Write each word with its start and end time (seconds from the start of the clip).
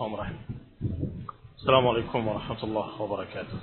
عليكم 0.00 0.56
السلام 1.60 1.88
عليكم 1.88 2.28
ورحمة 2.28 2.64
الله 2.64 3.02
وبركاته. 3.02 3.58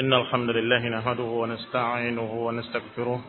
إن 0.00 0.12
الحمد 0.12 0.50
لله 0.50 0.82
نحمده 0.88 1.22
ونستعينه 1.24 2.32
ونستغفره 2.46 3.20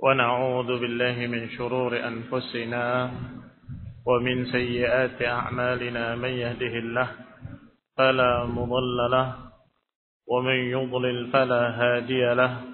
ونعوذ 0.00 0.70
بالله 0.80 1.16
من 1.26 1.50
شرور 1.50 1.92
أنفسنا 1.92 2.84
ومن 4.06 4.36
سيئات 4.52 5.22
أعمالنا 5.22 6.16
من 6.16 6.32
يهده 6.40 6.74
الله 6.84 7.08
فلا 7.96 8.44
مضل 8.48 8.98
له 9.10 9.28
ومن 10.26 10.58
يضلل 10.72 11.30
فلا 11.32 11.62
هادي 11.80 12.34
له 12.34 12.73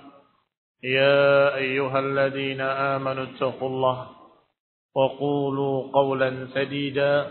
يا 0.83 1.55
أيها 1.55 1.99
الذين 1.99 2.61
آمنوا 2.61 3.23
اتقوا 3.23 3.69
الله 3.69 4.07
وقولوا 4.95 5.91
قولا 5.93 6.47
سديدا 6.53 7.27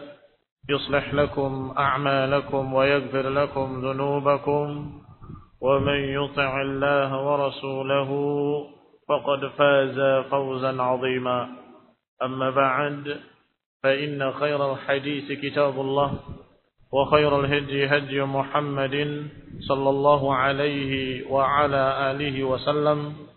يصلح 0.69 1.15
لكم 1.15 1.75
أعمالكم 1.79 2.75
ويغفر 2.75 3.29
لكم 3.29 3.81
ذنوبكم 3.84 4.92
ومن 5.61 5.98
يطع 5.98 6.62
الله 6.62 7.27
ورسوله 7.27 8.11
فقد 9.09 9.47
فاز 9.59 10.25
فوزا 10.31 10.83
عظيما. 10.83 11.48
أما 12.23 12.51
بعد 12.51 13.17
فإن 13.83 14.33
خير 14.33 14.73
الحديث 14.73 15.33
كتاب 15.33 15.81
الله 15.81 16.19
وخير 16.92 17.41
الهدي 17.41 17.87
هدي 17.87 18.23
محمد 18.23 19.27
صلى 19.69 19.91
الله 19.91 20.35
عليه 20.35 21.27
وعلى 21.31 22.11
آله 22.11 22.45
وسلم. 22.45 23.30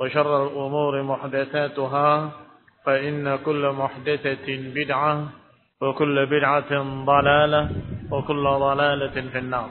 وشر 0.00 0.46
الأمور 0.46 1.02
محدثاتها 1.02 2.30
فإن 2.84 3.36
كل 3.36 3.72
محدثة 3.72 4.46
بدعة 4.74 5.28
وكل 5.82 6.26
بدعة 6.26 6.72
ضلالة 7.04 7.70
وكل 8.10 8.44
ضلالة 8.44 9.16
في 9.30 9.38
النار. 9.38 9.70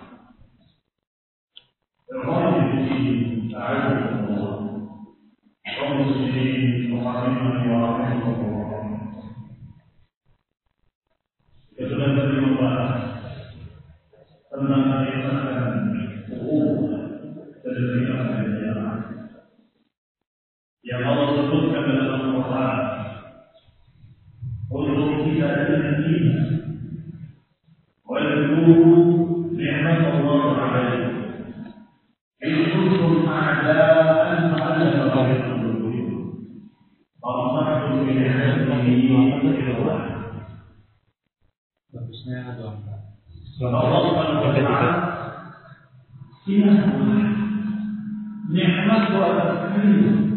tentang 18.13 18.52
يغرس 20.93 21.39
الرتب 21.39 21.87
من 21.89 21.97
القرآن. 21.99 22.77
انظر 24.71 25.21
إلى 25.23 25.47
المدينة 25.67 26.59
واذكروا 28.05 29.53
نعمة 29.53 30.19
الله 30.19 30.57
عليكم. 30.57 31.13
إذ 32.43 32.55
كنتم 32.73 33.29
أعداء 33.29 33.93
فألف 34.51 34.99
بين 35.15 35.41
قلوبكم 35.41 36.33
فأصبحتم 37.23 38.05
بنعمته 38.05 38.85
وقدره 39.13 39.69
فأصبح 43.61 44.29
الجماعة 44.29 44.89
سمة 46.45 46.83
واحدة 47.07 47.43
نعمة 48.49 49.05
وتسليم 49.19 50.32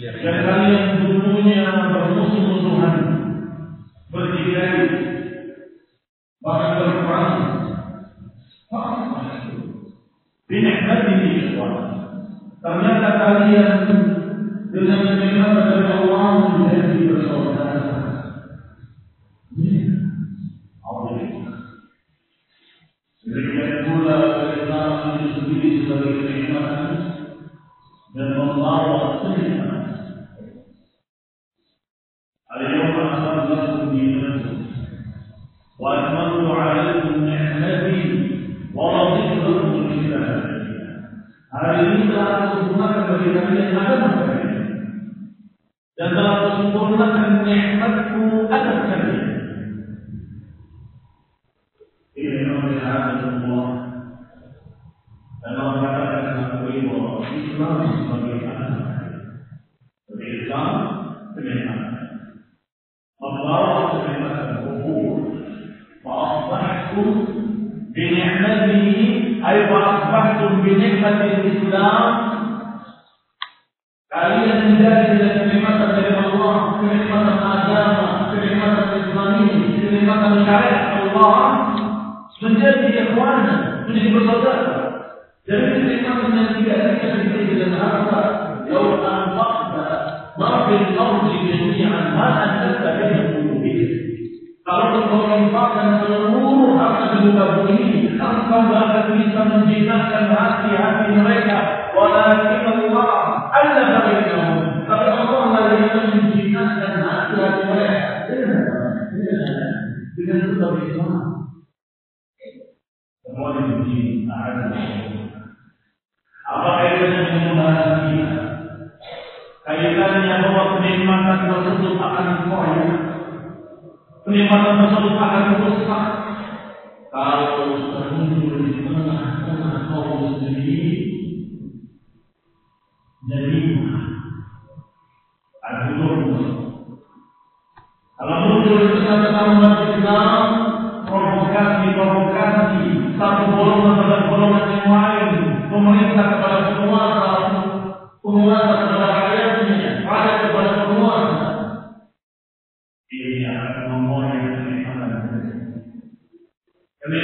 dan 0.00 0.36
kalian 0.48 0.84
dulunya 1.04 1.60
bermusuh-musuhan. 1.92 2.94
Bertikai 4.10 4.72
bahkan 6.40 6.70
berperang 6.80 7.30
Binikmat 10.50 11.00
ini 11.14 11.54
ikhwan 11.54 11.74
Ternyata 12.58 13.08
kalian 13.22 13.89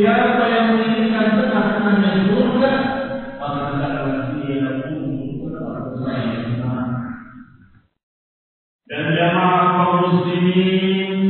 Siapa 0.00 0.48
yang 0.48 0.72
menginginkan 0.72 1.36
tengah-tengahnya 1.36 2.32
surga, 2.32 2.72
maka 3.36 3.60
hendaklah 3.68 4.32
dia 4.32 4.64
lakukan 4.64 5.44
bersama 5.44 5.92
Dan 8.88 9.12
jamaah 9.12 9.76
kaum 9.76 10.08
muslimin 10.08 11.20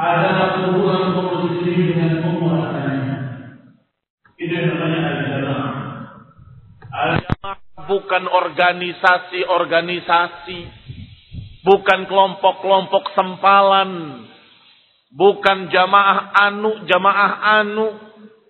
adalah 0.00 0.64
hubungan 0.64 1.12
kaum 1.12 1.44
muslimin 1.44 1.92
dengan. 1.92 2.24
Itu 4.40 4.48
yang 4.48 4.72
namanya. 4.72 5.20
Al-jamaah 6.88 7.84
bukan 7.84 8.24
organisasi-organisasi, 8.32 10.58
bukan 11.68 12.08
kelompok-kelompok 12.08 13.12
sempalan, 13.12 14.24
bukan 15.10 15.68
jamaah 15.68 16.30
anu, 16.50 16.86
jamaah 16.86 17.32
anu, 17.62 17.86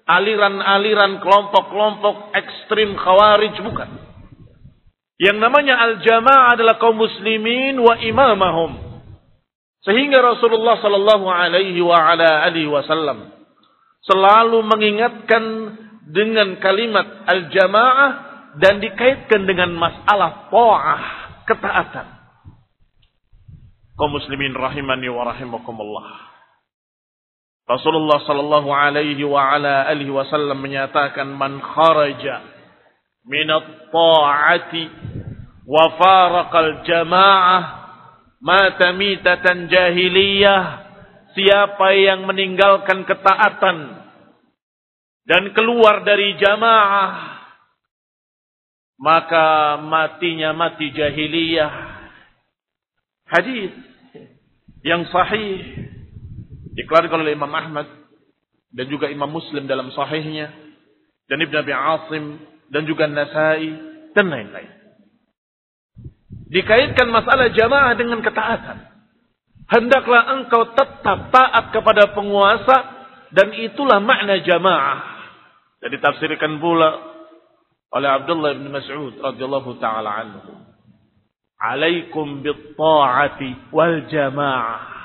aliran-aliran 0.04 1.22
kelompok-kelompok 1.24 2.36
ekstrim 2.36 2.96
khawarij 2.98 3.54
bukan. 3.64 3.90
Yang 5.20 5.36
namanya 5.36 5.76
al-jamaah 5.76 6.56
adalah 6.56 6.80
kaum 6.80 6.96
muslimin 6.96 7.76
wa 7.76 8.00
imamahum. 8.00 8.72
Sehingga 9.84 10.20
Rasulullah 10.20 10.80
sallallahu 10.80 11.28
alaihi 11.28 11.80
wa 11.80 11.96
ala 11.96 12.44
alihi 12.48 12.68
wasallam 12.68 13.32
selalu 14.04 14.64
mengingatkan 14.64 15.44
dengan 16.08 16.56
kalimat 16.60 17.04
al-jamaah 17.28 18.10
dan 18.60 18.80
dikaitkan 18.82 19.46
dengan 19.46 19.76
masalah 19.76 20.48
ta'ah, 20.50 21.02
ketaatan. 21.46 22.06
Kaum 23.94 24.16
muslimin 24.16 24.56
rahimani 24.56 25.12
wa 25.12 25.28
rahimakumullah. 25.28 26.29
Rasulullah 27.70 28.18
sallallahu 28.26 28.66
alaihi 28.74 29.22
wa 29.22 29.54
ala 29.54 29.86
alihi 29.86 30.10
wasallam 30.10 30.58
menyatakan 30.58 31.30
man 31.30 31.62
kharaja 31.62 32.42
min 33.22 33.46
at-ta'ati 33.46 34.84
wa 35.70 35.84
faraqal 35.94 36.82
jamaah 36.82 37.62
mata 38.42 38.90
mitatan 38.90 39.70
jahiliyah 39.70 40.62
siapa 41.38 41.94
yang 41.94 42.26
meninggalkan 42.26 43.06
ketaatan 43.06 44.02
dan 45.30 45.54
keluar 45.54 46.02
dari 46.02 46.34
jamaah 46.42 47.38
maka 49.00 49.80
matinya 49.80 50.52
mati 50.52 50.92
jahiliyah. 50.92 51.72
Hadis 53.32 53.72
yang 54.84 55.08
sahih 55.08 55.88
dikeluarkan 56.74 57.18
oleh 57.26 57.34
Imam 57.34 57.50
Ahmad 57.50 57.86
dan 58.70 58.86
juga 58.86 59.10
Imam 59.10 59.30
Muslim 59.30 59.66
dalam 59.66 59.90
sahihnya 59.90 60.50
dan 61.26 61.38
Ibn 61.42 61.54
Abi 61.62 61.72
Asim 61.74 62.24
dan 62.70 62.82
juga 62.86 63.10
Nasai 63.10 63.70
dan 64.14 64.26
lain-lain. 64.30 64.70
Dikaitkan 66.50 67.06
masalah 67.14 67.54
jamaah 67.54 67.94
dengan 67.94 68.18
ketaatan. 68.26 68.78
Hendaklah 69.70 70.34
engkau 70.34 70.74
tetap 70.74 71.30
taat 71.30 71.70
kepada 71.70 72.10
penguasa 72.10 72.76
dan 73.30 73.54
itulah 73.54 74.02
makna 74.02 74.42
jamaah. 74.42 74.98
Dan 75.78 75.94
ditafsirkan 75.94 76.58
pula 76.58 76.90
oleh 77.94 78.10
Abdullah 78.10 78.58
bin 78.58 78.66
Mas'ud 78.66 79.14
radhiyallahu 79.22 79.78
taala 79.78 80.10
anhu. 80.10 80.58
Alaikum 81.62 82.42
bit-ta'ati 82.42 83.70
wal 83.70 84.10
jamaah. 84.10 84.99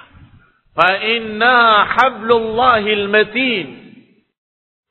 Fa'inna 0.76 1.88
hablullahil 1.88 3.08
matin. 3.08 3.68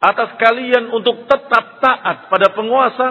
Atas 0.01 0.37
kalian 0.41 0.93
untuk 0.93 1.29
tetap 1.29 1.81
taat 1.81 2.29
pada 2.29 2.53
penguasa 2.53 3.09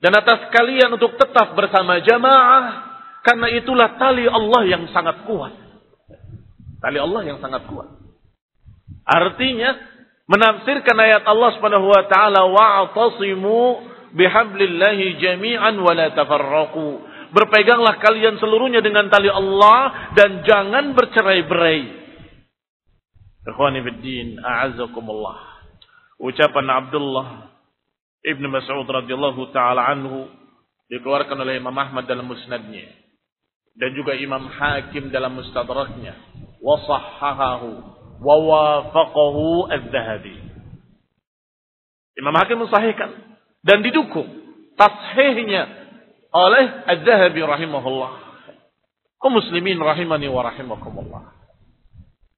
dan 0.00 0.12
atas 0.12 0.52
kalian 0.52 0.92
untuk 0.92 1.16
tetap 1.16 1.56
bersama 1.56 2.04
jamaah 2.04 2.64
karena 3.24 3.48
itulah 3.56 3.96
tali 3.96 4.28
Allah 4.28 4.62
yang 4.68 4.84
sangat 4.92 5.24
kuat. 5.24 5.52
Tali 6.84 7.00
Allah 7.00 7.22
yang 7.24 7.40
sangat 7.40 7.64
kuat. 7.64 7.88
Artinya 9.08 9.72
menafsirkan 10.28 10.96
ayat 11.00 11.24
Allah 11.24 11.56
Subhanahu 11.56 11.88
wa 11.88 12.04
taala 12.12 12.44
wa'tasimu 12.44 13.60
bihablillahi 14.12 15.16
jami'an 15.20 15.80
wa 15.80 15.92
la 15.96 16.12
tafarraqu 16.12 16.88
Berpeganglah 17.34 17.98
kalian 17.98 18.38
seluruhnya 18.38 18.78
dengan 18.78 19.10
tali 19.10 19.26
Allah 19.26 20.14
dan 20.14 20.46
jangan 20.46 20.94
bercerai-berai. 20.94 21.82
Ikhwani 23.44 23.82
fiddin, 23.82 24.38
a'azzakumullah. 24.38 25.66
Ucapan 26.22 26.66
Abdullah 26.70 27.50
Ibn 28.24 28.44
Mas'ud 28.48 28.88
radhiyallahu 28.88 29.52
taala 29.52 29.84
anhu 29.90 30.30
dikeluarkan 30.88 31.36
oleh 31.44 31.60
Imam 31.60 31.76
Ahmad 31.76 32.08
dalam 32.08 32.24
musnadnya 32.24 32.88
dan 33.76 33.92
juga 33.92 34.16
Imam 34.16 34.48
Hakim 34.48 35.12
dalam 35.12 35.36
mustadraknya 35.36 36.16
wa 36.62 36.80
sahhahahu 36.88 37.70
wa 38.24 38.36
wafaqahu 38.48 39.68
adz-Dzahabi. 39.74 40.36
Imam 42.16 42.34
Hakim 42.38 42.64
mensahihkan 42.64 43.10
dan 43.60 43.84
didukung 43.84 44.30
tashihnya 44.80 45.83
oleh 46.34 46.64
Az-Zahabi 46.90 47.40
rahimahullah. 47.46 48.12
Kau 49.22 49.30
muslimin 49.30 49.78
rahimani 49.78 50.26
wa 50.26 50.42
rahimakumullah. 50.42 51.22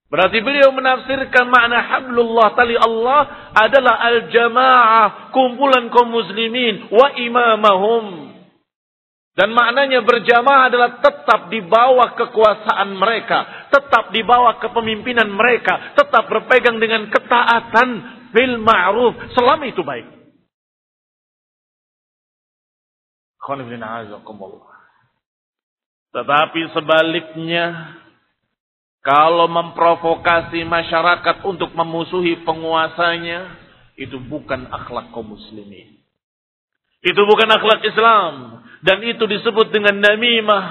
Berarti 0.07 0.39
beliau 0.39 0.71
menafsirkan 0.71 1.51
makna 1.51 1.83
hablullah 1.83 2.55
tali 2.55 2.79
Allah 2.79 3.51
adalah 3.59 3.99
al-jamaah, 4.07 5.35
kumpulan 5.35 5.91
kaum 5.91 6.15
muslimin 6.15 6.95
wa 6.95 7.11
imamahum. 7.19 8.37
Dan 9.37 9.53
maknanya 9.53 10.01
berjamaah 10.07 10.73
adalah 10.73 11.03
tetap 11.03 11.53
di 11.53 11.61
bawah 11.61 12.17
kekuasaan 12.17 12.97
mereka, 12.97 13.69
tetap 13.69 14.15
di 14.15 14.25
bawah 14.25 14.57
kepemimpinan 14.63 15.29
mereka, 15.29 15.93
tetap 15.93 16.25
berpegang 16.31 16.81
dengan 16.81 17.11
ketaatan 17.13 17.89
bil 18.33 18.57
ma'ruf 18.63 19.37
selama 19.37 19.69
itu 19.69 19.85
baik. 19.85 20.16
Tetapi 26.11 26.61
sebaliknya, 26.75 27.95
kalau 29.07 29.47
memprovokasi 29.47 30.67
masyarakat 30.67 31.47
untuk 31.47 31.71
memusuhi 31.79 32.43
penguasanya, 32.43 33.55
itu 33.95 34.19
bukan 34.27 34.67
akhlak 34.73 35.15
kaum 35.15 35.31
muslimin. 35.31 36.03
Itu 37.07 37.23
bukan 37.23 37.49
akhlak 37.55 37.87
Islam. 37.87 38.65
Dan 38.83 38.99
itu 39.07 39.25
disebut 39.31 39.71
dengan 39.71 39.95
namimah. 40.03 40.65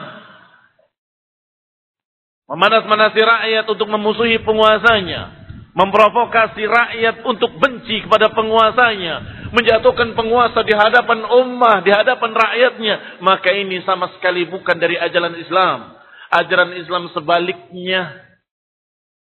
Memanas-manasi 2.46 3.20
rakyat 3.24 3.66
untuk 3.72 3.88
memusuhi 3.90 4.44
penguasanya. 4.44 5.45
Memprovokasi 5.76 6.64
rakyat 6.64 7.28
untuk 7.28 7.52
benci 7.60 8.08
kepada 8.08 8.32
penguasanya 8.32 9.36
menjatuhkan 9.56 10.16
penguasa 10.20 10.68
di 10.68 10.76
hadapan 10.76 11.24
ummah, 11.28 11.80
di 11.80 11.92
hadapan 11.96 12.32
rakyatnya, 12.36 12.96
maka 13.24 13.56
ini 13.56 13.80
sama 13.88 14.12
sekali 14.18 14.44
bukan 14.52 14.76
dari 14.76 15.00
ajaran 15.00 15.36
Islam. 15.40 15.96
Ajaran 16.32 16.76
Islam 16.76 17.08
sebaliknya. 17.16 18.24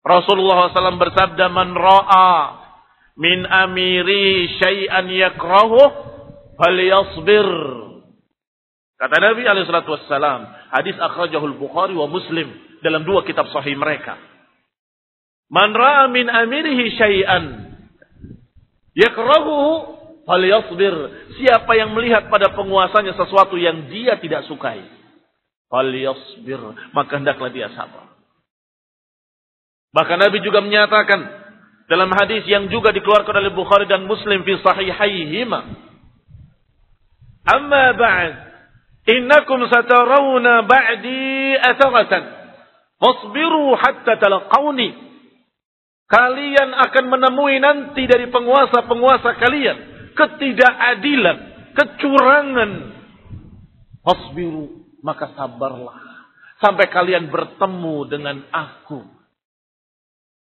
Rasulullah 0.05 0.69
SAW 0.73 1.01
bersabda, 1.01 1.49
"Man 1.49 1.73
ra'a 1.77 2.33
min 3.17 3.49
amiri 3.49 4.61
syai'an 4.61 5.09
yakrahu 5.09 5.81
falyasbir." 6.57 7.49
Kata 9.01 9.17
Nabi 9.17 9.49
wassalam, 9.49 10.41
hadis 10.77 10.97
akhrajahul 11.01 11.57
Bukhari 11.57 11.97
wa 11.97 12.05
Muslim 12.05 12.53
dalam 12.85 13.09
dua 13.09 13.25
kitab 13.25 13.49
sahih 13.49 13.73
mereka. 13.73 14.30
Man 15.51 15.75
ra'a 15.75 16.07
min 16.07 16.31
amirihi 16.31 16.95
syai'an 16.95 17.75
yakrahu 18.95 19.57
falyasbir. 20.25 20.95
Siapa 21.43 21.75
yang 21.75 21.91
melihat 21.93 22.31
pada 22.31 22.55
penguasanya 22.55 23.19
sesuatu 23.19 23.59
yang 23.59 23.91
dia 23.91 24.15
tidak 24.23 24.47
sukai, 24.47 24.87
falyasbir, 25.67 26.61
maka 26.95 27.13
hendaklah 27.19 27.51
dia 27.51 27.67
sabar. 27.75 28.15
Bahkan 29.91 30.19
Nabi 30.23 30.39
juga 30.47 30.63
menyatakan 30.63 31.19
dalam 31.91 32.15
hadis 32.15 32.47
yang 32.47 32.71
juga 32.71 32.95
dikeluarkan 32.95 33.35
oleh 33.43 33.51
Bukhari 33.51 33.91
dan 33.91 34.07
Muslim 34.07 34.47
fi 34.47 34.55
sahihaihima. 34.63 35.61
Amma 37.51 37.85
ba'd 37.99 38.51
Innakum 39.09 39.65
satarawna 39.67 40.69
ba'di 40.69 41.57
atharatan. 41.57 42.23
Fasbiru 43.01 43.75
hatta 43.81 44.21
talaqawni. 44.21 45.10
Kalian 46.11 46.75
akan 46.75 47.05
menemui 47.07 47.63
nanti 47.63 48.03
dari 48.11 48.27
penguasa-penguasa 48.35 49.31
kalian. 49.39 49.79
Ketidakadilan. 50.19 51.39
Kecurangan. 51.79 52.71
Fasbiru. 54.03 54.91
Maka 55.07 55.31
sabarlah. 55.39 55.97
Sampai 56.59 56.91
kalian 56.91 57.31
bertemu 57.31 57.97
dengan 58.11 58.43
aku. 58.51 59.01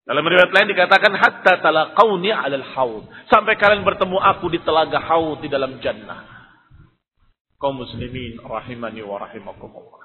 Dalam 0.07 0.23
riwayat 0.23 0.55
lain 0.55 0.71
dikatakan 0.71 1.19
hatta 1.19 1.59
talaqawni 1.59 2.31
alal 2.31 2.63
haud. 2.79 3.05
Sampai 3.27 3.59
kalian 3.59 3.83
bertemu 3.83 4.23
aku 4.23 4.47
di 4.55 4.63
telaga 4.63 5.03
haud 5.03 5.43
di 5.43 5.51
dalam 5.51 5.83
jannah 5.83 6.37
kaum 7.57 7.83
muslimin 7.83 8.41
rahimani 8.41 9.01
wa 9.03 9.17
rahimakumullah. 9.21 10.05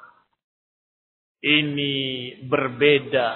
Ini 1.42 1.96
berbeda 2.46 3.30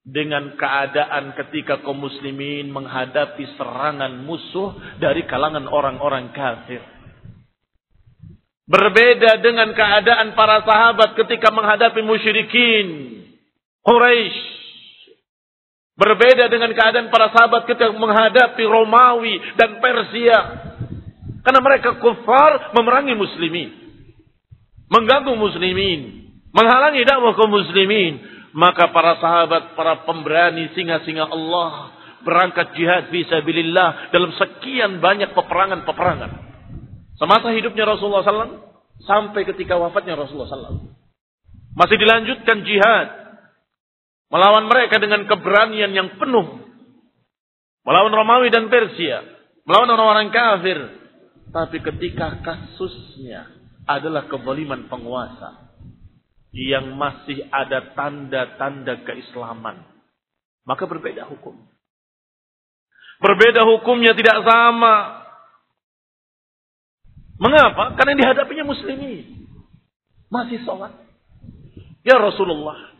dengan 0.00 0.56
keadaan 0.56 1.36
ketika 1.36 1.84
kaum 1.84 2.00
muslimin 2.00 2.72
menghadapi 2.72 3.44
serangan 3.60 4.24
musuh 4.24 4.76
dari 4.96 5.28
kalangan 5.28 5.68
orang-orang 5.68 6.32
kafir. 6.32 6.80
Berbeda 8.70 9.42
dengan 9.42 9.74
keadaan 9.74 10.38
para 10.38 10.62
sahabat 10.62 11.18
ketika 11.18 11.50
menghadapi 11.50 12.00
musyrikin 12.06 12.86
Quraisy. 13.82 14.38
Berbeda 15.98 16.48
dengan 16.48 16.72
keadaan 16.72 17.12
para 17.12 17.28
sahabat 17.34 17.66
ketika 17.68 17.92
menghadapi 17.92 18.62
Romawi 18.64 19.36
dan 19.58 19.82
Persia 19.82 20.38
karena 21.44 21.60
mereka 21.60 21.98
kufar 22.00 22.72
memerangi 22.76 23.18
muslimin. 23.18 23.68
Mengganggu 24.86 25.34
muslimin. 25.34 26.30
Menghalangi 26.50 27.04
dakwah 27.04 27.34
kaum 27.36 27.52
muslimin. 27.52 28.22
Maka 28.50 28.90
para 28.90 29.18
sahabat, 29.22 29.78
para 29.78 30.02
pemberani 30.02 30.74
singa-singa 30.74 31.30
Allah 31.30 31.94
berangkat 32.26 32.74
jihad 32.74 33.08
fisabilillah 33.08 34.10
dalam 34.10 34.34
sekian 34.34 34.98
banyak 34.98 35.32
peperangan-peperangan. 35.32 36.30
Semasa 37.16 37.54
hidupnya 37.54 37.86
Rasulullah 37.86 38.26
SAW 38.26 38.58
sampai 39.06 39.46
ketika 39.46 39.78
wafatnya 39.78 40.18
Rasulullah 40.18 40.50
SAW. 40.50 40.90
Masih 41.78 41.96
dilanjutkan 41.96 42.66
jihad. 42.66 43.08
Melawan 44.30 44.66
mereka 44.70 44.98
dengan 44.98 45.26
keberanian 45.26 45.90
yang 45.94 46.18
penuh. 46.18 46.62
Melawan 47.86 48.14
Romawi 48.14 48.50
dan 48.50 48.66
Persia. 48.70 49.22
Melawan 49.66 49.90
orang-orang 49.94 50.28
kafir 50.34 51.00
tapi 51.50 51.82
ketika 51.82 52.38
kasusnya 52.46 53.50
adalah 53.86 54.30
kezaliman 54.30 54.86
penguasa 54.86 55.69
yang 56.50 56.98
masih 56.98 57.46
ada 57.54 57.94
tanda-tanda 57.94 59.06
keislaman, 59.06 59.86
maka 60.66 60.84
berbeda 60.86 61.26
hukum. 61.30 61.54
Berbeda 63.20 63.68
hukumnya 63.68 64.16
tidak 64.16 64.42
sama. 64.42 65.22
Mengapa? 67.40 67.96
Karena 67.96 68.16
yang 68.16 68.20
dihadapinya 68.24 68.64
muslimin. 68.68 69.48
Masih 70.32 70.60
sholat. 70.64 70.92
Ya 72.00 72.16
Rasulullah. 72.16 72.96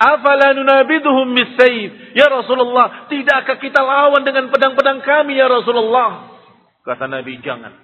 Afala 0.00 0.56
nunabiduhum 0.56 1.32
bisayf. 1.36 2.16
Ya 2.16 2.28
Rasulullah. 2.28 3.08
Tidakkah 3.08 3.60
kita 3.60 3.80
lawan 3.80 4.24
dengan 4.24 4.48
pedang-pedang 4.48 5.04
kami 5.04 5.36
ya 5.36 5.48
Rasulullah? 5.48 6.36
Kata 6.84 7.04
Nabi, 7.04 7.40
jangan. 7.44 7.76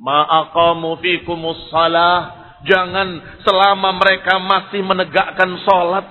Ma'aqamu 0.00 1.00
fikumus 1.04 1.68
salah. 1.68 2.39
Jangan 2.68 3.40
selama 3.40 3.96
mereka 3.96 4.36
masih 4.36 4.84
menegakkan 4.84 5.50
sholat. 5.64 6.04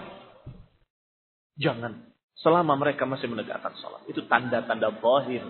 Jangan. 1.60 2.10
Selama 2.40 2.74
mereka 2.80 3.04
masih 3.06 3.30
menegakkan 3.30 3.76
sholat. 3.78 4.02
Itu 4.10 4.26
tanda-tanda 4.26 4.90
bahir. 4.96 5.44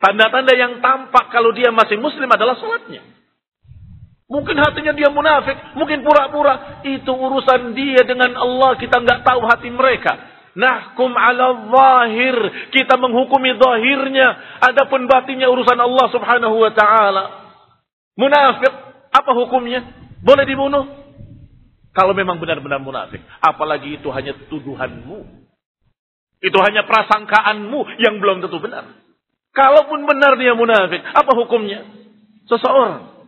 Tanda-tanda 0.00 0.52
yang 0.56 0.80
tampak 0.80 1.28
kalau 1.28 1.52
dia 1.52 1.68
masih 1.70 2.00
muslim 2.00 2.26
adalah 2.26 2.56
sholatnya. 2.56 3.04
Mungkin 4.30 4.56
hatinya 4.58 4.96
dia 4.96 5.12
munafik. 5.12 5.76
Mungkin 5.76 6.02
pura-pura. 6.02 6.82
Itu 6.88 7.12
urusan 7.12 7.76
dia 7.76 8.02
dengan 8.08 8.34
Allah. 8.34 8.80
Kita 8.80 8.98
nggak 8.98 9.22
tahu 9.22 9.40
hati 9.46 9.68
mereka. 9.68 10.16
Nahkum 10.56 11.12
ala 11.14 11.68
zahir. 11.68 12.36
Kita 12.74 12.98
menghukumi 12.98 13.54
zahirnya. 13.60 14.58
Adapun 14.64 15.06
batinnya 15.06 15.52
urusan 15.52 15.78
Allah 15.78 16.06
subhanahu 16.10 16.56
wa 16.58 16.72
ta'ala. 16.72 17.24
Munafik. 18.18 18.72
Apa 19.10 19.34
hukumnya? 19.36 19.99
Boleh 20.20 20.44
dibunuh? 20.44 20.84
Kalau 21.90 22.14
memang 22.14 22.38
benar-benar 22.38 22.78
munafik. 22.78 23.20
Apalagi 23.42 23.98
itu 23.98 24.08
hanya 24.14 24.36
tuduhanmu. 24.46 25.26
Itu 26.40 26.58
hanya 26.64 26.86
prasangkaanmu 26.86 28.00
yang 28.00 28.22
belum 28.22 28.40
tentu 28.40 28.62
benar. 28.62 28.88
Kalaupun 29.50 30.06
benar 30.06 30.38
dia 30.38 30.54
munafik. 30.54 31.02
Apa 31.02 31.32
hukumnya? 31.34 31.82
Seseorang. 32.46 33.26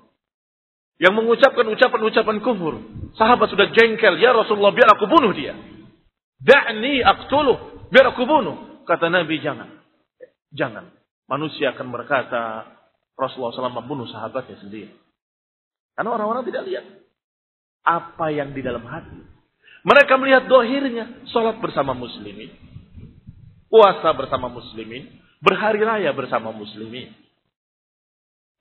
Yang 1.02 1.14
mengucapkan 1.18 1.66
ucapan-ucapan 1.66 2.36
kufur. 2.40 2.74
Sahabat 3.18 3.50
sudah 3.50 3.74
jengkel. 3.74 4.22
Ya 4.22 4.30
Rasulullah 4.30 4.70
biar 4.70 4.94
aku 4.94 5.10
bunuh 5.10 5.34
dia. 5.34 5.58
Da'ni 6.38 7.02
aqtuluh. 7.02 7.90
Biar 7.90 8.14
aku 8.14 8.22
bunuh. 8.22 8.86
Kata 8.86 9.10
Nabi, 9.10 9.42
jangan. 9.42 9.82
Jangan. 10.54 10.90
Manusia 11.26 11.74
akan 11.74 11.90
berkata, 11.90 12.66
Rasulullah 13.18 13.54
SAW 13.54 13.78
membunuh 13.82 14.06
sahabatnya 14.10 14.58
sendiri. 14.62 15.01
Karena 15.96 16.10
orang-orang 16.14 16.44
tidak 16.48 16.62
lihat. 16.68 16.86
Apa 17.82 18.30
yang 18.30 18.54
di 18.54 18.62
dalam 18.62 18.86
hati. 18.86 19.18
Mereka 19.82 20.12
melihat 20.16 20.46
dohirnya. 20.46 21.26
Sholat 21.28 21.58
bersama 21.58 21.92
muslimin. 21.92 22.52
Puasa 23.66 24.14
bersama 24.14 24.48
muslimin. 24.52 25.08
Berhari 25.42 25.82
raya 25.82 26.14
bersama 26.14 26.54
muslimin. 26.54 27.10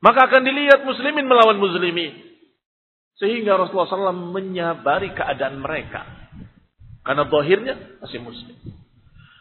Maka 0.01 0.25
akan 0.25 0.41
dilihat 0.41 0.81
muslimin 0.81 1.29
melawan 1.29 1.61
muslimin. 1.61 2.31
Sehingga 3.21 3.53
Rasulullah 3.53 4.09
SAW 4.09 4.33
menyabari 4.33 5.13
keadaan 5.13 5.61
mereka. 5.61 6.01
Karena 7.05 7.29
zahirnya 7.29 8.01
masih 8.01 8.17
muslim. 8.17 8.57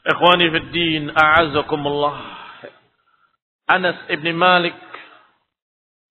Ikhwani 0.04 0.47
fi 0.52 0.59
din, 0.73 1.04
a'azakumullah. 1.12 2.16
Anas 3.68 4.04
ibn 4.12 4.37
Malik 4.37 4.76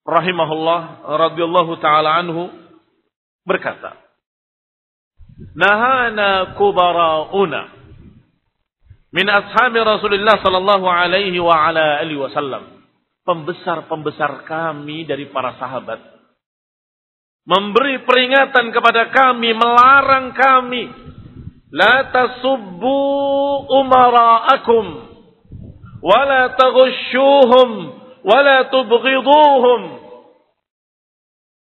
rahimahullah 0.09 1.05
radhiyallahu 1.05 1.77
taala 1.77 2.17
anhu 2.17 2.49
berkata, 3.45 3.93
"Nahana 5.53 6.57
kubara'una 6.57 7.61
min 9.13 9.25
ashabi 9.29 9.79
Rasulullah 9.81 10.41
sallallahu 10.41 10.85
alaihi 10.89 11.37
wa 11.37 11.53
ala 11.69 12.01
alihi 12.01 12.19
wasallam." 12.19 12.81
Pembesar-pembesar 13.29 14.49
kami 14.49 15.05
dari 15.05 15.29
para 15.29 15.53
sahabat 15.61 16.01
memberi 17.45 18.01
peringatan 18.01 18.73
kepada 18.73 19.13
kami, 19.13 19.53
melarang 19.53 20.33
kami 20.33 20.83
La 21.69 22.09
tasubbu 22.09 22.97
umara'akum 23.69 24.85
wa 26.01 26.19
la 26.25 26.49
taghushuhum 26.57 27.69
wa 28.25 28.37
la 28.41 28.65
tubghiduhum. 28.73 29.98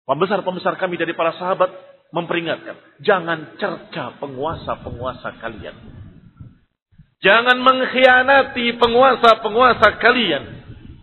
Pembesar-pembesar 0.03 0.75
kami 0.75 0.99
dari 0.99 1.15
para 1.15 1.31
sahabat 1.39 1.71
memperingatkan, 2.11 2.75
jangan 2.99 3.55
cerca 3.55 4.19
penguasa-penguasa 4.19 5.39
kalian. 5.39 5.75
Jangan 7.23 7.55
mengkhianati 7.63 8.75
penguasa-penguasa 8.83 9.95
kalian. 10.03 10.43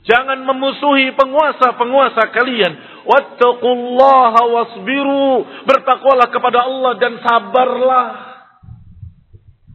Jangan 0.05 0.45
memusuhi 0.45 1.17
penguasa-penguasa 1.17 2.29
kalian. 2.37 2.73
Wattaqullaha 3.09 4.43
wasbiru. 4.53 5.49
Bertakwalah 5.65 6.29
kepada 6.29 6.69
Allah 6.69 6.93
dan 7.01 7.13
sabarlah. 7.25 8.07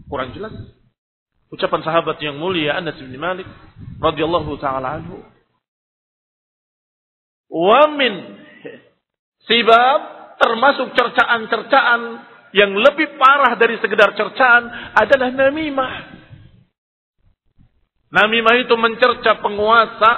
Kurang 0.05 0.37
jelas. 0.37 0.53
Ucapan 1.49 1.81
sahabat 1.81 2.21
yang 2.21 2.37
mulia 2.37 2.77
Anas 2.77 2.97
bin 3.01 3.17
Malik 3.17 3.49
radhiyallahu 3.97 4.61
taala 4.61 5.01
anhu. 5.01 5.25
Wa 7.49 7.89
sibab 9.45 9.99
termasuk 10.41 10.91
cercaan-cercaan 10.93 12.01
yang 12.55 12.71
lebih 12.71 13.19
parah 13.19 13.59
dari 13.59 13.75
sekedar 13.83 14.15
cercaan 14.15 14.63
adalah 14.95 15.29
namimah. 15.31 15.93
Namimah 18.15 18.55
itu 18.63 18.75
mencerca 18.79 19.43
penguasa 19.43 20.11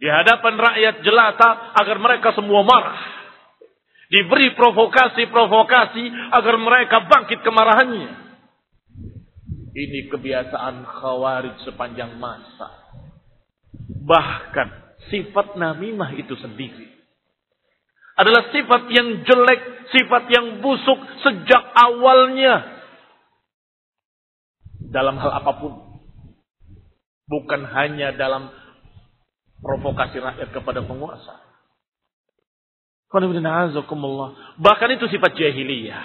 di 0.00 0.08
hadapan 0.10 0.58
rakyat 0.58 0.94
jelata 1.06 1.76
agar 1.78 1.96
mereka 2.02 2.34
semua 2.34 2.66
marah. 2.66 2.98
Diberi 4.10 4.50
provokasi-provokasi 4.58 6.04
agar 6.34 6.54
mereka 6.58 7.06
bangkit 7.06 7.46
kemarahannya. 7.46 8.10
Ini 9.70 10.10
kebiasaan 10.10 10.82
khawarij 10.82 11.62
sepanjang 11.62 12.18
masa. 12.18 12.90
Bahkan 13.86 14.68
sifat 15.14 15.54
namimah 15.54 16.18
itu 16.18 16.34
sendiri. 16.34 16.99
Adalah 18.20 18.52
sifat 18.52 18.82
yang 18.92 19.24
jelek, 19.24 19.60
sifat 19.96 20.28
yang 20.28 20.46
busuk 20.60 21.00
sejak 21.24 21.62
awalnya. 21.72 22.84
Dalam 24.92 25.16
hal 25.16 25.40
apa 25.40 25.56
pun. 25.56 25.72
Bukan 27.30 27.64
hanya 27.64 28.12
dalam 28.12 28.52
provokasi 29.64 30.20
rakyat 30.20 30.52
kepada 30.52 30.84
penguasa. 30.84 31.40
Bahkan 34.60 34.88
itu 34.94 35.06
sifat 35.10 35.32
jahiliyah. 35.34 36.04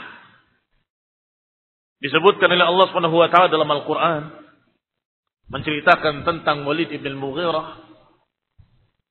Disebutkan 2.02 2.50
oleh 2.50 2.66
Allah 2.66 2.88
taala 3.30 3.48
dalam 3.50 3.70
Al-Qur'an 3.70 4.24
menceritakan 5.50 6.26
tentang 6.26 6.66
Walid 6.66 6.90
ibn 6.90 7.14
Mughirah 7.18 7.85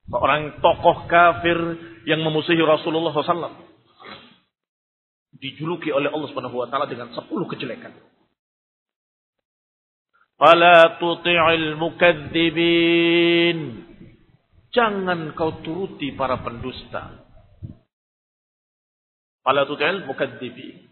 seorang 0.09 0.61
tokoh 0.61 1.09
kafir 1.09 1.57
yang 2.05 2.21
memusuhi 2.21 2.61
Rasulullah 2.61 3.13
SAW 3.13 3.65
dijuluki 5.35 5.91
oleh 5.91 6.09
Allah 6.09 6.27
Subhanahu 6.31 6.63
wa 6.63 6.67
taala 6.71 6.87
dengan 6.87 7.11
10 7.11 7.27
kejelekan. 7.27 7.93
Fala 10.35 10.99
tuti'il 10.99 11.79
mukadzibin. 11.79 13.57
Jangan 14.75 15.31
kau 15.31 15.63
turuti 15.63 16.11
para 16.11 16.43
pendusta. 16.43 17.23
Fala 19.39 19.63
tuti'il 19.63 20.03
mukadzibin. 20.03 20.91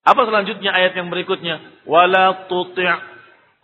Apa 0.00 0.24
selanjutnya 0.28 0.72
ayat 0.72 0.96
yang 0.96 1.08
berikutnya? 1.12 1.84
Wala 1.88 2.48
tuti' 2.48 2.88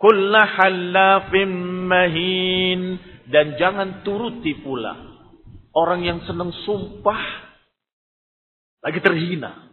kulla 0.01 0.45
halafim 0.45 1.49
mahin. 1.89 2.81
Dan 3.27 3.59
jangan 3.59 4.07
turuti 4.07 4.55
pula 4.63 4.95
orang 5.75 6.01
yang 6.07 6.19
senang 6.23 6.55
sumpah 6.63 7.47
lagi 8.81 9.03
terhina. 9.03 9.67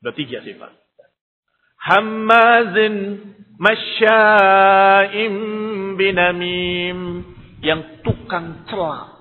Sudah 0.00 0.14
tiga 0.16 0.40
sifat. 0.40 0.72
Hammazin 1.80 2.94
Masya'im 3.60 5.34
binamim. 6.00 6.98
Yang 7.60 8.00
tukang 8.00 8.64
celah. 8.64 9.20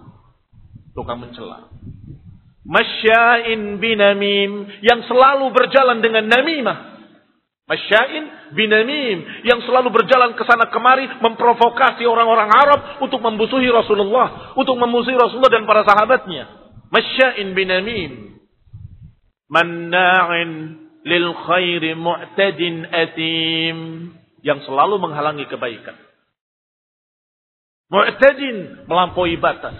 Tukang 0.95 1.19
mencela. 1.19 1.67
Masya'in 2.63 3.83
binamim. 3.83 4.71
Yang 4.79 5.11
selalu 5.11 5.51
berjalan 5.51 5.99
dengan 5.99 6.31
namimah. 6.31 6.98
Masya'in 7.69 8.57
binamim. 8.57 9.45
Yang 9.45 9.69
selalu 9.69 9.93
berjalan 9.93 10.33
ke 10.33 10.41
sana 10.49 10.73
kemari. 10.73 11.05
Memprovokasi 11.21 12.03
orang-orang 12.09 12.49
Arab. 12.49 12.79
Untuk 13.05 13.21
membusuhi 13.21 13.69
Rasulullah. 13.69 14.57
Untuk 14.57 14.73
memusuhi 14.73 15.13
Rasulullah 15.13 15.53
dan 15.53 15.69
para 15.69 15.85
sahabatnya. 15.85 16.49
Masya'in 16.89 17.53
binamim. 17.53 18.41
Manna'in 19.53 20.49
lil 21.05 21.27
khairi 21.45 21.95
mu'tadin 21.95 22.85
atim 22.89 23.77
yang 24.43 24.59
selalu 24.65 24.99
menghalangi 24.99 25.45
kebaikan. 25.47 25.95
Mu'tadin 27.89 28.85
melampaui 28.85 29.37
batas. 29.41 29.77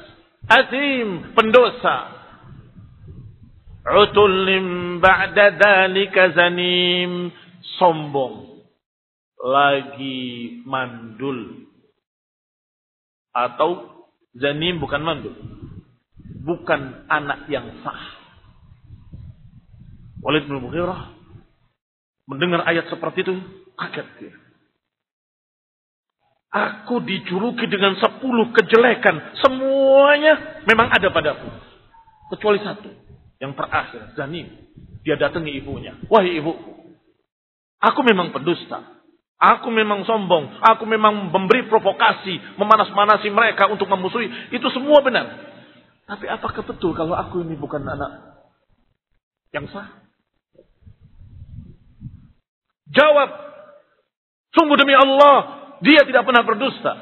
Azim 0.49 1.35
pendosa. 1.37 2.17
Utullim 3.89 4.97
ba'da 5.01 5.53
dhalika 5.57 6.33
zanim. 6.33 7.29
Sombong. 7.77 8.65
Lagi 9.39 10.59
mandul. 10.65 11.69
Atau 13.35 14.01
zanim 14.33 14.81
bukan 14.81 15.03
mandul. 15.03 15.35
Bukan 16.41 17.05
anak 17.11 17.45
yang 17.51 17.69
sah. 17.85 18.19
Walid 20.19 20.49
bin 20.49 20.59
Mughirah 20.59 21.15
mendengar 22.27 22.61
ayat 22.67 22.91
seperti 22.91 23.23
itu 23.25 23.33
kaget 23.79 24.07
dia. 24.19 24.33
Aku 26.49 26.97
dijuluki 27.05 27.69
dengan 27.69 27.93
sepuluh 28.01 28.49
kejelekan. 28.53 29.37
Semuanya 29.37 30.65
memang 30.65 30.89
ada 30.89 31.13
padaku. 31.13 31.45
Kecuali 32.33 32.57
satu. 32.65 32.89
Yang 33.37 33.53
terakhir, 33.53 34.01
Zanim. 34.17 34.47
Dia 35.05 35.15
datangi 35.15 35.53
ibunya. 35.61 35.93
Wahai 36.09 36.41
ibu. 36.41 36.53
Aku 37.79 38.03
memang 38.03 38.35
pendusta. 38.35 38.99
Aku 39.39 39.71
memang 39.71 40.03
sombong. 40.03 40.59
Aku 40.59 40.83
memang 40.83 41.31
memberi 41.31 41.63
provokasi. 41.71 42.59
Memanas-manasi 42.59 43.31
mereka 43.31 43.71
untuk 43.71 43.87
memusuhi. 43.87 44.27
Itu 44.51 44.67
semua 44.75 44.99
benar. 44.99 45.31
Tapi 46.03 46.27
apakah 46.27 46.65
betul 46.67 46.91
kalau 46.91 47.15
aku 47.15 47.45
ini 47.45 47.55
bukan 47.55 47.85
anak 47.87 48.43
yang 49.55 49.63
sah? 49.71 49.87
Jawab. 52.91 53.29
Sungguh 54.51 54.75
demi 54.75 54.97
Allah. 54.97 55.61
Dia 55.79 56.03
tidak 56.03 56.27
pernah 56.27 56.43
berdusta. 56.43 56.93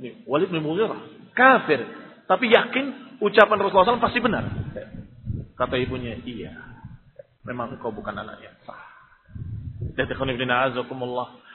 Ini 0.00 0.24
Walid 0.24 0.48
bin 0.48 0.64
Mughirah. 0.64 1.34
Kafir. 1.36 1.84
Tapi 2.24 2.48
yakin 2.48 3.18
ucapan 3.20 3.60
Rasulullah 3.60 4.00
SAW 4.00 4.06
pasti 4.06 4.24
benar. 4.24 4.48
Kata 5.54 5.76
ibunya, 5.76 6.16
iya. 6.24 6.56
Memang 7.44 7.76
engkau 7.76 7.92
bukan 7.92 8.16
anak 8.16 8.40
yang 8.40 8.56
sah. 8.64 8.83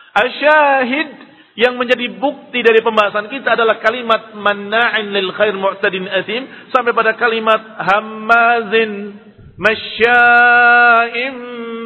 Asyahid 0.09 1.09
yang 1.59 1.75
menjadi 1.75 2.07
bukti 2.15 2.63
dari 2.63 2.79
pembahasan 2.79 3.27
kita 3.27 3.59
adalah 3.59 3.83
kalimat 3.83 4.31
manna'in 4.31 5.11
lil 5.11 5.35
khair 5.35 5.51
mu'tadin 5.59 6.07
asim 6.07 6.47
sampai 6.71 6.95
pada 6.95 7.19
kalimat 7.19 7.59
hammazin 7.83 9.19
masya'im 9.59 11.35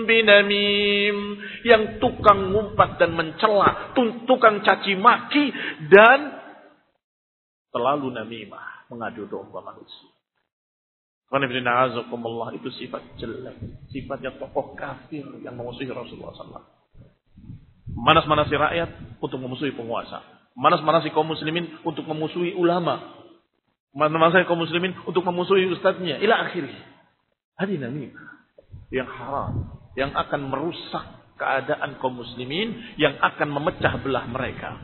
binamim 0.05 1.17
yang 1.65 1.97
tukang 1.97 2.53
ngumpat 2.53 2.99
dan 3.01 3.15
mencela, 3.17 3.95
tukang 4.27 4.61
caci 4.61 4.93
maki 4.99 5.49
dan 5.89 6.37
selalu 7.73 8.13
namimah, 8.13 8.85
mengadu 8.93 9.25
domba 9.25 9.63
manusia. 9.63 10.12
Allah 11.33 12.47
itu 12.53 12.69
sifat 12.77 13.01
jelek, 13.17 13.57
sifatnya 13.89 14.37
tokoh 14.37 14.77
kafir 14.77 15.25
yang 15.41 15.57
memusuhi 15.57 15.89
Rasulullah 15.89 16.29
SAW. 16.37 16.61
Manas-manasi 17.93 18.53
rakyat 18.53 18.89
untuk 19.17 19.41
memusuhi 19.41 19.73
penguasa. 19.73 20.21
Manas-manasi 20.53 21.09
kaum 21.09 21.25
muslimin 21.25 21.81
untuk 21.81 22.05
memusuhi 22.05 22.53
ulama. 22.53 23.25
Manas-manasi 23.97 24.45
kaum 24.45 24.61
muslimin 24.61 24.93
untuk 25.09 25.25
memusuhi 25.25 25.65
ustadznya. 25.73 26.21
Ila 26.21 26.45
akhirnya. 26.45 26.81
Hadi. 27.57 27.81
Yang 28.93 29.09
haram. 29.17 29.73
Yang 29.97 30.11
akan 30.13 30.41
merusak 30.49 31.05
keadaan 31.37 31.97
kaum 31.97 32.21
muslimin 32.21 32.97
yang 33.01 33.17
akan 33.17 33.49
memecah 33.49 33.97
belah 34.01 34.25
mereka. 34.29 34.77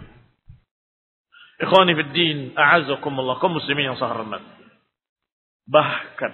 Ikhwani 1.59 1.91
fid 1.91 2.11
din, 2.15 2.37
a'azakumullah 2.55 3.37
kaum 3.37 3.57
muslimin 3.59 3.93
yang 3.93 3.97
saya 3.99 4.15
hormat. 4.15 4.58
Bahkan 5.69 6.31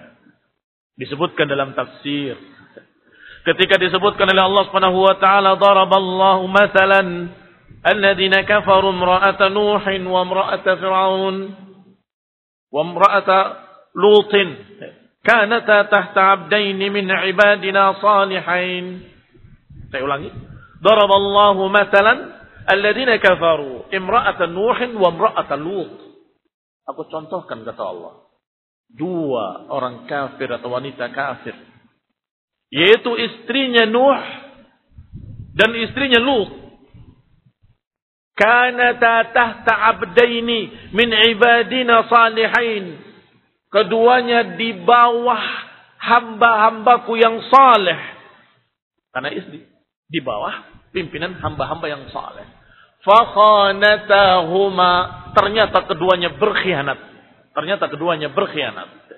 disebutkan 0.96 1.44
dalam 1.44 1.76
tafsir 1.76 2.40
ketika 3.44 3.76
disebutkan 3.76 4.32
oleh 4.32 4.42
Allah 4.42 4.64
Subhanahu 4.66 4.98
wa 5.04 5.14
taala 5.20 5.60
daraballahu 5.60 6.48
mathalan 6.48 7.30
alladziina 7.84 8.48
kafaru 8.48 8.96
imra'ata 8.96 9.52
nuhin 9.52 10.02
wa 10.08 10.24
imra'ata 10.24 10.80
fir'aun 10.80 11.36
wa 12.72 12.80
imra'ata 12.80 13.38
lutin 13.92 14.56
kanata 15.20 15.84
tahta 15.92 16.20
'abdayn 16.32 16.80
min 16.80 17.04
'ibadina 17.04 18.00
salihain 18.00 19.16
saya 19.90 20.02
ulangi. 20.02 20.30
Daraballahu 20.82 21.70
matalan 21.70 22.36
alladzina 22.66 23.18
kafaru 23.22 23.88
imra'atan 23.94 24.50
Nuhin 24.52 24.98
wa 24.98 25.08
imra'atan 25.14 25.60
Lut. 25.62 25.90
Aku 26.86 27.06
contohkan 27.10 27.64
kata 27.66 27.82
Allah. 27.82 28.25
Dua 28.92 29.66
orang 29.68 30.06
kafir 30.06 30.48
atau 30.50 30.72
wanita 30.72 31.10
kafir. 31.12 31.54
Yaitu 32.70 33.10
istrinya 33.14 33.86
Nuh 33.86 34.22
dan 35.56 35.70
istrinya 35.76 36.20
Lut. 36.20 36.66
Kanata 38.36 39.32
tahta 39.32 39.74
abdaini 39.96 40.92
min 40.92 41.08
ibadina 41.32 42.04
salihin. 42.04 43.00
Keduanya 43.72 44.60
di 44.60 44.76
bawah 44.84 45.42
hamba-hambaku 45.96 47.16
yang 47.16 47.40
saleh. 47.48 47.96
Karena 49.10 49.32
istri 49.32 49.64
di 50.06 50.20
bawah 50.20 50.52
pimpinan 50.92 51.40
hamba-hamba 51.40 51.88
yang 51.88 52.04
saleh. 52.12 52.44
Fakhanatahuma. 53.00 54.92
Ternyata 55.32 55.88
keduanya 55.88 56.36
berkhianat. 56.36 57.15
Ternyata 57.56 57.88
keduanya 57.88 58.28
berkhianat. 58.36 59.08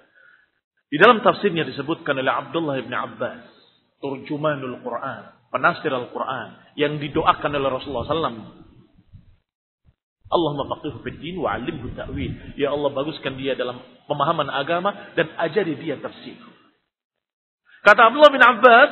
Di 0.89 0.97
dalam 0.97 1.21
tafsirnya 1.27 1.67
disebutkan 1.67 2.15
oleh 2.15 2.31
Abdullah 2.31 2.79
bin 2.79 2.95
Abbas. 2.95 3.51
Turjumanul 3.99 4.79
Quran. 4.79 5.51
Penafsir 5.51 5.91
Al-Quran. 5.91 6.79
Yang 6.79 7.11
didoakan 7.11 7.51
oleh 7.59 7.69
Rasulullah 7.69 8.07
SAW. 8.07 8.63
Allahumma 10.29 10.71
faqihu 10.79 11.03
fid 11.03 11.19
din 11.19 11.43
wa 11.43 11.59
ta'wil. 11.59 12.55
Ya 12.55 12.71
Allah 12.71 12.95
baguskan 12.95 13.35
dia 13.35 13.59
dalam 13.59 13.83
pemahaman 14.07 14.47
agama 14.55 14.95
dan 15.19 15.35
ajari 15.41 15.75
dia 15.75 15.99
tafsir. 15.99 16.39
Kata 17.83 18.07
Abdullah 18.07 18.31
bin 18.31 18.45
Abbas 18.45 18.91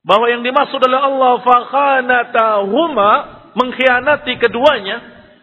bahwa 0.00 0.26
yang 0.32 0.40
dimaksud 0.40 0.80
oleh 0.80 0.96
Allah 0.96 1.32
fakhanatahuma 1.44 3.10
mengkhianati 3.52 4.32
keduanya, 4.40 4.96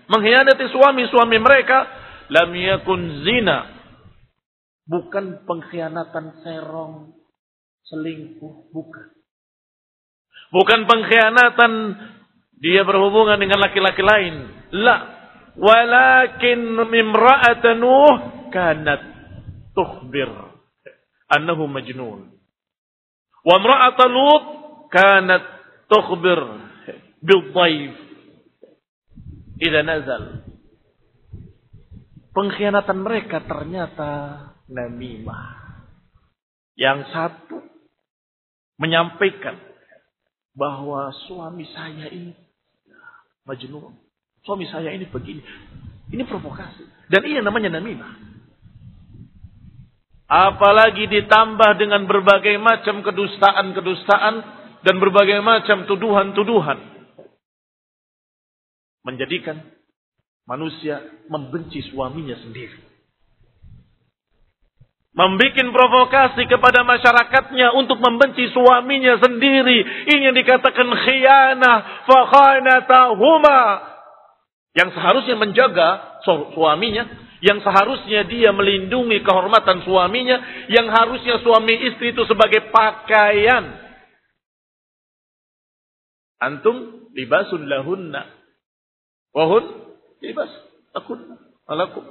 mengkhianati 0.09 0.65
suami-suami 0.73 1.37
mereka, 1.37 1.96
lam 2.31 2.51
yakun 2.55 3.23
zina. 3.23 3.75
Bukan 4.87 5.43
pengkhianatan 5.43 6.25
serong, 6.47 7.11
selingkuh, 7.91 8.71
bukan. 8.71 9.07
Bukan 10.47 10.87
pengkhianatan 10.87 11.71
dia 12.63 12.87
berhubungan 12.87 13.35
dengan 13.35 13.59
laki-laki 13.59 13.99
lain. 13.99 14.35
La. 14.71 15.17
Walakin 15.57 16.77
imra'at 16.77 17.65
Nuh 17.81 18.47
kanat 18.53 19.01
tukhbir 19.73 20.29
annahu 21.33 21.65
majnun. 21.67 22.31
Wa 23.43 23.55
imra'at 23.59 23.99
Lut 24.07 24.45
kanat 24.93 25.43
tukhbir 25.91 26.39
bil-dhaif 27.19 27.95
idza 29.59 29.81
nazal. 29.83 30.46
Pengkhianatan 32.37 33.01
mereka 33.01 33.41
ternyata 33.49 34.09
namimah. 34.69 35.57
Yang 36.77 37.09
satu 37.09 37.57
menyampaikan 38.77 39.57
bahwa 40.53 41.09
suami 41.25 41.65
saya 41.73 42.13
ini 42.13 42.37
majnun. 43.41 43.97
Suami 44.45 44.69
saya 44.69 44.93
ini 44.93 45.09
begini. 45.09 45.41
Ini 46.13 46.21
provokasi. 46.29 47.09
Dan 47.09 47.25
ini 47.25 47.41
namanya 47.41 47.81
namimah. 47.81 48.13
Apalagi 50.29 51.09
ditambah 51.09 51.81
dengan 51.81 52.05
berbagai 52.05 52.53
macam 52.61 53.01
kedustaan-kedustaan 53.01 54.35
dan 54.85 54.95
berbagai 55.01 55.41
macam 55.41 55.89
tuduhan-tuduhan. 55.89 56.85
Menjadikan 59.01 59.76
manusia 60.47 61.03
membenci 61.27 61.83
suaminya 61.91 62.39
sendiri. 62.39 62.87
Membikin 65.17 65.73
provokasi 65.73 66.45
kepada 66.45 66.85
masyarakatnya 66.85 67.73
untuk 67.73 67.97
membenci 67.97 68.53
suaminya 68.53 69.17
sendiri. 69.17 70.07
Ini 70.13 70.29
yang 70.29 70.37
dikatakan 70.37 70.85
khianah. 70.85 72.05
Fakhanatahuma. 72.05 73.61
Yang 74.77 74.93
seharusnya 74.93 75.35
menjaga 75.41 76.21
suaminya. 76.53 77.09
Yang 77.41 77.65
seharusnya 77.65 78.29
dia 78.29 78.53
melindungi 78.53 79.25
kehormatan 79.25 79.81
suaminya. 79.89 80.37
Yang 80.69 80.87
harusnya 80.93 81.35
suami 81.41 81.73
istri 81.89 82.13
itu 82.13 82.21
sebagai 82.29 82.69
pakaian. 82.69 83.73
Antum 86.37 87.09
libasun 87.17 87.65
lahunna. 87.65 88.21
Wahun 89.33 89.86
libas. 90.21 90.51
Lakunna. 90.95 91.35
Alakum. 91.67 92.05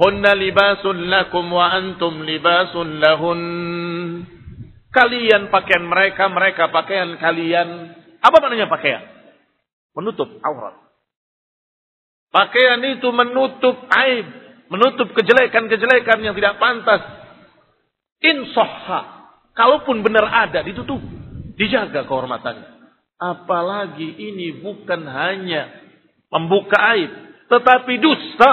Hunna 0.00 0.32
libasun 0.32 1.12
lakum 1.12 1.52
wa 1.52 1.66
antum 1.68 2.24
libasun 2.24 3.02
lahun. 3.02 3.40
Kalian 4.90 5.52
pakaian 5.52 5.84
mereka, 5.86 6.26
mereka 6.32 6.72
pakaian 6.72 7.20
kalian. 7.20 7.94
Apa 8.24 8.36
maknanya 8.40 8.66
pakaian? 8.66 9.04
Menutup 9.94 10.40
aurat. 10.40 10.80
Pakaian 12.30 12.78
itu 12.86 13.10
menutup 13.10 13.76
aib, 13.90 14.26
menutup 14.70 15.10
kejelekan-kejelekan 15.18 16.22
yang 16.22 16.34
tidak 16.38 16.62
pantas. 16.62 17.02
Insoha, 18.22 19.30
kalaupun 19.58 20.06
benar 20.06 20.30
ada, 20.30 20.62
ditutup, 20.62 21.02
dijaga 21.58 22.06
kehormatannya. 22.06 22.70
Apalagi 23.20 24.06
ini 24.16 24.62
bukan 24.62 25.04
hanya 25.04 25.89
membuka 26.30 26.78
aib, 26.96 27.10
tetapi 27.50 27.92
dusta. 27.98 28.52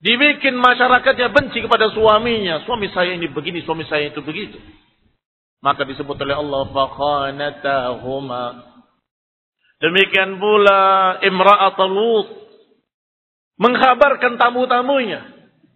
Dibikin 0.00 0.56
masyarakatnya 0.56 1.28
benci 1.28 1.60
kepada 1.60 1.92
suaminya. 1.92 2.64
Suami 2.64 2.88
saya 2.88 3.12
ini 3.20 3.28
begini, 3.28 3.60
suami 3.60 3.84
saya 3.84 4.08
itu 4.08 4.24
begitu. 4.24 4.56
Maka 5.60 5.84
disebut 5.84 6.16
oleh 6.16 6.40
Allah 6.40 6.62
fakhanatahuma. 6.72 8.44
Demikian 9.80 10.40
pula 10.40 11.16
imra'atul 11.20 11.92
Lut 11.92 12.28
mengkhabarkan 13.60 14.40
tamu-tamunya. 14.40 15.20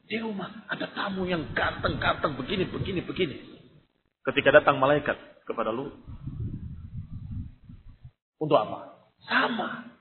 Di 0.04 0.20
rumah 0.20 0.68
ada 0.68 0.88
tamu 0.92 1.28
yang 1.28 1.52
ganteng-ganteng 1.52 2.36
begini, 2.36 2.64
begini, 2.68 3.00
begini. 3.04 3.36
Ketika 4.24 4.56
datang 4.56 4.80
malaikat 4.80 5.16
kepada 5.44 5.68
Lut. 5.68 5.92
Untuk 8.40 8.56
apa? 8.56 9.04
Sama. 9.24 9.93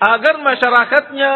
Agar 0.00 0.40
masyarakatnya 0.40 1.32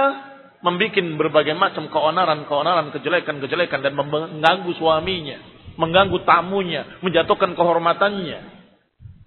membuat 0.64 1.04
berbagai 1.20 1.52
macam 1.52 1.92
keonaran-keonaran, 1.92 2.88
kejelekan-kejelekan 2.96 3.84
dan 3.84 3.92
mengganggu 3.92 4.72
suaminya, 4.80 5.36
mengganggu 5.76 6.24
tamunya, 6.24 6.98
menjatuhkan 7.04 7.52
kehormatannya. 7.52 8.40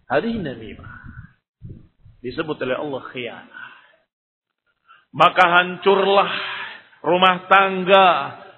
Hari 0.10 0.42
namimah 0.42 0.98
disebut 2.26 2.58
oleh 2.66 2.78
Allah 2.82 3.02
khianah. 3.14 3.66
Maka 5.14 5.44
hancurlah 5.46 6.32
rumah 7.06 7.46
tangga 7.46 8.10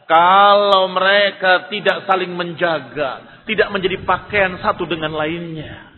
kalau 0.07 0.89
mereka 0.89 1.67
tidak 1.67 2.07
saling 2.07 2.33
menjaga, 2.33 3.43
tidak 3.45 3.69
menjadi 3.69 4.01
pakaian 4.07 4.57
satu 4.63 4.87
dengan 4.87 5.13
lainnya. 5.13 5.91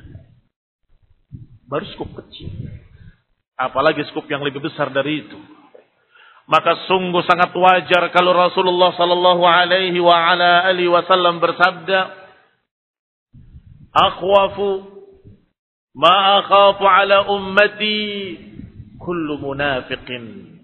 Baru 1.70 1.86
skup 1.96 2.12
kecil. 2.18 2.81
Apalagi 3.62 4.02
skup 4.10 4.26
yang 4.26 4.42
lebih 4.42 4.64
besar 4.64 4.90
dari 4.90 5.28
itu. 5.28 5.38
Maka 6.50 6.90
sungguh 6.90 7.22
sangat 7.30 7.54
wajar 7.54 8.10
kalau 8.10 8.34
Rasulullah 8.34 8.92
sallallahu 8.98 9.44
alaihi 9.46 10.02
wa 10.02 10.18
ala 10.18 10.66
alihi 10.66 10.90
wasallam 10.90 11.38
bersabda, 11.38 12.00
"Akhwafu 13.94 14.92
Ma 15.92 16.40
akhafu 16.40 16.88
ala 16.88 17.28
ummati 17.28 18.40
kullu 18.96 19.44
munafiqin 19.44 20.56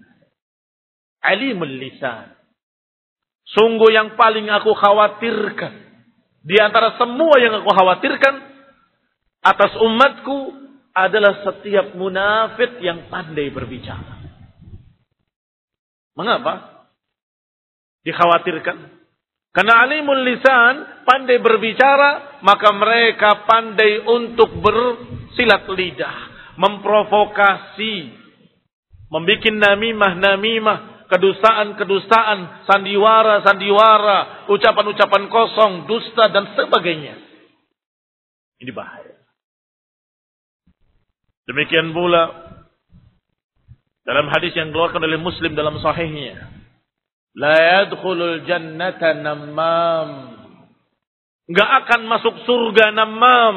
alimul 1.20 1.68
lisan. 1.68 2.32
Sungguh 3.48 3.92
yang 3.92 4.16
paling 4.16 4.48
aku 4.48 4.72
khawatirkan 4.76 5.72
di 6.44 6.56
antara 6.60 6.96
semua 6.96 7.36
yang 7.40 7.60
aku 7.60 7.70
khawatirkan 7.72 8.34
atas 9.44 9.72
umatku 9.80 10.36
adalah 11.06 11.46
setiap 11.46 11.94
munafik 11.94 12.82
yang 12.82 13.06
pandai 13.06 13.52
berbicara. 13.54 14.18
Mengapa? 16.18 16.86
Dikhawatirkan. 18.02 18.98
Karena 19.54 19.74
alimul 19.86 20.22
lisan 20.22 21.02
pandai 21.02 21.38
berbicara, 21.42 22.42
maka 22.46 22.70
mereka 22.74 23.46
pandai 23.46 24.02
untuk 24.02 24.58
bersilat 24.62 25.66
lidah, 25.66 26.16
memprovokasi, 26.58 27.94
membuat 29.10 29.50
namimah-namimah, 29.50 31.08
kedustaan-kedustaan, 31.10 32.68
sandiwara-sandiwara, 32.70 34.46
ucapan-ucapan 34.52 35.24
kosong, 35.26 35.72
dusta 35.90 36.30
dan 36.30 36.54
sebagainya. 36.54 37.18
Ini 38.62 38.70
bahaya. 38.70 39.17
Demikian 41.48 41.96
pula 41.96 42.28
dalam 44.04 44.28
hadis 44.28 44.52
yang 44.52 44.68
dikeluarkan 44.68 45.00
oleh 45.00 45.16
Muslim 45.16 45.56
dalam 45.56 45.80
sahihnya. 45.80 46.44
La 47.32 47.56
yadkhulul 47.56 48.44
jannata 48.44 49.16
namam. 49.16 50.36
Enggak 51.48 51.70
akan 51.84 52.00
masuk 52.04 52.34
surga 52.44 52.92
namam. 52.92 53.56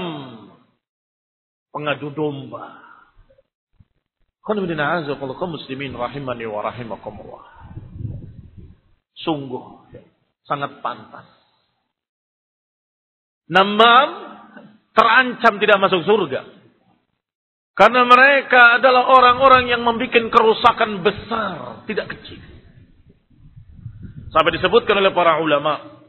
Pengadu 1.75 2.15
domba. 2.15 2.79
Qanibina 4.39 5.03
azakullah 5.03 5.35
muslimin 5.35 5.91
rahimani 5.91 6.47
wa 6.47 6.63
rahimakumullah. 6.63 7.43
Sungguh 9.19 9.91
sangat 10.47 10.79
pantas. 10.79 11.27
Namam 13.51 14.07
terancam 14.95 15.59
tidak 15.59 15.77
masuk 15.79 16.07
surga. 16.07 16.60
Karena 17.71 18.03
mereka 18.03 18.77
adalah 18.77 19.07
orang-orang 19.07 19.71
yang 19.71 19.81
membuat 19.81 20.11
kerusakan 20.11 21.01
besar, 21.01 21.87
tidak 21.87 22.11
kecil. 22.17 22.39
Sampai 24.31 24.55
disebutkan 24.59 24.95
oleh 24.99 25.11
para 25.11 25.39
ulama, 25.39 26.03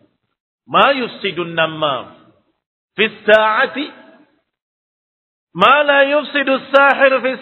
ma 0.66 0.94
yusidun 0.94 1.54
namam 1.54 2.34
fi 2.98 3.04
sa'ati 3.26 3.86
ma 5.58 5.74
la 5.86 6.00
yufsidu 6.18 6.52
sahir 6.70 7.12
fi. 7.18 7.32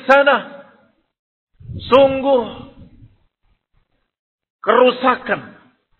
Sungguh 1.70 2.44
kerusakan 4.60 5.40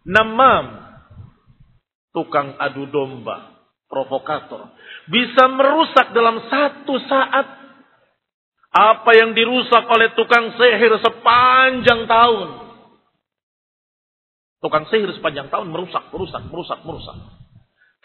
namam 0.05 0.65
tukang 2.13 2.57
adu 2.57 2.85
domba, 2.89 3.65
provokator 3.89 4.77
bisa 5.09 5.45
merusak 5.49 6.13
dalam 6.13 6.41
satu 6.49 6.95
saat 7.05 7.60
apa 8.71 9.11
yang 9.19 9.35
dirusak 9.35 9.83
oleh 9.91 10.15
tukang 10.15 10.55
sihir 10.55 10.95
sepanjang 11.03 12.07
tahun. 12.07 12.49
Tukang 14.63 14.87
sihir 14.87 15.11
sepanjang 15.19 15.51
tahun 15.51 15.75
merusak, 15.75 16.15
merusak, 16.15 16.43
merusak, 16.47 16.79
merusak. 16.87 17.17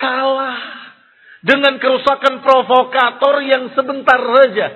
Kalah 0.01 0.57
dengan 1.45 1.77
kerusakan 1.77 2.41
provokator 2.41 3.45
yang 3.45 3.69
sebentar 3.77 4.17
saja. 4.17 4.67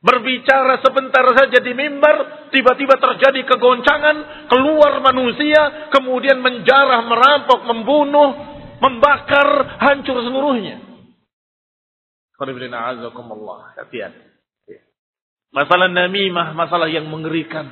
Berbicara 0.00 0.80
sebentar 0.80 1.28
saja 1.36 1.60
di 1.60 1.76
mimbar, 1.76 2.48
tiba-tiba 2.48 2.96
terjadi 2.96 3.44
kegoncangan, 3.44 4.48
keluar 4.48 5.04
manusia, 5.04 5.92
kemudian 5.92 6.40
menjarah, 6.40 7.04
merampok, 7.04 7.68
membunuh, 7.68 8.32
membakar, 8.80 9.76
hancur 9.76 10.24
seluruhnya. 10.24 10.80
Hati-hati. 13.76 14.29
Masalah 15.50 15.90
namimah, 15.90 16.54
masalah 16.54 16.86
yang 16.86 17.10
mengerikan. 17.10 17.66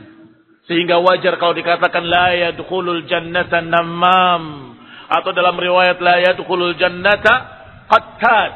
Sehingga 0.66 0.98
wajar 0.98 1.38
kalau 1.38 1.54
dikatakan 1.54 2.04
la 2.04 2.34
yadkhulul 2.50 3.06
jannata 3.06 3.62
namam. 3.62 4.74
Atau 5.08 5.32
dalam 5.32 5.54
riwayat 5.56 6.02
la 6.02 6.20
yadkhulul 6.20 6.74
jannata 6.74 7.34
qattad. 7.86 8.52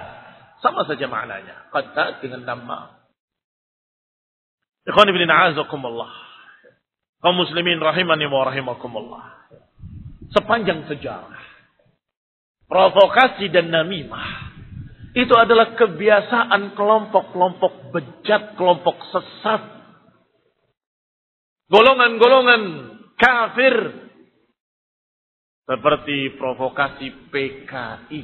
Sama 0.59 0.85
saja 0.85 1.07
maknanya. 1.07 1.71
Qattad 1.71 2.19
dengan 2.21 2.43
namam. 2.45 2.99
Ikhwan 4.83 5.09
ibn 5.09 5.23
a'azakumullah. 5.31 6.13
Kaum 7.23 7.39
muslimin 7.39 7.79
rahimani 7.79 8.27
wa 8.27 8.51
rahimakumullah. 8.51 9.25
Sepanjang 10.35 10.91
sejarah. 10.91 11.39
Provokasi 12.67 13.47
dan 13.55 13.71
namimah 13.71 14.52
itu 15.13 15.35
adalah 15.37 15.77
kebiasaan 15.77 16.73
kelompok-kelompok 16.73 17.93
bejat, 17.93 18.57
kelompok 18.57 18.97
sesat. 19.13 19.61
Golongan-golongan 21.69 22.63
kafir. 23.21 23.77
Seperti 25.69 26.33
provokasi 26.41 27.29
PKI. 27.29 28.23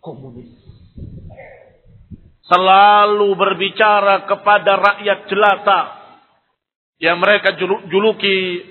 Komunis. 0.00 0.56
Selalu 2.48 3.28
berbicara 3.36 4.24
kepada 4.24 4.72
rakyat 4.80 5.18
jelata. 5.28 5.80
Yang 6.96 7.18
mereka 7.20 7.48
juluki 7.92 8.64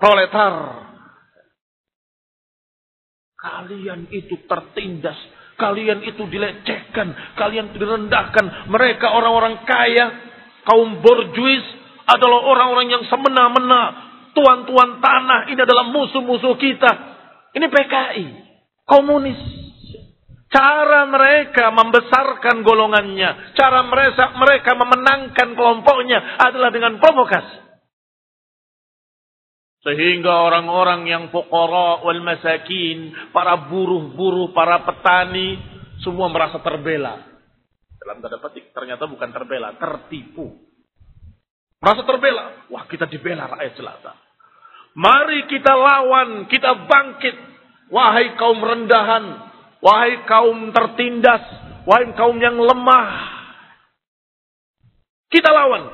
proletar. 0.00 0.88
Kalian 3.36 4.08
itu 4.08 4.40
tertindas 4.48 5.18
Kalian 5.62 6.02
itu 6.02 6.26
dilecehkan, 6.26 7.38
kalian 7.38 7.70
direndahkan. 7.70 8.66
Mereka 8.66 9.06
orang-orang 9.06 9.62
kaya, 9.62 10.06
kaum 10.66 10.98
borjuis 10.98 11.62
adalah 12.02 12.42
orang-orang 12.50 12.90
yang 12.90 13.06
semena-mena. 13.06 14.10
Tuan-tuan 14.34 14.98
tanah 14.98 15.46
ini 15.54 15.60
adalah 15.62 15.86
musuh-musuh 15.94 16.58
kita. 16.58 16.92
Ini 17.54 17.66
PKI, 17.70 18.26
komunis. 18.90 19.38
Cara 20.50 21.06
mereka 21.06 21.70
membesarkan 21.70 22.66
golongannya, 22.66 23.54
cara 23.54 23.86
mereka 23.86 24.34
mereka 24.34 24.76
memenangkan 24.76 25.48
kelompoknya 25.54 26.42
adalah 26.42 26.74
dengan 26.74 26.98
provokasi. 26.98 27.61
Sehingga 29.82 30.46
orang-orang 30.46 31.10
yang 31.10 31.24
fukara 31.34 32.06
wal 32.06 32.22
masakin, 32.22 33.10
para 33.34 33.66
buruh-buruh, 33.66 34.54
para 34.54 34.86
petani, 34.86 35.58
semua 36.06 36.30
merasa 36.30 36.62
terbela. 36.62 37.18
Dalam 37.98 38.22
tanda 38.22 38.38
petik, 38.38 38.70
ternyata 38.70 39.10
bukan 39.10 39.30
terbela, 39.34 39.74
tertipu. 39.74 40.54
Merasa 41.82 42.06
terbela. 42.06 42.70
Wah, 42.70 42.86
kita 42.86 43.10
dibela 43.10 43.50
rakyat 43.50 43.74
jelata. 43.74 44.14
Mari 44.94 45.50
kita 45.50 45.74
lawan, 45.74 46.46
kita 46.46 46.86
bangkit. 46.86 47.36
Wahai 47.90 48.38
kaum 48.38 48.62
rendahan, 48.62 49.24
wahai 49.82 50.24
kaum 50.24 50.72
tertindas, 50.72 51.42
wahai 51.84 52.14
kaum 52.16 52.38
yang 52.40 52.56
lemah. 52.56 53.08
Kita 55.28 55.50
lawan. 55.50 55.84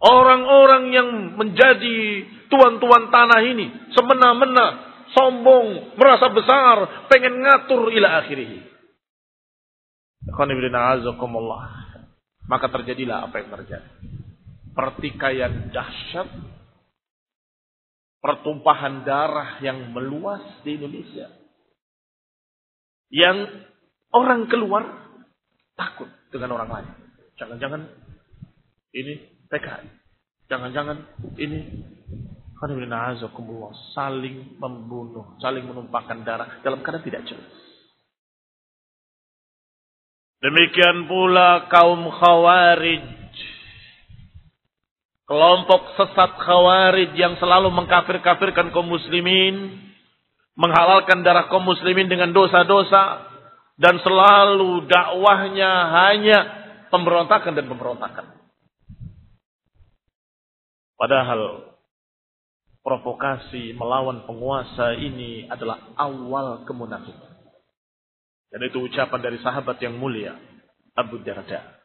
Orang-orang 0.00 0.84
yang 0.94 1.08
menjadi 1.36 1.98
tuan-tuan 2.50 3.08
tanah 3.08 3.40
ini 3.46 3.70
semena-mena, 3.94 4.66
sombong, 5.14 5.94
merasa 5.96 6.28
besar, 6.34 7.06
pengen 7.08 7.40
ngatur 7.40 7.88
ila 7.94 8.20
akhirih. 8.20 8.66
Maka 12.50 12.66
terjadilah 12.66 13.30
apa 13.30 13.34
yang 13.40 13.48
terjadi. 13.54 13.90
Pertikaian 14.70 15.70
dahsyat, 15.70 16.28
pertumpahan 18.20 19.06
darah 19.06 19.62
yang 19.64 19.94
meluas 19.94 20.42
di 20.66 20.76
Indonesia. 20.76 21.30
Yang 23.10 23.66
orang 24.14 24.46
keluar 24.46 24.84
takut 25.74 26.06
dengan 26.30 26.54
orang 26.58 26.70
lain. 26.70 26.88
Jangan-jangan 27.40 27.82
ini 28.94 29.14
PKI. 29.50 29.88
Jangan-jangan 30.50 30.98
ini 31.38 31.58
saling 33.96 34.60
membunuh, 34.60 35.32
saling 35.40 35.64
menumpahkan 35.64 36.20
darah 36.28 36.60
dalam 36.60 36.84
keadaan 36.84 37.04
tidak 37.08 37.24
jelas. 37.24 37.48
Demikian 40.40 41.04
pula 41.04 41.68
kaum 41.68 42.04
khawarij. 42.08 43.04
Kelompok 45.28 45.94
sesat 45.94 46.36
khawarij 46.42 47.12
yang 47.16 47.36
selalu 47.40 47.68
mengkafir-kafirkan 47.72 48.72
kaum 48.72 48.88
muslimin. 48.88 49.80
Menghalalkan 50.56 51.24
darah 51.24 51.48
kaum 51.48 51.64
muslimin 51.64 52.08
dengan 52.08 52.32
dosa-dosa. 52.32 53.28
Dan 53.80 54.00
selalu 54.04 54.84
dakwahnya 54.88 55.72
hanya 55.88 56.38
pemberontakan 56.92 57.56
dan 57.56 57.64
pemberontakan. 57.64 58.26
Padahal 61.00 61.69
provokasi 62.80 63.76
melawan 63.76 64.24
penguasa 64.24 64.96
ini 64.96 65.46
adalah 65.48 65.92
awal 65.96 66.64
kemunafikan. 66.64 67.30
Dan 68.50 68.60
itu 68.66 68.82
ucapan 68.82 69.20
dari 69.22 69.38
sahabat 69.38 69.78
yang 69.78 69.94
mulia, 69.94 70.34
Abu 70.98 71.22
Darda. 71.22 71.78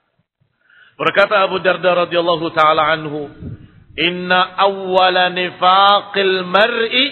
Berkata 0.96 1.46
Abu 1.46 1.62
Darda 1.62 2.08
radhiyallahu 2.08 2.48
taala 2.56 2.90
anhu, 2.90 3.30
"Inna 4.00 4.58
awwala 4.58 5.30
nifaqil 5.30 6.48
mar'i 6.48 7.06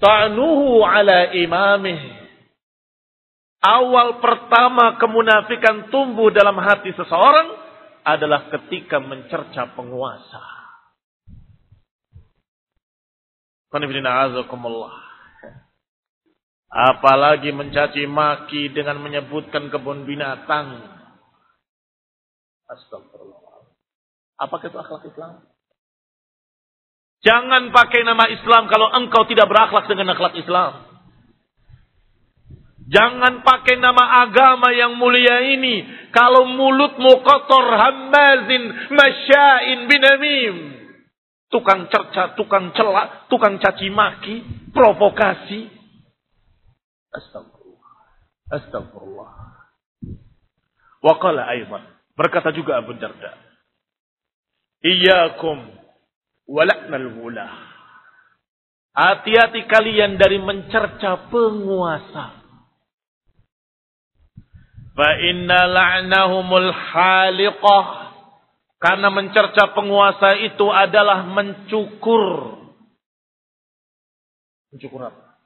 ta'nuhu 0.00 0.80
ala 0.80 1.34
imamih." 1.36 2.00
Awal 3.60 4.24
pertama 4.24 4.96
kemunafikan 4.96 5.92
tumbuh 5.92 6.32
dalam 6.32 6.56
hati 6.56 6.96
seseorang 6.96 7.60
adalah 8.08 8.48
ketika 8.48 8.96
mencerca 8.96 9.76
penguasa. 9.76 10.59
Apalagi 16.70 17.50
mencaci 17.54 18.06
maki 18.06 18.70
dengan 18.70 19.02
menyebutkan 19.02 19.70
kebun 19.70 20.06
binatang. 20.06 20.86
Astagfirullah. 22.70 23.66
Apakah 24.38 24.66
itu 24.70 24.78
akhlak 24.78 25.04
Islam? 25.06 25.32
Jangan 27.20 27.68
pakai 27.74 28.00
nama 28.06 28.24
Islam 28.32 28.70
kalau 28.70 28.88
engkau 28.96 29.28
tidak 29.28 29.50
berakhlak 29.50 29.84
dengan 29.90 30.14
akhlak 30.16 30.34
Islam. 30.40 30.88
Jangan 32.90 33.46
pakai 33.46 33.78
nama 33.78 34.26
agama 34.26 34.74
yang 34.74 34.98
mulia 34.98 35.46
ini 35.46 35.86
kalau 36.10 36.42
mulutmu 36.48 37.22
kotor, 37.22 37.66
hamazin, 37.70 38.62
masyain, 38.90 39.86
binamim. 39.86 40.79
Tukang 41.50 41.90
cerca, 41.90 42.38
tukang 42.38 42.70
celak, 42.78 43.26
tukang 43.26 43.58
caci 43.58 43.90
maki, 43.90 44.46
provokasi. 44.70 45.66
Astagfirullah. 47.10 47.94
Astagfirullah. 48.54 49.30
Waqala 51.02 51.50
ayman. 51.50 51.82
Berkata 52.14 52.54
juga 52.54 52.78
Abu 52.78 52.94
Darda. 52.94 53.34
Iyakum 54.84 55.58
walaknal 56.46 57.18
wulah. 57.18 57.52
Hati-hati 58.90 59.64
kalian 59.70 60.18
dari 60.18 60.42
mencerca 60.42 61.30
penguasa. 61.30 62.42
Fa 64.92 65.10
inna 65.24 65.60
la'nahumul 65.70 66.70
haliqah. 66.74 67.84
Karena 68.80 69.12
mencerca 69.12 69.76
penguasa 69.76 70.40
itu 70.40 70.72
adalah 70.72 71.28
mencukur. 71.28 72.56
Mencukur 74.72 75.00
apa? 75.04 75.36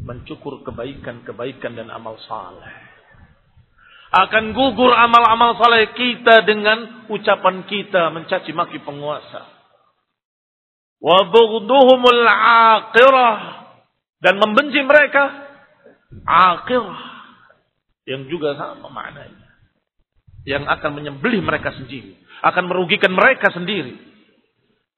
Mencukur 0.00 0.64
kebaikan-kebaikan 0.64 1.76
dan 1.76 1.92
amal 1.92 2.16
saleh. 2.24 2.72
Akan 4.12 4.56
gugur 4.56 4.92
amal-amal 4.96 5.60
saleh 5.60 5.92
kita 5.92 6.44
dengan 6.48 7.04
ucapan 7.12 7.68
kita 7.68 8.08
mencaci 8.08 8.56
maki 8.56 8.80
penguasa. 8.80 9.48
Wa 11.04 11.28
bughduhumul 11.28 12.24
aqirah. 12.32 13.60
Dan 14.24 14.40
membenci 14.40 14.80
mereka. 14.80 15.52
Aqirah 16.24 17.12
yang 18.06 18.26
juga 18.26 18.58
sama 18.58 18.90
maknanya. 18.90 19.50
Yang 20.42 20.64
akan 20.66 20.90
menyembelih 20.98 21.42
mereka 21.42 21.70
sendiri. 21.74 22.18
Akan 22.42 22.66
merugikan 22.66 23.14
mereka 23.14 23.54
sendiri. 23.54 23.94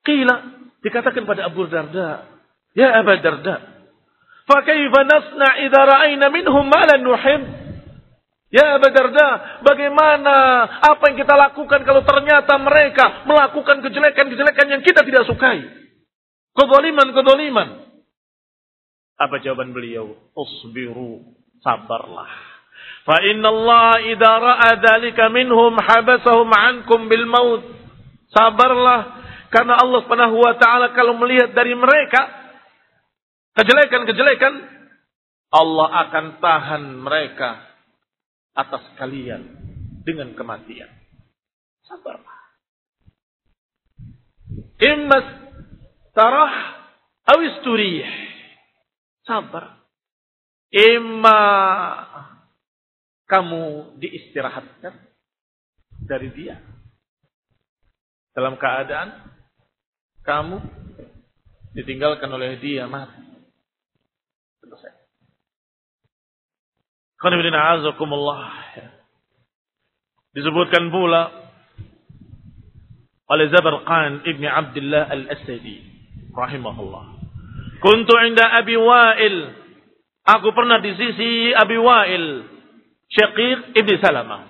Kila 0.00 0.64
dikatakan 0.80 1.28
pada 1.28 1.48
Abu 1.48 1.68
Darda. 1.68 2.24
Ya 2.72 2.96
Abu 3.00 3.16
Darda. 3.20 3.61
Fakaifa 4.44 5.00
nasna 5.09 5.48
idha 5.64 5.80
ra'ayna 5.85 6.28
minhum 6.28 6.64
ma'lan 6.68 7.00
nuhib. 7.00 7.42
Ya 8.52 8.78
Abu 8.78 8.87
Darda, 8.92 9.61
bagaimana 9.66 10.35
apa 10.78 11.11
yang 11.11 11.16
kita 11.18 11.35
lakukan 11.35 11.80
kalau 11.83 12.07
ternyata 12.07 12.54
mereka 12.61 13.26
melakukan 13.26 13.83
kejelekan-kejelekan 13.83 14.66
yang 14.70 14.83
kita 14.85 15.02
tidak 15.02 15.26
sukai? 15.26 15.64
Kedoliman-kedoliman. 16.54 17.83
Apa 19.18 19.42
jawaban 19.42 19.74
beliau? 19.74 20.14
Usbiru, 20.38 21.35
sabarlah. 21.66 22.53
Fa 23.04 23.20
inna 23.20 23.52
Allah 23.52 24.00
idza 24.00 24.32
ra'a 24.40 24.70
dzalika 24.80 25.28
minhum 25.28 25.76
habasahum 25.76 26.48
ankum 26.48 27.04
bil 27.12 27.28
maut. 27.28 27.62
Sabarlah 28.32 29.22
karena 29.52 29.76
Allah 29.76 30.00
Subhanahu 30.02 30.36
wa 30.40 30.56
taala 30.56 30.96
kalau 30.96 31.14
melihat 31.20 31.52
dari 31.52 31.76
mereka 31.76 32.26
kejelekan-kejelekan 33.60 34.54
Allah 35.54 35.88
akan 36.08 36.26
tahan 36.42 36.82
mereka 36.98 37.62
atas 38.56 38.82
kalian 38.98 39.52
dengan 40.02 40.32
kematian. 40.32 40.90
Sabarlah. 41.86 42.38
Immas 44.80 45.28
tarah 46.16 46.54
awisturih. 47.28 48.02
Sabar. 49.28 49.84
Imma 50.74 51.40
kamu 53.24 53.96
diistirahatkan 54.00 54.94
dari 56.04 56.28
dia. 56.37 56.60
Dalam 58.34 58.58
keadaan 58.58 59.14
kamu 60.26 60.58
ditinggalkan 61.78 62.28
oleh 62.28 62.58
dia 62.58 62.90
mati. 62.90 63.22
Selesai. 64.60 64.92
Disebutkan 70.34 70.90
pula 70.90 71.30
oleh 73.30 73.46
Zabarqan 73.54 74.26
ibni 74.26 74.50
Abdullah 74.50 75.08
al-Asadi 75.08 75.78
rahimahullah. 76.34 77.04
Kuntu 77.80 78.12
inda 78.26 78.44
Abi 78.58 78.74
Wa'il. 78.76 79.37
Aku 80.24 80.50
pernah 80.56 80.82
di 80.82 80.90
sisi 80.96 81.54
Abi 81.54 81.78
Wa'il 81.78 82.53
Syaqiq 83.14 83.79
Ibn 83.79 83.90
Salamah. 84.03 84.42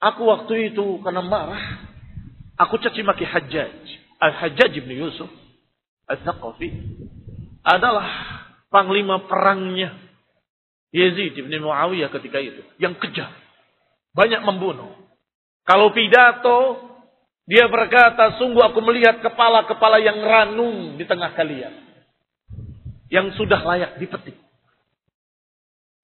Aku 0.00 0.26
waktu 0.26 0.74
itu 0.74 0.98
karena 1.04 1.22
marah, 1.22 1.86
aku 2.58 2.80
caci 2.82 3.04
maki 3.06 3.22
Hajjaj. 3.22 3.84
Al-Hajjaj 4.20 4.72
Ibn 4.84 4.90
Yusuf 4.92 5.30
Al-Thaqafi 6.10 6.68
adalah 7.64 8.08
panglima 8.68 9.24
perangnya 9.28 9.96
Yazid 10.90 11.38
Ibn 11.38 11.52
Muawiyah 11.62 12.10
ketika 12.10 12.42
itu. 12.42 12.66
Yang 12.82 12.98
kejam. 13.06 13.30
Banyak 14.10 14.42
membunuh. 14.42 14.90
Kalau 15.62 15.94
pidato, 15.94 16.90
dia 17.46 17.70
berkata, 17.70 18.42
sungguh 18.42 18.58
aku 18.58 18.82
melihat 18.82 19.22
kepala-kepala 19.22 20.02
yang 20.02 20.18
ranum 20.18 20.98
di 20.98 21.06
tengah 21.06 21.30
kalian. 21.38 21.74
Yang 23.06 23.38
sudah 23.38 23.62
layak 23.62 24.02
dipetik. 24.02 24.34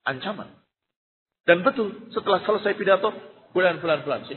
Ancaman. 0.06 0.65
Dan 1.46 1.62
betul, 1.62 2.10
setelah 2.10 2.42
selesai 2.42 2.74
pidato, 2.74 3.14
bulan 3.54 3.78
bulan 3.78 4.02
bulan 4.02 4.20
sih. 4.26 4.34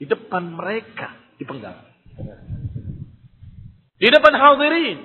Di 0.00 0.08
depan 0.08 0.48
mereka 0.48 1.12
dipenggal. 1.36 1.76
Di 4.00 4.08
depan 4.08 4.34
hadirin. 4.34 4.98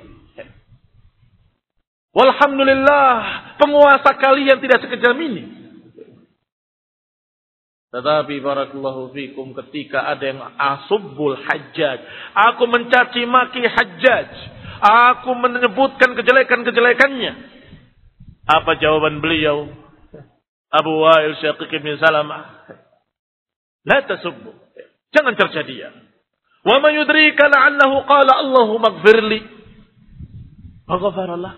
Walhamdulillah, 2.15 3.13
penguasa 3.61 4.09
kalian 4.17 4.57
tidak 4.57 4.81
sekejam 4.87 5.13
ini. 5.21 5.43
Tetapi 7.93 8.41
barakallahu 8.41 9.13
fikum 9.13 9.53
ketika 9.53 10.07
ada 10.07 10.23
yang 10.25 10.41
asubbul 10.57 11.37
hajjaj. 11.37 11.99
Aku 12.51 12.65
mencaci 12.65 13.21
maki 13.27 13.63
hajjaj. 13.63 14.29
Aku 14.81 15.33
menyebutkan 15.37 16.17
kejelekan-kejelekannya. 16.17 17.33
Apa 18.47 18.79
jawaban 18.81 19.19
beliau? 19.21 19.86
Abu 20.67 20.91
Wa'il 21.03 21.35
Syaqiq 21.39 21.71
bin 21.79 21.95
Salamah. 21.99 22.67
La 23.87 24.03
tasubbu. 24.03 24.51
Jangan 25.15 25.33
cerca 25.39 25.63
dia. 25.63 25.91
Wa 26.67 26.83
ma 26.83 26.91
yudrika 26.91 27.47
la'allahu 27.47 28.03
qala 28.03 28.33
Allahumma 28.43 28.99
gfirli. 28.99 29.39
Maghfarallah. 30.87 31.53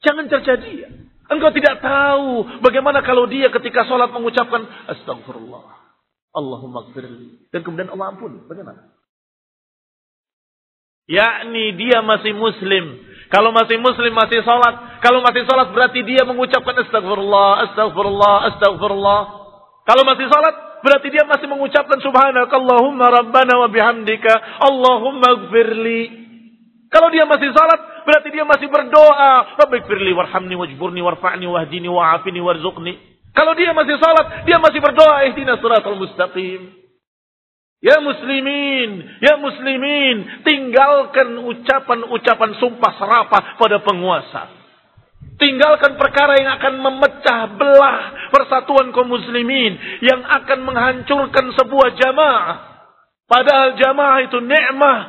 Jangan 0.00 0.24
cerca 0.32 0.56
dia. 0.56 0.88
Engkau 1.26 1.50
tidak 1.50 1.82
tahu 1.82 2.62
bagaimana 2.62 3.02
kalau 3.02 3.26
dia 3.26 3.50
ketika 3.50 3.84
sholat 3.84 4.08
mengucapkan 4.14 4.64
Astagfirullah. 4.96 5.76
Allahumma 6.32 6.88
gfirli. 6.92 7.52
Dan 7.52 7.60
kemudian 7.60 7.92
Allah 7.92 8.16
ampun. 8.16 8.48
Bagaimana? 8.48 8.96
Yakni 11.06 11.76
dia 11.78 12.00
masih 12.00 12.32
muslim. 12.34 13.05
Kalau 13.26 13.50
masih 13.50 13.82
muslim, 13.82 14.14
masih 14.14 14.42
sholat. 14.46 15.02
Kalau 15.02 15.18
masih 15.22 15.42
sholat 15.46 15.74
berarti 15.74 16.00
dia 16.06 16.22
mengucapkan 16.22 16.78
astagfirullah, 16.86 17.70
astagfirullah, 17.70 18.34
astagfirullah. 18.54 19.20
Kalau 19.86 20.02
masih 20.06 20.26
sholat 20.30 20.54
berarti 20.82 21.08
dia 21.10 21.24
masih 21.26 21.46
mengucapkan 21.50 21.98
subhanakallahumma 21.98 23.06
rabbana 23.10 23.54
wa 23.58 23.68
bihamdika 23.70 24.62
Allahumma 24.62 25.46
gfirli. 25.46 26.02
Kalau 26.86 27.10
dia 27.10 27.26
masih 27.26 27.50
sholat 27.50 28.06
berarti 28.06 28.28
dia 28.30 28.46
masih 28.46 28.70
berdoa. 28.70 29.58
Rabbi 29.58 29.82
gfirli 29.82 30.14
warhamni 30.14 30.54
wajburni 30.54 31.02
warfa'ni 31.02 31.50
wahdini 31.50 31.90
wa'afini 31.90 32.38
warzuqni. 32.38 33.16
Kalau 33.36 33.52
dia 33.52 33.76
masih 33.76 34.00
sholat, 34.00 34.48
dia 34.48 34.56
masih 34.56 34.80
berdoa. 34.80 35.28
Ihdina 35.28 35.60
suratul 35.60 36.00
mustaqim. 36.00 36.85
Ya 37.84 38.00
muslimin, 38.00 39.20
ya 39.20 39.36
muslimin, 39.36 40.42
tinggalkan 40.48 41.36
ucapan-ucapan 41.44 42.50
sumpah 42.56 42.92
serapah 42.96 43.42
pada 43.60 43.84
penguasa. 43.84 44.48
Tinggalkan 45.36 46.00
perkara 46.00 46.40
yang 46.40 46.56
akan 46.56 46.74
memecah 46.80 47.40
belah 47.60 48.32
persatuan 48.32 48.96
kaum 48.96 49.12
muslimin, 49.12 49.76
yang 50.00 50.24
akan 50.24 50.64
menghancurkan 50.64 51.52
sebuah 51.52 51.92
jamaah. 52.00 52.56
Padahal 53.28 53.76
jamaah 53.76 54.18
itu 54.24 54.38
nikmah, 54.40 55.00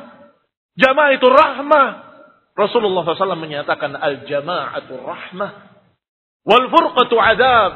jamaah 0.76 1.10
itu 1.16 1.24
rahmah. 1.24 1.88
Rasulullah 2.52 3.06
SAW 3.06 3.38
menyatakan 3.38 3.96
al-jama'atu 3.96 4.92
rahmah, 5.00 5.50
wal 6.44 6.66
furqatu 6.68 7.16
adab. 7.16 7.72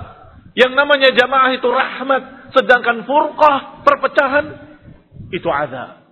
Yang 0.52 0.72
namanya 0.76 1.16
jamaah 1.16 1.50
itu 1.56 1.64
rahmat. 1.64 2.52
Sedangkan 2.52 3.08
furqah, 3.08 3.80
perpecahan, 3.88 4.71
itu 5.32 5.48
azab. 5.48 6.04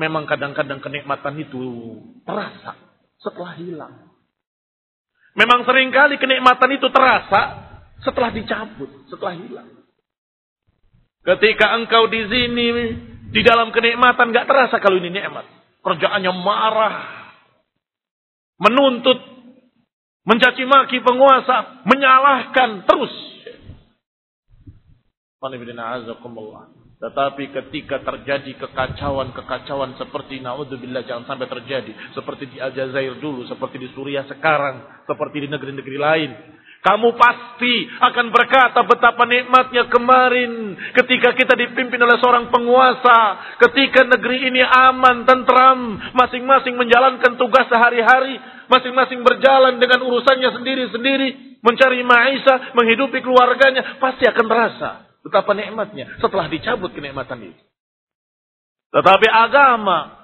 Memang 0.00 0.24
kadang-kadang 0.24 0.80
kenikmatan 0.80 1.36
itu 1.44 1.60
terasa 2.24 2.72
setelah 3.20 3.52
hilang. 3.60 4.10
Memang 5.36 5.62
sering 5.68 5.92
kali 5.92 6.16
kenikmatan 6.16 6.70
itu 6.74 6.88
terasa 6.88 7.70
setelah 8.00 8.32
dicabut, 8.32 8.88
setelah 9.12 9.36
hilang. 9.36 9.68
Ketika 11.20 11.76
engkau 11.76 12.08
di 12.08 12.24
sini, 12.32 12.66
di 13.28 13.40
dalam 13.44 13.70
kenikmatan, 13.70 14.32
gak 14.32 14.48
terasa 14.48 14.80
kalau 14.80 14.96
ini 14.96 15.12
nikmat. 15.12 15.44
Kerjaannya 15.84 16.32
marah, 16.32 16.96
menuntut, 18.56 19.20
mencaci 20.24 20.64
maki 20.64 21.04
penguasa, 21.04 21.84
menyalahkan 21.84 22.88
terus. 22.88 23.14
Tetapi 27.00 27.48
ketika 27.48 28.04
terjadi 28.04 28.60
kekacauan-kekacauan 28.60 29.96
seperti 29.96 30.44
naudzubillah 30.44 31.00
jangan 31.08 31.24
sampai 31.32 31.48
terjadi 31.48 32.12
seperti 32.12 32.52
di 32.52 32.60
Aljazair 32.60 33.16
dulu, 33.16 33.48
seperti 33.48 33.80
di 33.80 33.88
Suriah 33.96 34.28
sekarang, 34.28 35.08
seperti 35.08 35.40
di 35.40 35.48
negeri-negeri 35.48 35.96
lain. 35.96 36.30
Kamu 36.84 37.16
pasti 37.16 37.88
akan 37.88 38.26
berkata 38.28 38.84
betapa 38.84 39.24
nikmatnya 39.24 39.88
kemarin 39.88 40.76
ketika 40.92 41.32
kita 41.32 41.56
dipimpin 41.56 42.04
oleh 42.04 42.20
seorang 42.20 42.52
penguasa, 42.52 43.20
ketika 43.64 44.04
negeri 44.04 44.52
ini 44.52 44.60
aman, 44.60 45.24
tentram, 45.24 45.96
masing-masing 46.12 46.76
menjalankan 46.76 47.40
tugas 47.40 47.64
sehari-hari, 47.72 48.36
masing-masing 48.68 49.24
berjalan 49.24 49.80
dengan 49.80 50.04
urusannya 50.04 50.52
sendiri-sendiri, 50.52 51.60
mencari 51.64 52.04
maisha, 52.04 52.76
menghidupi 52.76 53.24
keluarganya, 53.24 53.96
pasti 53.96 54.28
akan 54.28 54.44
terasa 54.48 55.09
Betapa 55.20 55.52
nikmatnya 55.52 56.16
setelah 56.20 56.48
dicabut 56.48 56.96
kenikmatan 56.96 57.52
itu. 57.52 57.62
Tetapi 58.90 59.26
agama 59.30 60.20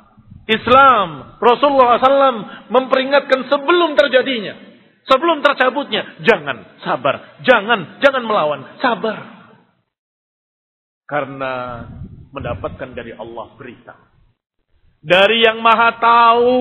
Islam 0.47 1.39
Rasulullah 1.43 1.99
SAW 1.99 2.71
memperingatkan 2.71 3.51
sebelum 3.51 3.99
terjadinya, 3.99 4.55
sebelum 5.07 5.43
tercabutnya, 5.43 6.23
jangan 6.23 6.81
sabar, 6.83 7.43
jangan 7.43 7.99
jangan 8.03 8.23
melawan, 8.25 8.61
sabar. 8.79 9.17
Karena 11.07 11.87
mendapatkan 12.35 12.91
dari 12.95 13.15
Allah 13.15 13.55
berita. 13.55 13.95
Dari 15.07 15.39
yang 15.47 15.63
maha 15.63 16.03
tahu 16.03 16.59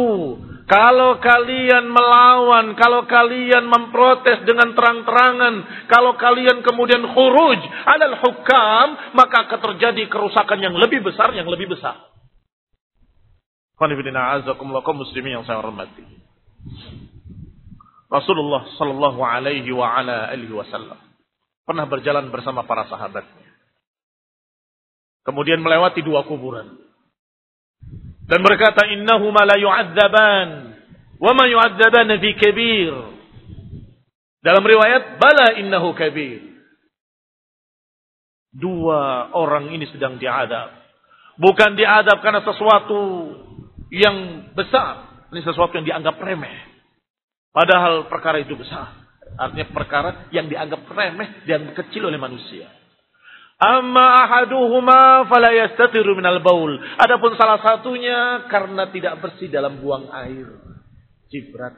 kalau 0.66 1.22
kalian 1.22 1.94
melawan, 1.94 2.74
kalau 2.74 3.06
kalian 3.06 3.70
memprotes 3.70 4.42
dengan 4.50 4.74
terang-terangan, 4.74 5.86
kalau 5.86 6.18
kalian 6.18 6.66
kemudian 6.66 7.06
khuruj 7.06 7.62
adalah 7.86 8.18
hukam, 8.26 8.88
maka 9.14 9.46
akan 9.46 9.60
terjadi 9.62 10.10
kerusakan 10.10 10.58
yang 10.58 10.74
lebih 10.74 11.06
besar, 11.06 11.30
yang 11.38 11.46
lebih 11.46 11.70
besar. 11.70 12.02
muslimin 14.98 15.38
yang 15.38 15.46
saya 15.46 15.62
hormati. 15.62 16.02
Rasulullah 18.10 18.66
sallallahu 18.82 19.22
alaihi 19.22 19.70
wa 19.70 19.86
ala 20.02 20.34
alihi 20.34 20.54
wasallam 20.54 20.98
pernah 21.66 21.86
berjalan 21.86 22.34
bersama 22.34 22.66
para 22.66 22.90
sahabatnya. 22.90 23.54
Kemudian 25.26 25.62
melewati 25.62 26.02
dua 26.02 26.26
kuburan 26.26 26.85
dan 28.26 28.40
berkata 28.42 28.90
innahuma 28.90 29.46
la 29.46 29.58
yu'adzaban 29.58 30.50
wa 31.22 31.32
ma 31.38 31.46
yu'adzaban 31.46 32.10
fi 32.18 32.30
kabir. 32.38 32.94
Dalam 34.42 34.62
riwayat 34.62 35.18
bala 35.18 35.58
innahu 35.58 35.94
kabir. 35.98 36.42
Dua 38.56 39.34
orang 39.36 39.74
ini 39.74 39.90
sedang 39.90 40.18
diadab. 40.22 40.74
Bukan 41.36 41.76
diadab 41.76 42.24
karena 42.24 42.42
sesuatu 42.46 43.02
yang 43.92 44.50
besar 44.56 45.28
ini 45.34 45.42
sesuatu 45.44 45.76
yang 45.76 45.86
dianggap 45.86 46.16
remeh. 46.18 46.72
Padahal 47.52 48.08
perkara 48.08 48.40
itu 48.40 48.56
besar. 48.56 49.06
Artinya 49.36 49.68
perkara 49.74 50.10
yang 50.32 50.48
dianggap 50.48 50.88
remeh 50.88 51.44
dan 51.50 51.74
kecil 51.76 52.08
oleh 52.08 52.22
manusia 52.22 52.85
Amma 53.56 54.28
ahaduhuma 54.28 55.32
fala 55.32 55.56
yastatiru 55.56 56.12
minal 56.20 56.44
baul. 56.44 56.76
Adapun 57.00 57.40
salah 57.40 57.64
satunya 57.64 58.44
karena 58.52 58.92
tidak 58.92 59.24
bersih 59.24 59.48
dalam 59.48 59.80
buang 59.80 60.12
air. 60.12 60.60
Cibrat. 61.32 61.72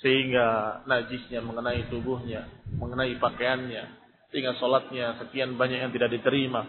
Sehingga 0.00 0.80
najisnya 0.88 1.42
mengenai 1.42 1.90
tubuhnya, 1.90 2.46
mengenai 2.78 3.18
pakaiannya. 3.18 3.84
Sehingga 4.30 4.54
sholatnya 4.62 5.18
sekian 5.18 5.58
banyak 5.58 5.82
yang 5.82 5.92
tidak 5.92 6.14
diterima. 6.14 6.62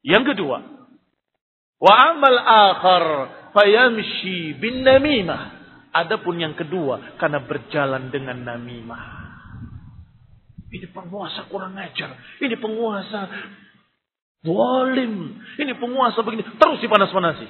Yang 0.00 0.34
kedua. 0.34 0.58
Wa 1.84 1.94
amal 2.16 2.38
akhar 2.40 3.04
fayamshi 3.52 4.56
bin 4.56 4.88
namimah. 4.88 5.62
Adapun 5.94 6.40
yang 6.40 6.56
kedua 6.56 7.20
karena 7.20 7.44
berjalan 7.44 8.08
dengan 8.08 8.40
namimah. 8.40 9.23
Ini 10.74 10.90
penguasa 10.90 11.46
kurang 11.46 11.78
ajar. 11.78 12.18
Ini 12.42 12.58
penguasa 12.58 13.30
Walim. 14.44 15.40
Ini 15.56 15.72
penguasa 15.80 16.20
begini. 16.20 16.44
Terus 16.60 16.78
dipanas-panasi. 16.84 17.46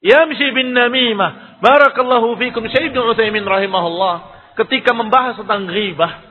Yamshi 0.00 0.46
bin 0.56 0.72
namimah. 0.72 1.60
Barakallahu 1.60 2.40
fikum. 2.40 2.64
Syed 2.72 2.96
Uthaymin 2.96 3.44
rahimahullah. 3.44 4.14
Ketika 4.56 4.96
membahas 4.96 5.36
tentang 5.36 5.68
ghibah. 5.68 6.30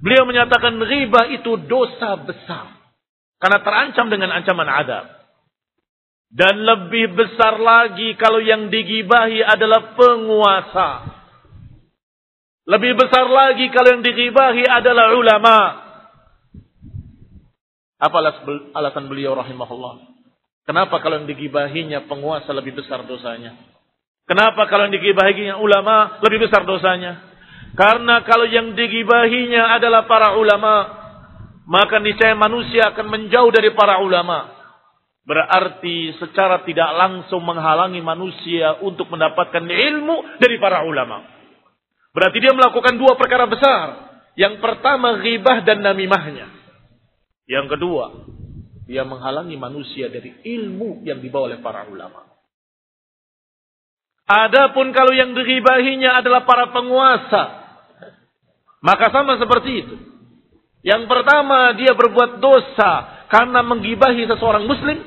Beliau 0.00 0.24
menyatakan 0.24 0.80
ghibah 0.80 1.28
itu 1.36 1.60
dosa 1.68 2.16
besar. 2.24 2.80
Karena 3.42 3.60
terancam 3.60 4.08
dengan 4.08 4.32
ancaman 4.32 4.68
adab. 4.72 5.04
Dan 6.32 6.64
lebih 6.64 7.12
besar 7.14 7.60
lagi 7.60 8.16
kalau 8.16 8.40
yang 8.40 8.72
digibahi 8.72 9.44
adalah 9.44 9.92
penguasa. 9.94 10.88
Lebih 12.64 12.96
besar 12.96 13.28
lagi 13.28 13.68
kalau 13.68 14.00
yang 14.00 14.04
digibahi 14.04 14.64
adalah 14.64 15.12
ulama. 15.12 15.56
Apa 18.00 18.16
alasan 18.72 19.04
beliau 19.04 19.36
rahimahullah? 19.36 20.16
Kenapa 20.64 20.96
kalau 21.04 21.20
yang 21.20 21.28
digibahinya 21.28 22.08
penguasa 22.08 22.48
lebih 22.56 22.80
besar 22.80 23.04
dosanya? 23.04 23.52
Kenapa 24.24 24.64
kalau 24.72 24.88
yang 24.88 24.96
digibahinya 24.96 25.60
ulama 25.60 26.16
lebih 26.24 26.48
besar 26.48 26.64
dosanya? 26.64 27.20
Karena 27.76 28.24
kalau 28.24 28.48
yang 28.48 28.72
digibahinya 28.72 29.76
adalah 29.76 30.08
para 30.08 30.32
ulama, 30.40 30.88
maka 31.68 32.00
niscaya 32.00 32.32
manusia 32.32 32.96
akan 32.96 33.06
menjauh 33.12 33.52
dari 33.52 33.76
para 33.76 34.00
ulama. 34.00 34.56
Berarti 35.28 36.16
secara 36.16 36.64
tidak 36.64 36.96
langsung 36.96 37.44
menghalangi 37.44 38.00
manusia 38.00 38.80
untuk 38.80 39.12
mendapatkan 39.12 39.64
ilmu 39.64 40.40
dari 40.40 40.56
para 40.56 40.84
ulama. 40.88 41.33
Berarti 42.14 42.38
dia 42.38 42.54
melakukan 42.54 42.94
dua 42.94 43.18
perkara 43.18 43.50
besar. 43.50 43.86
Yang 44.38 44.62
pertama 44.62 45.18
ghibah 45.18 45.66
dan 45.66 45.82
namimahnya. 45.82 46.46
Yang 47.50 47.76
kedua, 47.76 48.24
dia 48.86 49.02
menghalangi 49.02 49.58
manusia 49.58 50.06
dari 50.08 50.32
ilmu 50.46 51.02
yang 51.02 51.18
dibawa 51.18 51.50
oleh 51.50 51.60
para 51.60 51.90
ulama. 51.90 52.24
Adapun 54.24 54.94
kalau 54.96 55.12
yang 55.12 55.36
diribahinya 55.36 56.24
adalah 56.24 56.48
para 56.48 56.72
penguasa, 56.72 57.42
maka 58.80 59.12
sama 59.12 59.36
seperti 59.36 59.70
itu. 59.84 59.96
Yang 60.84 61.08
pertama 61.08 61.76
dia 61.76 61.92
berbuat 61.92 62.40
dosa 62.40 63.24
karena 63.28 63.60
menggibahi 63.60 64.24
seseorang 64.28 64.64
muslim. 64.64 65.00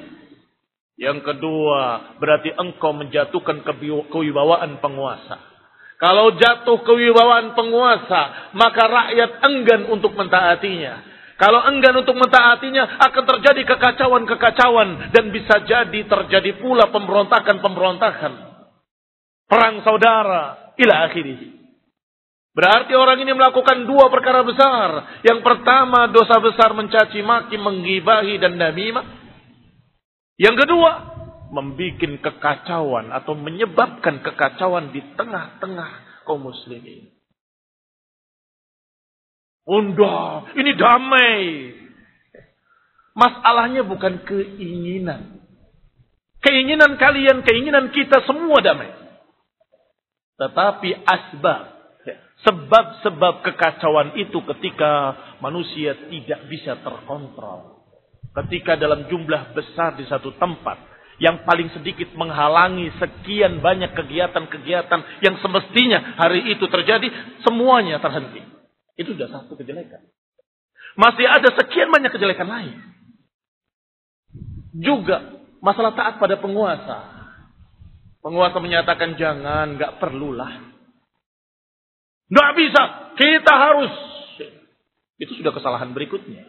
Yang 0.97 1.21
kedua 1.29 2.17
berarti 2.17 2.53
engkau 2.57 2.93
menjatuhkan 2.93 3.61
kewibawaan 4.09 4.81
penguasa. 4.81 5.56
Kalau 5.97 6.37
jatuh 6.37 6.85
kewibawaan 6.85 7.57
penguasa, 7.57 8.53
maka 8.53 8.85
rakyat 8.85 9.31
enggan 9.49 9.81
untuk 9.89 10.13
mentaatinya. 10.13 11.01
Kalau 11.37 11.65
enggan 11.69 11.97
untuk 12.01 12.17
mentaatinya, 12.17 13.01
akan 13.01 13.23
terjadi 13.25 13.61
kekacauan-kekacauan. 13.65 15.09
Dan 15.09 15.33
bisa 15.33 15.61
jadi 15.65 16.05
terjadi 16.05 16.61
pula 16.61 16.89
pemberontakan-pemberontakan. 16.93 18.33
Perang 19.49 19.81
saudara, 19.81 20.73
ila 20.77 20.95
akhirih. 21.09 21.57
Berarti 22.57 22.93
orang 22.97 23.21
ini 23.21 23.37
melakukan 23.37 23.85
dua 23.85 24.09
perkara 24.09 24.41
besar. 24.41 25.21
Yang 25.21 25.45
pertama, 25.45 26.09
dosa 26.09 26.41
besar 26.41 26.73
mencaci 26.73 27.21
maki, 27.21 27.57
menggibahi, 27.57 28.41
dan 28.41 28.57
namimah. 28.57 29.05
Yang 30.41 30.65
kedua, 30.65 31.16
membuat 31.49 32.01
kekacauan 32.23 33.11
atau 33.13 33.33
menyebabkan 33.35 34.23
kekacauan 34.23 34.91
di 34.91 35.01
tengah-tengah 35.15 36.23
kaum 36.27 36.43
muslimin. 36.43 37.11
Unda, 39.67 40.47
ini 40.55 40.71
damai. 40.79 41.43
Masalahnya 43.17 43.83
bukan 43.83 44.23
keinginan. 44.23 45.43
Keinginan 46.39 46.95
kalian, 46.95 47.43
keinginan 47.43 47.91
kita 47.91 48.23
semua 48.23 48.63
damai. 48.63 48.93
Tetapi 50.37 50.89
asbab 51.03 51.77
Sebab-sebab 52.45 53.41
kekacauan 53.41 54.13
itu 54.13 54.37
ketika 54.55 55.17
manusia 55.41 55.97
tidak 56.05 56.45
bisa 56.47 56.77
terkontrol. 56.85 57.81
Ketika 58.31 58.77
dalam 58.77 59.09
jumlah 59.09 59.57
besar 59.57 59.97
di 59.97 60.05
satu 60.05 60.37
tempat 60.37 60.77
yang 61.17 61.41
paling 61.45 61.73
sedikit 61.73 62.13
menghalangi 62.13 62.93
sekian 63.01 63.57
banyak 63.61 63.93
kegiatan-kegiatan 63.97 65.25
yang 65.25 65.35
semestinya 65.41 66.17
hari 66.17 66.53
itu 66.53 66.65
terjadi, 66.69 67.09
semuanya 67.41 67.97
terhenti. 67.97 68.45
Itu 68.97 69.17
sudah 69.17 69.29
satu 69.29 69.57
kejelekan. 69.57 70.05
Masih 70.97 71.25
ada 71.29 71.49
sekian 71.57 71.89
banyak 71.89 72.09
kejelekan 72.13 72.49
lain. 72.49 72.77
Juga 74.77 75.41
masalah 75.61 75.93
taat 75.97 76.21
pada 76.21 76.37
penguasa. 76.37 77.17
Penguasa 78.21 78.57
menyatakan 78.61 79.17
jangan, 79.17 79.77
nggak 79.77 80.01
perlulah. 80.01 80.53
Nggak 82.29 82.51
bisa, 82.57 82.83
kita 83.17 83.53
harus. 83.53 83.93
Itu 85.17 85.33
sudah 85.33 85.49
kesalahan 85.49 85.93
berikutnya. 85.97 86.45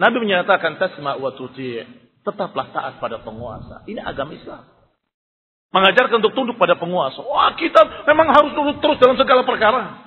Nabi 0.00 0.24
menyatakan 0.24 0.80
tasma 0.80 1.20
wa 1.20 1.36
tuti' 1.36 1.84
tetaplah 2.22 2.70
taat 2.70 3.02
pada 3.02 3.20
penguasa. 3.20 3.82
Ini 3.86 3.98
agama 4.02 4.34
Islam. 4.34 4.62
Mengajarkan 5.72 6.22
untuk 6.22 6.34
tunduk 6.36 6.56
pada 6.60 6.78
penguasa. 6.78 7.18
Wah 7.24 7.54
kita 7.58 8.06
memang 8.06 8.30
harus 8.30 8.54
tunduk 8.54 8.78
terus 8.78 8.98
dalam 9.02 9.18
segala 9.18 9.42
perkara. 9.42 10.06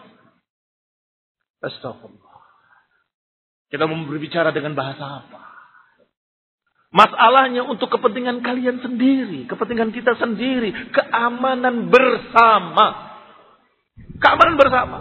Astagfirullah. 1.59 2.43
Kita 3.67 3.83
mau 3.89 3.97
berbicara 4.07 4.55
dengan 4.55 4.77
bahasa 4.77 5.25
apa? 5.25 5.41
Masalahnya 6.95 7.67
untuk 7.67 7.91
kepentingan 7.91 8.39
kalian 8.39 8.79
sendiri. 8.79 9.49
Kepentingan 9.51 9.91
kita 9.91 10.15
sendiri. 10.15 10.71
Keamanan 10.95 11.91
bersama. 11.91 13.19
Keamanan 14.21 14.55
bersama. 14.55 14.97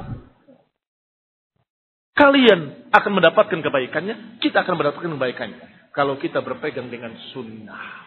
Kalian 2.18 2.90
akan 2.90 3.12
mendapatkan 3.14 3.60
kebaikannya. 3.62 4.40
Kita 4.42 4.66
akan 4.66 4.74
mendapatkan 4.80 5.12
kebaikannya 5.12 5.83
kalau 5.94 6.18
kita 6.18 6.42
berpegang 6.42 6.90
dengan 6.90 7.14
sunnah. 7.30 8.02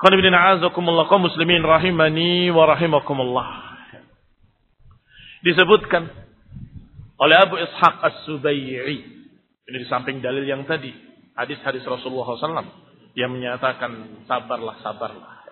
kaum 0.00 1.20
muslimin 1.20 1.60
rahimani 1.60 2.48
wa 2.48 2.64
rahimakumullah. 2.64 3.48
Disebutkan 5.44 6.08
oleh 7.20 7.36
Abu 7.36 7.60
Ishaq 7.60 7.94
As-Subai'i. 8.00 8.96
Ini 9.68 9.76
di 9.76 9.86
samping 9.88 10.24
dalil 10.24 10.48
yang 10.48 10.64
tadi. 10.64 10.88
Hadis-hadis 11.36 11.84
Rasulullah 11.84 12.32
SAW. 12.36 12.64
Yang 13.12 13.30
menyatakan 13.36 14.24
sabarlah, 14.24 14.80
sabarlah. 14.80 15.44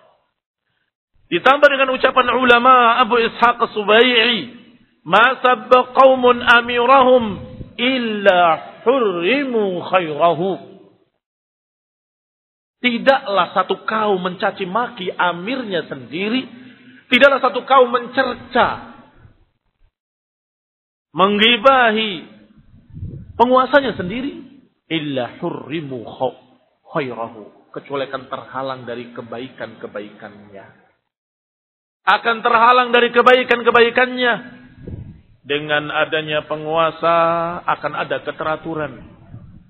Ditambah 1.29 1.69
dengan 1.69 1.93
ucapan 1.93 2.33
ulama 2.33 2.97
Abu 2.97 3.21
Ishaq 3.21 3.61
As-Subai'i. 3.61 4.57
Ma 5.05 5.37
sabba 5.41 5.93
qawmun 5.93 6.41
amirahum 6.41 7.23
illa 7.77 8.41
hurrimu 8.81 9.85
khairahu. 9.93 10.68
Tidaklah 12.79 13.51
satu 13.51 13.83
kaum 13.83 14.23
mencaci 14.23 14.63
maki 14.63 15.11
amirnya 15.11 15.83
sendiri. 15.91 16.47
Tidaklah 17.11 17.39
satu 17.43 17.67
kaum 17.67 17.91
mencerca. 17.91 18.95
Menggibahi 21.11 22.23
penguasanya 23.35 23.99
sendiri. 23.99 24.63
Illa 24.87 25.35
hurrimu 25.43 26.07
khairahu. 26.95 27.75
Kecuali 27.75 28.07
akan 28.07 28.23
terhalang 28.31 28.81
dari 28.87 29.11
kebaikan-kebaikannya. 29.11 30.65
Akan 32.07 32.39
terhalang 32.39 32.95
dari 32.95 33.11
kebaikan-kebaikannya. 33.11 34.33
Dengan 35.43 35.91
adanya 35.91 36.47
penguasa 36.47 37.17
akan 37.67 37.93
ada 38.07 38.23
keteraturan. 38.23 39.03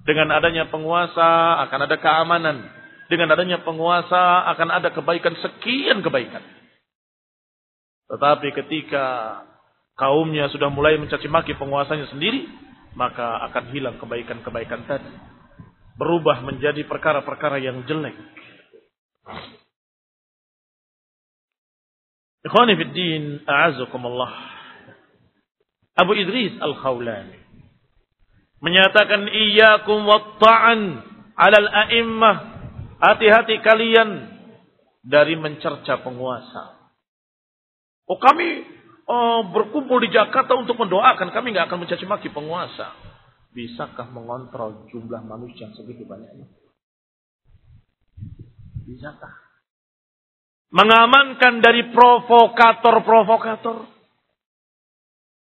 Dengan 0.05 0.29
adanya 0.29 0.69
penguasa 0.69 1.57
akan 1.65 1.79
ada 1.89 1.97
keamanan 1.97 2.78
dengan 3.09 3.33
adanya 3.33 3.65
penguasa 3.65 4.45
akan 4.53 4.69
ada 4.69 4.93
kebaikan 4.93 5.33
sekian 5.41 6.05
kebaikan. 6.05 6.45
Tetapi 8.09 8.53
ketika 8.53 9.05
kaumnya 9.97 10.49
sudah 10.53 10.69
mulai 10.69 10.97
mencaci 11.01 11.25
maki 11.25 11.57
penguasanya 11.57 12.05
sendiri, 12.13 12.45
maka 12.93 13.41
akan 13.49 13.73
hilang 13.73 13.97
kebaikan-kebaikan 13.97 14.85
tadi. 14.85 15.09
Berubah 15.97 16.45
menjadi 16.45 16.85
perkara-perkara 16.85 17.59
yang 17.59 17.83
jelek. 17.89 18.15
Ikhwani 22.45 22.73
fi 22.79 22.85
din. 22.93 23.23
Abu 25.99 26.15
Idris 26.15 26.55
Al-Khawlani 26.63 27.35
menyatakan 28.63 29.27
iyyakum 29.27 30.07
wat-ta'an 30.07 31.03
'alal 31.35 31.67
a'immah 31.67 32.58
Hati-hati 32.99 33.63
kalian 33.63 34.27
dari 35.07 35.39
mencerca 35.39 36.03
penguasa. 36.03 36.75
Oh 38.11 38.19
kami 38.19 38.67
oh, 39.07 39.47
berkumpul 39.55 40.03
di 40.03 40.11
Jakarta 40.11 40.59
untuk 40.59 40.75
mendoakan. 40.75 41.31
Kami 41.31 41.55
nggak 41.55 41.71
akan 41.71 41.87
mencaci 41.87 42.03
maki 42.03 42.27
penguasa. 42.35 42.91
Bisakah 43.55 44.11
mengontrol 44.11 44.91
jumlah 44.91 45.23
manusia 45.23 45.71
yang 45.71 45.75
segitu 45.79 46.03
banyaknya? 46.03 46.51
Bisakah? 48.83 49.47
Mengamankan 50.69 51.63
dari 51.63 51.89
provokator-provokator. 51.89 53.89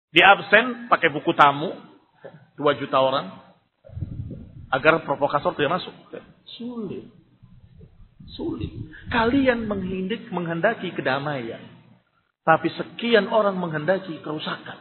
Di 0.09 0.25
absen 0.25 0.89
pakai 0.89 1.13
buku 1.13 1.37
tamu. 1.37 1.77
Dua 2.57 2.75
juta 2.81 2.99
orang. 2.99 3.29
Agar 4.73 5.05
provokator 5.05 5.53
tidak 5.53 5.79
masuk. 5.79 5.95
Sulit. 6.59 7.22
Sulit. 8.33 8.73
Kalian 9.13 9.69
menghindik, 9.69 10.33
menghendaki 10.33 10.93
kedamaian. 10.97 11.61
Tapi 12.43 12.69
sekian 12.75 13.29
orang 13.29 13.61
menghendaki 13.61 14.19
kerusakan. 14.25 14.81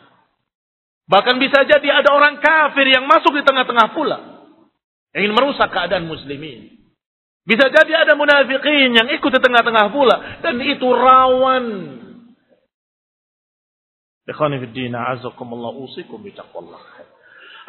Bahkan 1.12 1.36
bisa 1.44 1.68
jadi 1.68 2.02
ada 2.02 2.16
orang 2.16 2.40
kafir 2.40 2.88
yang 2.88 3.04
masuk 3.06 3.36
di 3.36 3.44
tengah-tengah 3.44 3.92
pula. 3.92 4.18
Ingin 5.12 5.36
merusak 5.36 5.68
keadaan 5.68 6.08
muslimin. 6.08 6.80
Bisa 7.44 7.68
jadi 7.68 8.08
ada 8.08 8.16
munafikin 8.16 8.96
yang 8.96 9.08
ikut 9.12 9.32
di 9.34 9.42
tengah-tengah 9.44 9.92
pula. 9.92 10.40
Dan 10.40 10.64
itu 10.64 10.88
rawan. 10.88 11.66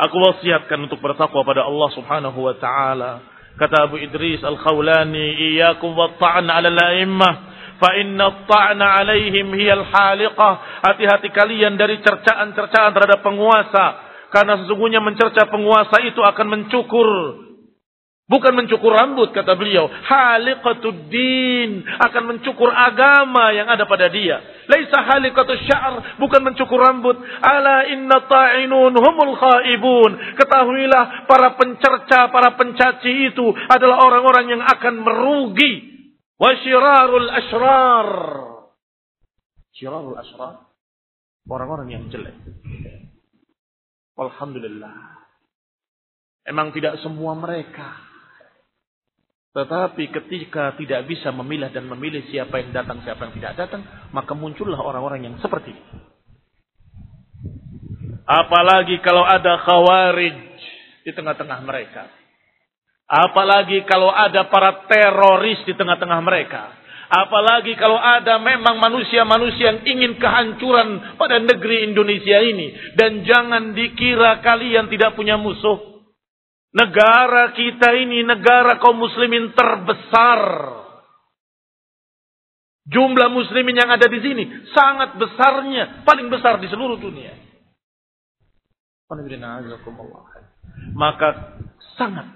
Aku 0.03 0.17
wasiatkan 0.17 0.79
untuk 0.79 1.03
bertakwa 1.03 1.43
pada 1.43 1.67
Allah 1.67 1.89
subhanahu 1.91 2.39
wa 2.39 2.55
ta'ala 2.55 3.32
Kata 3.57 3.89
Abu 3.89 4.01
Idris 4.01 4.41
Al-Khawlani, 4.41 5.27
"Iyyakum 5.53 5.93
wat-ta'n 5.93 6.49
'ala 6.49 6.69
al-a'immah, 6.73 7.33
fa 7.77 7.91
inna 8.01 8.33
at-ta'na 8.33 8.87
'alaihim 8.99 9.53
hiya 9.53 9.77
al-haliqah." 9.77 10.83
Hati-hati 10.83 11.29
kalian 11.31 11.77
dari 11.77 12.01
cercaan-cercaan 12.01 12.91
terhadap 12.97 13.21
penguasa, 13.21 13.85
karena 14.33 14.65
sesungguhnya 14.65 15.05
mencerca 15.05 15.47
penguasa 15.53 16.01
itu 16.01 16.25
akan 16.25 16.47
mencukur 16.49 17.09
Bukan 18.31 18.55
mencukur 18.55 18.95
rambut 18.95 19.35
kata 19.35 19.59
beliau. 19.59 19.91
Haliqatud 19.91 21.11
din. 21.11 21.83
Akan 21.99 22.31
mencukur 22.31 22.71
agama 22.71 23.51
yang 23.51 23.67
ada 23.67 23.83
pada 23.83 24.07
dia. 24.07 24.39
Laisa 24.71 25.03
haliqatus 25.03 25.67
sya'ar. 25.67 26.23
Bukan 26.23 26.41
mencukur 26.47 26.79
rambut. 26.79 27.19
Ala 27.43 27.91
inna 27.91 28.23
ta'inun 28.23 28.95
humul 28.95 29.35
khaibun. 29.35 30.39
Ketahuilah 30.39 31.27
para 31.27 31.59
pencerca, 31.59 32.31
para 32.31 32.55
pencaci 32.55 33.35
itu 33.35 33.47
adalah 33.67 34.07
orang-orang 34.07 34.55
yang 34.55 34.63
akan 34.63 34.95
merugi. 35.03 35.73
Wa 36.39 36.55
syirarul 36.63 37.27
ashrar. 37.27 38.11
Syirarul 39.75 40.15
ashrar. 40.15 40.71
Orang-orang 41.51 41.91
yang 41.91 42.05
jelek. 42.07 42.39
Alhamdulillah. 44.15 45.27
Emang 46.47 46.71
tidak 46.71 47.03
semua 47.03 47.35
mereka 47.35 48.12
tetapi 49.53 50.09
ketika 50.09 50.73
tidak 50.81 51.05
bisa 51.05 51.29
memilah 51.29 51.69
dan 51.69 51.85
memilih 51.85 52.25
siapa 52.33 52.57
yang 52.65 52.73
datang, 52.73 53.05
siapa 53.05 53.29
yang 53.29 53.37
tidak 53.37 53.53
datang, 53.61 53.85
maka 54.09 54.33
muncullah 54.33 54.81
orang-orang 54.81 55.29
yang 55.29 55.37
seperti 55.45 55.77
itu. 55.77 55.97
Apalagi 58.25 58.97
kalau 59.05 59.29
ada 59.29 59.61
khawarij 59.61 60.37
di 61.05 61.13
tengah-tengah 61.13 61.61
mereka. 61.69 62.09
Apalagi 63.13 63.85
kalau 63.85 64.09
ada 64.09 64.49
para 64.49 64.89
teroris 64.89 65.61
di 65.69 65.77
tengah-tengah 65.77 66.21
mereka. 66.25 66.73
Apalagi 67.13 67.77
kalau 67.77 68.01
ada 68.01 68.41
memang 68.41 68.81
manusia-manusia 68.81 69.77
yang 69.77 69.81
ingin 69.85 70.13
kehancuran 70.17 71.21
pada 71.21 71.37
negeri 71.45 71.93
Indonesia 71.93 72.41
ini. 72.41 72.97
Dan 72.97 73.21
jangan 73.29 73.77
dikira 73.77 74.41
kalian 74.41 74.89
tidak 74.89 75.13
punya 75.13 75.37
musuh. 75.37 75.92
Negara 76.73 77.53
kita 77.53 77.93
ini 78.01 78.25
negara 78.25 78.81
kaum 78.81 78.97
muslimin 78.97 79.53
terbesar. 79.53 80.41
Jumlah 82.89 83.29
muslimin 83.29 83.77
yang 83.77 83.93
ada 83.93 84.09
di 84.09 84.19
sini 84.25 84.45
sangat 84.73 85.21
besarnya, 85.21 86.03
paling 86.09 86.33
besar 86.33 86.59
di 86.59 86.67
seluruh 86.73 86.97
dunia. 86.97 87.37
Maka 90.97 91.61
sangat 92.01 92.27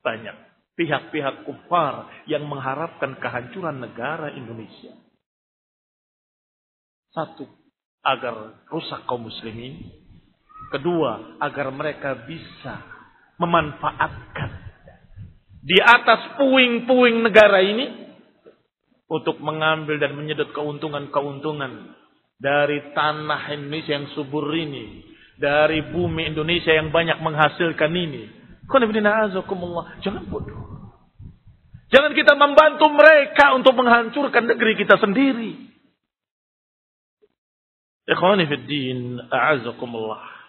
banyak 0.00 0.36
pihak-pihak 0.72 1.44
kufar 1.44 2.08
yang 2.24 2.48
mengharapkan 2.48 3.20
kehancuran 3.20 3.76
negara 3.76 4.32
Indonesia. 4.32 4.96
Satu, 7.12 7.44
agar 8.00 8.64
rusak 8.72 9.04
kaum 9.04 9.28
muslimin. 9.28 9.84
Kedua, 10.72 11.36
agar 11.44 11.68
mereka 11.68 12.24
bisa 12.24 12.91
memanfaatkan 13.42 14.62
di 15.62 15.78
atas 15.78 16.38
puing-puing 16.38 17.22
negara 17.22 17.62
ini 17.62 17.86
untuk 19.06 19.38
mengambil 19.38 20.00
dan 20.02 20.18
menyedot 20.18 20.50
keuntungan-keuntungan 20.50 21.94
dari 22.42 22.90
tanah 22.90 23.54
Indonesia 23.54 23.94
yang 23.94 24.10
subur 24.18 24.50
ini, 24.50 25.06
dari 25.38 25.86
bumi 25.94 26.34
Indonesia 26.34 26.74
yang 26.74 26.90
banyak 26.90 27.22
menghasilkan 27.22 27.92
ini. 27.94 28.22
Jangan 30.02 30.22
bodoh. 30.26 30.62
Jangan 31.92 32.16
kita 32.16 32.32
membantu 32.34 32.88
mereka 32.88 33.52
untuk 33.54 33.76
menghancurkan 33.76 34.48
negeri 34.48 34.80
kita 34.80 34.96
sendiri. 34.98 35.70
Ikhwani 38.08 38.48
fi 38.50 38.56
din, 38.66 39.20
a'azakumullah. 39.30 40.41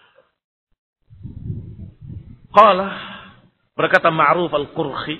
Qala 2.54 2.88
berkata 3.74 4.14
Ma'ruf 4.14 4.54
al-Qurhi, 4.54 5.18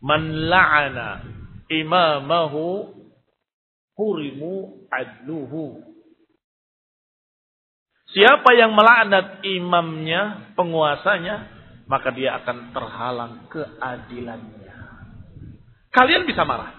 "Man 0.00 0.48
la'ana 0.48 1.20
imamahu 1.68 2.96
hurimu 3.98 4.86
adluhu. 4.88 5.82
Siapa 8.08 8.56
yang 8.56 8.72
melaknat 8.72 9.44
imamnya, 9.44 10.54
penguasanya, 10.56 11.36
maka 11.90 12.08
dia 12.14 12.40
akan 12.40 12.72
terhalang 12.72 13.34
keadilannya. 13.52 14.76
Kalian 15.92 16.24
bisa 16.24 16.46
marah. 16.48 16.72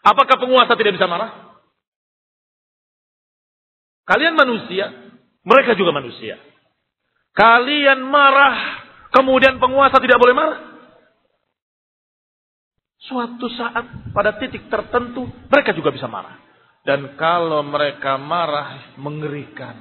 Apakah 0.00 0.40
penguasa 0.40 0.74
tidak 0.74 0.96
bisa 0.98 1.06
marah? 1.06 1.60
Kalian 4.10 4.34
manusia, 4.34 4.90
mereka 5.46 5.78
juga 5.78 5.94
manusia. 5.94 6.49
Kalian 7.34 8.02
marah, 8.02 8.82
kemudian 9.14 9.62
penguasa 9.62 10.02
tidak 10.02 10.18
boleh 10.18 10.34
marah? 10.34 10.58
Suatu 13.00 13.46
saat 13.56 14.12
pada 14.12 14.36
titik 14.38 14.68
tertentu 14.68 15.26
mereka 15.48 15.72
juga 15.72 15.90
bisa 15.90 16.06
marah. 16.06 16.36
Dan 16.84 17.16
kalau 17.16 17.60
mereka 17.64 18.16
marah 18.16 18.96
mengerikan. 18.96 19.76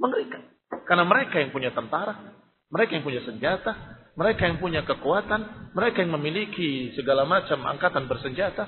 Mengerikan. 0.00 0.42
Karena 0.84 1.04
mereka 1.06 1.40
yang 1.40 1.52
punya 1.52 1.70
tentara, 1.72 2.34
mereka 2.68 2.96
yang 2.96 3.04
punya 3.06 3.22
senjata, 3.24 3.72
mereka 4.14 4.46
yang 4.46 4.58
punya 4.62 4.86
kekuatan, 4.86 5.72
mereka 5.74 6.02
yang 6.02 6.14
memiliki 6.14 6.94
segala 6.94 7.26
macam 7.26 7.62
angkatan 7.66 8.06
bersenjata. 8.06 8.66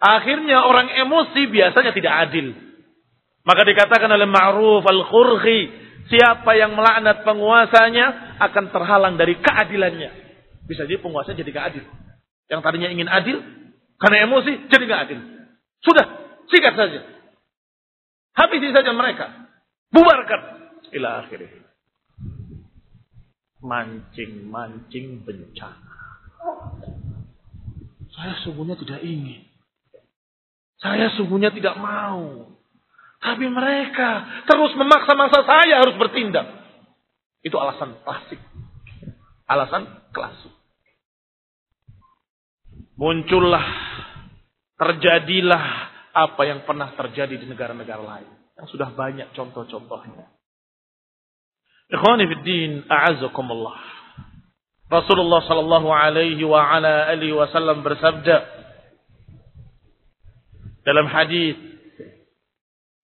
Akhirnya 0.00 0.64
orang 0.64 0.88
emosi 0.96 1.46
biasanya 1.52 1.92
tidak 1.92 2.14
adil. 2.28 2.56
Maka 3.44 3.62
dikatakan 3.68 4.08
oleh 4.08 4.28
Ma'ruf 4.28 4.84
al-Khurhi 4.84 5.90
Siapa 6.10 6.58
yang 6.58 6.74
melaknat 6.74 7.22
penguasanya 7.22 8.38
akan 8.42 8.74
terhalang 8.74 9.14
dari 9.14 9.38
keadilannya. 9.38 10.10
Bisa 10.66 10.82
jadi 10.82 10.98
penguasa 10.98 11.38
jadi 11.38 11.46
gak 11.54 11.66
adil. 11.70 11.84
Yang 12.50 12.60
tadinya 12.66 12.88
ingin 12.90 13.06
adil, 13.06 13.38
karena 13.94 14.26
emosi 14.26 14.66
jadi 14.66 14.84
gak 14.90 15.02
adil. 15.06 15.20
Sudah, 15.86 16.06
sikat 16.50 16.74
saja. 16.74 17.06
Habisi 18.34 18.74
saja 18.74 18.90
mereka. 18.90 19.50
Bubarkan. 19.94 20.40
Ila 20.98 21.22
akhirnya. 21.22 21.62
Mancing-mancing 23.62 25.22
bencana. 25.22 25.94
Saya 28.10 28.34
sungguhnya 28.42 28.74
tidak 28.74 28.98
ingin. 29.06 29.46
Saya 30.80 31.12
sungguhnya 31.14 31.52
tidak 31.52 31.76
mau. 31.76 32.48
Tapi 33.20 33.44
mereka 33.52 34.42
terus 34.48 34.72
memaksa-maksa 34.80 35.44
saya 35.44 35.84
harus 35.84 35.96
bertindak. 36.00 36.48
Itu 37.44 37.60
alasan 37.60 38.00
klasik. 38.00 38.40
Alasan 39.44 39.84
klasik. 40.16 40.52
Muncullah, 42.96 43.64
terjadilah 44.76 45.64
apa 46.12 46.42
yang 46.44 46.64
pernah 46.68 46.92
terjadi 46.96 47.36
di 47.36 47.46
negara-negara 47.48 48.00
lain. 48.00 48.30
Yang 48.60 48.76
sudah 48.76 48.92
banyak 48.92 49.32
contoh-contohnya. 49.32 50.28
Ikhwani 51.90 52.24
fiddin, 52.28 52.84
a'azakumullah. 52.88 53.76
Rasulullah 54.90 55.40
sallallahu 55.48 55.88
alaihi 55.88 56.42
wa 56.44 56.60
ala 56.60 57.08
alihi 57.08 57.32
wasallam 57.32 57.86
bersabda 57.86 58.59
dalam 60.84 61.06
hadis 61.08 61.56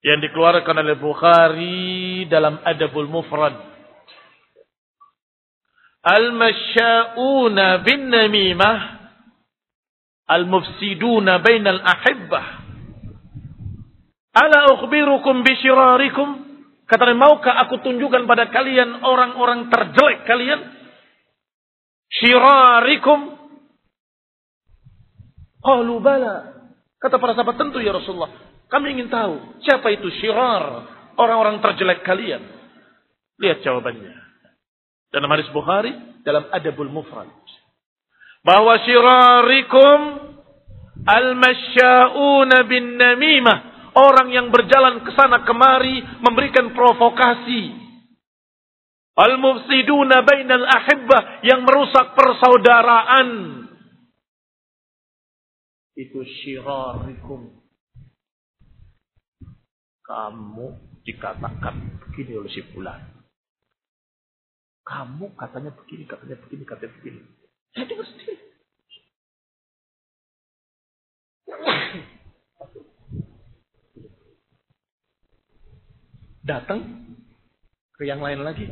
yang 0.06 0.22
dikeluarkan 0.22 0.76
oleh 0.86 0.96
Bukhari 0.96 2.24
dalam 2.30 2.62
Adabul 2.62 3.10
Mufrad. 3.10 3.58
Al-masya'una 6.06 7.82
bin 7.82 8.06
namimah 8.14 8.78
al-mufsiduna 10.30 11.42
bainal 11.42 11.82
ahibbah. 11.82 12.46
Ala 14.36 14.60
ukhbirukum 14.78 15.42
bisyirarikum? 15.42 16.28
Kata 16.86 17.10
maukah 17.18 17.66
aku 17.66 17.82
tunjukkan 17.82 18.30
pada 18.30 18.46
kalian 18.54 19.02
orang-orang 19.02 19.66
terjelek 19.74 20.22
kalian? 20.22 20.60
Syirarikum? 22.22 23.34
Qalu 25.66 25.98
bala. 25.98 26.55
Kata 26.96 27.20
para 27.20 27.36
sahabat 27.36 27.60
tentu 27.60 27.78
ya 27.80 27.92
Rasulullah. 27.92 28.32
Kami 28.66 28.98
ingin 28.98 29.12
tahu 29.12 29.62
siapa 29.62 29.92
itu 29.94 30.08
syirar 30.18 30.88
orang-orang 31.16 31.60
terjelek 31.62 32.02
kalian. 32.02 32.42
Lihat 33.36 33.60
jawabannya. 33.62 34.14
Dalam 35.12 35.28
hadis 35.30 35.48
Bukhari 35.52 35.92
dalam 36.26 36.48
Adabul 36.50 36.90
Mufrad. 36.90 37.30
Bahwa 38.42 38.74
syirarikum 38.82 39.98
al-masya'una 41.04 42.66
bin 42.66 42.96
namimah. 42.96 43.58
Orang 43.96 44.28
yang 44.28 44.52
berjalan 44.52 45.00
ke 45.08 45.10
sana 45.16 45.40
kemari 45.48 46.04
memberikan 46.20 46.76
provokasi. 46.76 47.72
Al-mufsiduna 49.16 50.20
bainal 50.20 50.68
ahibbah 50.68 51.40
yang 51.40 51.64
merusak 51.64 52.12
persaudaraan. 52.12 53.28
Itu 55.96 56.20
syirarikum 56.20 57.66
kamu 60.06 60.66
dikatakan 61.02 61.98
begini 62.06 62.38
oleh 62.38 62.50
si 62.54 62.62
bulan. 62.70 63.02
Kamu 64.86 65.34
katanya 65.34 65.74
begini, 65.74 66.06
katanya 66.06 66.38
begini, 66.38 66.62
katanya 66.62 66.92
begini. 66.94 67.20
Saya 67.74 67.90
dengar 67.90 68.06
sendiri. 68.06 68.34
Datang 76.46 76.80
ke 77.98 78.06
yang 78.06 78.22
lain 78.22 78.46
lagi. 78.46 78.70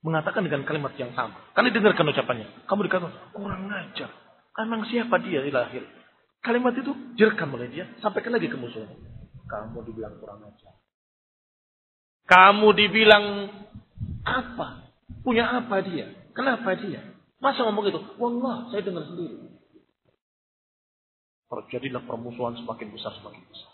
Mengatakan 0.00 0.48
dengan 0.48 0.64
kalimat 0.64 0.96
yang 0.96 1.12
sama. 1.12 1.36
Kali 1.52 1.68
dengarkan 1.68 2.08
ucapannya. 2.08 2.48
Kamu 2.64 2.80
dikatakan, 2.88 3.12
kurang 3.36 3.68
ngajar. 3.68 4.08
Emang 4.56 4.88
siapa 4.88 5.20
dia 5.20 5.44
di 5.44 5.52
lahir? 5.52 5.84
Kalimat 6.44 6.76
itu 6.76 6.92
direkam 7.16 7.56
oleh 7.56 7.72
dia. 7.72 7.88
Sampaikan 8.04 8.36
lagi 8.36 8.52
ke 8.52 8.56
musuhnya. 8.60 8.92
Kamu 9.48 9.80
dibilang 9.88 10.20
kurang 10.20 10.44
ajar. 10.44 10.76
Kamu 12.28 12.68
dibilang 12.76 13.48
apa? 14.28 14.92
Punya 15.24 15.48
apa 15.56 15.80
dia? 15.80 16.12
Kenapa 16.36 16.76
dia? 16.76 17.00
Masa 17.40 17.64
ngomong 17.64 17.88
gitu? 17.88 18.00
Wallah, 18.20 18.68
saya 18.68 18.84
dengar 18.84 19.08
sendiri. 19.08 19.56
Terjadilah 21.48 22.04
permusuhan 22.04 22.60
semakin 22.60 22.92
besar 22.92 23.16
semakin 23.20 23.40
besar. 23.48 23.72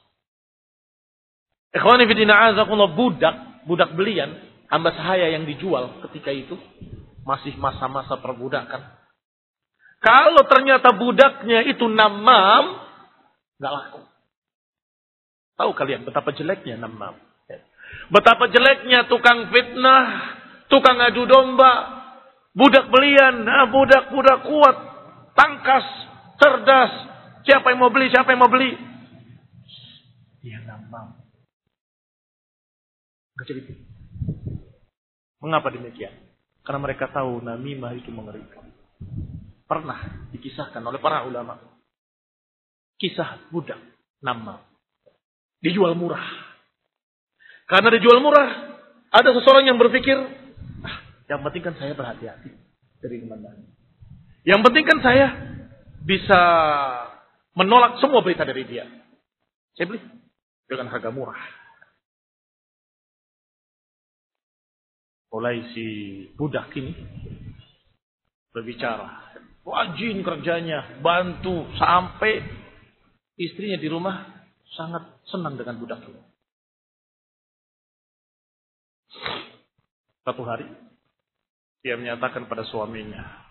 Ikhwani 1.71 2.07
fidina 2.11 2.51
azakullah 2.51 2.91
budak, 2.95 3.67
budak 3.67 3.95
belian, 3.95 4.31
hamba 4.71 4.91
sahaya 4.95 5.31
yang 5.31 5.47
dijual 5.47 6.03
ketika 6.07 6.35
itu 6.35 6.59
masih 7.23 7.55
masa-masa 7.59 8.19
perbudakan. 8.19 9.00
Kalau 10.01 10.49
ternyata 10.49 10.97
budaknya 10.97 11.69
itu 11.69 11.85
namam, 11.85 12.81
nggak 13.61 13.73
laku. 13.73 14.01
Tahu 15.61 15.71
kalian 15.77 16.09
betapa 16.09 16.33
jeleknya 16.33 16.81
namam. 16.81 17.21
Betapa 18.09 18.49
jeleknya 18.49 19.07
tukang 19.13 19.53
fitnah, 19.53 20.05
tukang 20.73 20.97
adu 21.05 21.29
domba. 21.29 22.01
Budak 22.51 22.91
belian, 22.91 23.47
budak-budak 23.71 24.43
kuat, 24.43 24.77
tangkas, 25.39 25.87
cerdas. 26.41 26.93
Siapa 27.47 27.71
yang 27.71 27.79
mau 27.79 27.93
beli, 27.95 28.11
siapa 28.11 28.35
yang 28.35 28.43
mau 28.43 28.51
beli. 28.51 28.75
Dia 30.43 30.59
nggak 30.65 30.81
mau. 30.91 31.15
Gak 33.39 33.47
jadi 33.55 33.61
Mengapa 35.41 35.73
demikian? 35.73 36.13
Karena 36.67 36.81
mereka 36.83 37.09
tahu 37.09 37.41
namimah 37.41 37.97
itu 37.97 38.11
mengerikan. 38.13 38.67
Pernah 39.71 40.27
dikisahkan 40.35 40.83
oleh 40.83 40.99
para 40.99 41.23
ulama. 41.31 41.55
Kisah 42.99 43.47
budak 43.55 43.79
nama. 44.19 44.67
Dijual 45.63 45.95
murah. 45.95 46.27
Karena 47.71 47.95
dijual 47.95 48.19
murah, 48.19 48.51
ada 49.15 49.31
seseorang 49.31 49.71
yang 49.71 49.79
berpikir, 49.79 50.19
ah, 50.83 50.97
yang 51.31 51.39
penting 51.47 51.63
kan 51.63 51.79
saya 51.79 51.95
berhati-hati 51.95 52.51
dari 52.99 53.23
ke 53.23 53.27
mana. 53.31 53.55
Yang 54.43 54.61
penting 54.67 54.85
kan 54.91 54.99
saya 55.07 55.27
bisa 56.03 56.41
menolak 57.55 58.03
semua 58.03 58.27
berita 58.27 58.43
dari 58.43 58.67
dia. 58.67 58.91
Saya 59.79 59.87
beli 59.87 60.03
dengan 60.67 60.91
harga 60.91 61.15
murah. 61.15 61.39
Mulai 65.31 65.63
si 65.71 65.87
budak 66.35 66.75
ini 66.75 66.91
berbicara. 68.51 69.31
Wajin 69.71 70.27
kerjanya, 70.27 70.99
bantu 70.99 71.63
sampai 71.79 72.43
istrinya 73.39 73.79
di 73.79 73.87
rumah 73.87 74.27
sangat 74.75 75.23
senang 75.31 75.55
dengan 75.55 75.79
budak 75.79 76.03
ini. 76.11 76.23
Satu 80.27 80.43
hari 80.43 80.67
dia 81.87 81.95
menyatakan 81.95 82.51
pada 82.51 82.67
suaminya, 82.67 83.47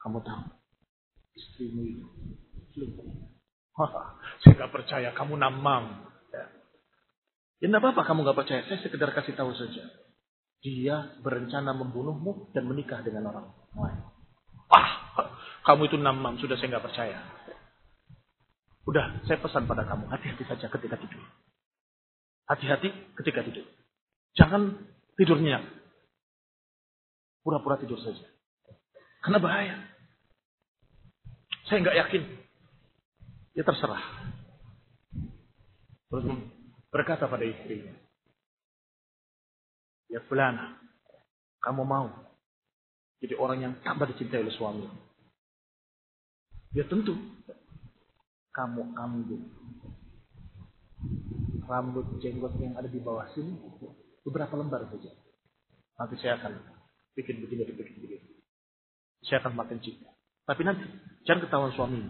kamu 0.00 0.24
tahu 0.24 0.42
istrimu 1.36 1.82
itu 1.84 2.00
saya 4.40 4.52
gak 4.56 4.72
percaya 4.72 5.12
kamu 5.12 5.36
namam. 5.36 6.08
Ya, 6.32 6.44
ya 7.60 7.68
apa-apa 7.76 8.08
kamu 8.08 8.24
gak 8.24 8.38
percaya. 8.40 8.60
Saya 8.68 8.80
sekedar 8.80 9.12
kasih 9.12 9.36
tahu 9.36 9.52
saja 9.52 9.84
dia 10.62 11.18
berencana 11.26 11.74
membunuhmu 11.74 12.54
dan 12.54 12.70
menikah 12.70 13.02
dengan 13.02 13.34
orang 13.34 13.46
lain. 13.74 14.11
Ah, 14.72 14.90
kamu 15.68 15.92
itu 15.92 15.96
namam, 16.00 16.40
sudah 16.40 16.56
saya 16.56 16.72
nggak 16.72 16.86
percaya. 16.88 17.18
Udah, 18.88 19.22
saya 19.28 19.38
pesan 19.38 19.68
pada 19.70 19.86
kamu, 19.86 20.10
hati-hati 20.10 20.42
saja 20.48 20.66
ketika 20.66 20.96
tidur. 20.98 21.22
Hati-hati 22.50 22.88
ketika 23.20 23.46
tidur. 23.46 23.66
Jangan 24.34 24.74
tidurnya. 25.14 25.62
Pura-pura 27.46 27.78
tidur 27.78 28.00
saja. 28.02 28.26
Karena 29.22 29.38
bahaya. 29.38 29.76
Saya 31.70 31.78
nggak 31.84 31.98
yakin. 32.06 32.22
Ya 33.54 33.62
terserah. 33.62 34.02
Terus 36.10 36.24
berkata 36.90 37.28
pada 37.28 37.44
istrinya, 37.44 37.92
Ya 40.12 40.20
fulana, 40.28 40.76
kamu 41.64 41.88
mau 41.88 42.12
jadi 43.22 43.38
orang 43.38 43.58
yang 43.62 43.72
tambah 43.86 44.10
dicintai 44.10 44.42
oleh 44.42 44.54
suami. 44.54 44.84
Ya 46.74 46.82
tentu. 46.90 47.14
Kamu 48.52 48.92
ambil 48.92 49.40
rambut 51.64 52.04
jenggot 52.20 52.52
yang 52.60 52.76
ada 52.76 52.90
di 52.90 53.00
bawah 53.00 53.24
sini 53.32 53.56
beberapa 54.26 54.58
lembar 54.58 54.84
saja. 54.92 55.08
Nanti 55.96 56.20
saya 56.20 56.36
akan 56.36 56.52
bikin 57.16 57.40
begini, 57.40 57.64
bikin 57.72 57.96
begini. 58.02 58.42
Saya 59.24 59.40
akan 59.40 59.56
makan 59.56 59.78
cinta. 59.80 60.10
Tapi 60.44 60.60
nanti 60.66 60.84
jangan 61.24 61.46
ketahuan 61.48 61.72
suami. 61.72 62.02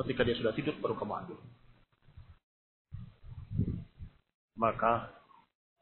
Ketika 0.00 0.22
dia 0.24 0.38
sudah 0.38 0.54
tidur 0.56 0.78
baru 0.80 0.96
kamu 0.96 1.12
ambil. 1.26 1.38
Maka 4.54 5.24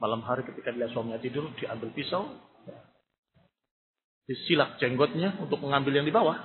Malam 0.03 0.19
hari 0.27 0.43
ketika 0.43 0.75
dia 0.75 0.91
suaminya 0.91 1.23
tidur, 1.23 1.47
diambil 1.63 1.95
pisau, 1.95 2.27
disilak 4.27 4.79
jenggotnya 4.79 5.39
untuk 5.43 5.59
mengambil 5.63 5.99
yang 6.01 6.07
di 6.07 6.15
bawah. 6.15 6.39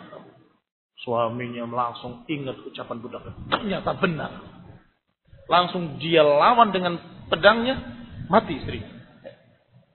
Suaminya 0.98 1.64
langsung 1.70 2.26
ingat 2.26 2.58
ucapan 2.66 2.98
budak. 3.00 3.24
Ternyata 3.54 3.92
benar. 4.02 4.32
Langsung 5.48 6.02
dia 6.02 6.26
lawan 6.26 6.74
dengan 6.74 6.98
pedangnya, 7.30 7.78
mati 8.28 8.58
istrinya. 8.58 8.90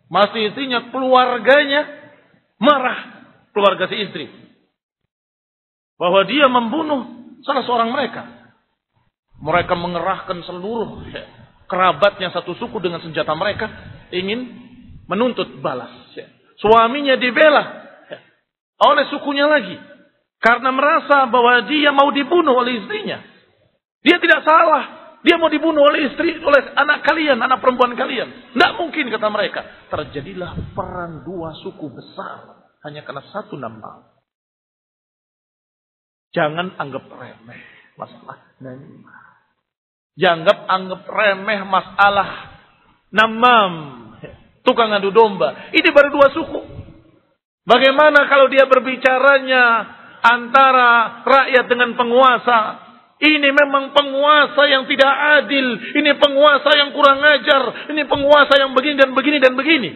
Mati 0.08 0.46
istrinya, 0.46 0.88
keluarganya 0.94 1.90
marah. 2.62 3.26
Keluarga 3.52 3.84
si 3.90 3.96
istri. 3.98 4.30
Bahwa 6.00 6.24
dia 6.24 6.48
membunuh 6.48 7.34
salah 7.44 7.66
seorang 7.66 7.92
mereka. 7.92 8.54
Mereka 9.42 9.74
mengerahkan 9.74 10.38
seluruh 10.46 11.02
kerabatnya 11.66 12.30
satu 12.30 12.54
suku 12.56 12.78
dengan 12.78 13.02
senjata 13.02 13.34
mereka 13.34 13.66
ingin 14.14 14.46
menuntut 15.10 15.58
balas. 15.60 15.90
Ya. 16.52 16.60
Suaminya 16.60 17.14
dibela 17.16 17.62
oleh 18.82 19.04
sukunya 19.08 19.46
lagi 19.46 19.78
karena 20.42 20.74
merasa 20.74 21.30
bahwa 21.30 21.62
dia 21.70 21.94
mau 21.94 22.10
dibunuh 22.10 22.58
oleh 22.58 22.82
istrinya. 22.82 23.22
Dia 24.02 24.18
tidak 24.18 24.42
salah. 24.42 25.02
Dia 25.22 25.38
mau 25.38 25.46
dibunuh 25.46 25.86
oleh 25.86 26.10
istri, 26.10 26.34
oleh 26.42 26.74
anak 26.74 27.06
kalian, 27.06 27.38
anak 27.38 27.62
perempuan 27.62 27.94
kalian. 27.94 28.50
Tidak 28.58 28.72
mungkin 28.74 29.06
kata 29.06 29.30
mereka. 29.30 29.62
Terjadilah 29.86 30.74
perang 30.74 31.22
dua 31.22 31.54
suku 31.62 31.86
besar 31.94 32.66
hanya 32.82 33.06
karena 33.06 33.22
satu 33.30 33.54
nama. 33.54 34.02
Jangan 36.34 36.74
anggap 36.74 37.06
remeh 37.06 37.62
masalah 37.94 38.50
namimah. 38.58 39.22
Dianggap 40.18 40.58
anggap 40.66 41.02
remeh 41.06 41.60
masalah 41.70 42.30
namam. 43.14 43.72
Tukang 44.62 44.94
adu 44.94 45.10
domba. 45.10 45.70
Ini 45.74 45.88
baru 45.90 46.08
dua 46.14 46.28
suku. 46.30 46.60
Bagaimana 47.62 48.26
kalau 48.26 48.50
dia 48.50 48.66
berbicaranya 48.66 49.64
antara 50.22 51.22
rakyat 51.22 51.66
dengan 51.66 51.94
penguasa? 51.94 52.58
Ini 53.22 53.48
memang 53.54 53.94
penguasa 53.94 54.66
yang 54.66 54.82
tidak 54.90 55.14
adil. 55.42 55.78
Ini 55.94 56.18
penguasa 56.18 56.74
yang 56.74 56.90
kurang 56.90 57.22
ajar. 57.22 57.86
Ini 57.94 58.02
penguasa 58.10 58.58
yang 58.58 58.74
begini 58.74 58.98
dan 58.98 59.10
begini 59.14 59.38
dan 59.38 59.54
begini. 59.54 59.90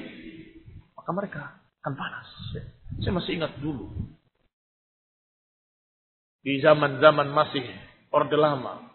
Maka 0.95 1.11
mereka 1.11 1.43
akan 1.83 1.95
panas. 1.99 2.29
Saya 3.03 3.13
masih 3.19 3.43
ingat 3.43 3.59
dulu. 3.59 4.15
Di 6.47 6.63
zaman-zaman 6.63 7.27
masih 7.35 7.67
Orde 8.15 8.39
Lama. 8.39 8.95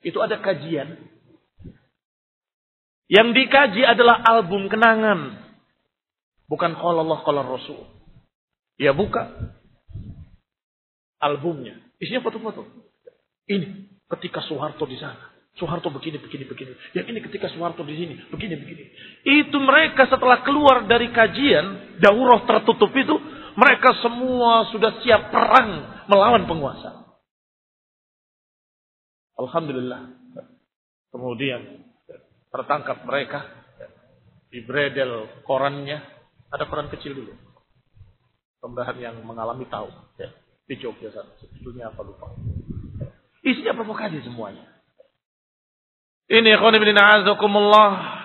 Itu 0.00 0.24
ada 0.24 0.40
kajian. 0.40 0.96
Yang 3.08 3.28
dikaji 3.36 3.82
adalah 3.84 4.24
album 4.24 4.72
kenangan. 4.72 5.44
Bukan 6.48 6.72
kalau 6.76 7.04
Allah 7.04 7.20
kalau 7.24 7.42
Rasul. 7.44 7.84
Ya 8.80 8.96
buka. 8.96 9.28
Albumnya. 11.20 11.80
Isinya 12.00 12.24
foto-foto. 12.24 12.64
Ini 13.48 13.88
ketika 14.16 14.40
Soeharto 14.44 14.84
di 14.88 14.96
sana. 14.96 15.32
Soeharto 15.54 15.86
begini, 15.92 16.18
begini, 16.18 16.44
begini. 16.48 16.72
Yang 16.96 17.06
ini 17.14 17.18
ketika 17.30 17.46
Soeharto 17.52 17.86
di 17.86 17.94
sini, 17.94 18.14
begini, 18.28 18.58
begini. 18.58 18.84
Itu 19.22 19.56
mereka 19.62 20.10
setelah 20.10 20.42
keluar 20.42 20.82
dari 20.90 21.14
kajian, 21.14 22.00
daurah 22.02 22.42
tertutup 22.42 22.90
itu, 22.90 23.14
mereka 23.54 23.94
semua 24.02 24.66
sudah 24.74 24.98
siap 25.00 25.30
perang 25.30 26.02
melawan 26.10 26.44
penguasa. 26.50 27.06
Alhamdulillah. 29.38 30.10
Kemudian 31.14 31.86
tertangkap 32.54 33.02
mereka 33.02 33.50
di 34.46 34.62
bredel 34.62 35.42
korannya. 35.42 35.98
Ada 36.54 36.70
koran 36.70 36.86
kecil 36.86 37.18
dulu. 37.18 37.34
Pembahan 38.62 38.94
yang 39.02 39.18
mengalami 39.26 39.66
tahu. 39.66 39.90
Ya, 40.22 40.30
di 40.70 40.78
Jogja 40.78 41.10
sana. 41.10 41.34
Sebetulnya 41.42 41.90
apa 41.90 42.06
lupa. 42.06 42.30
Isinya 43.42 43.74
provokasi 43.74 44.22
semuanya. 44.22 44.62
Ini 46.30 46.54
bin 46.54 46.94
azakumullah. 46.94 48.22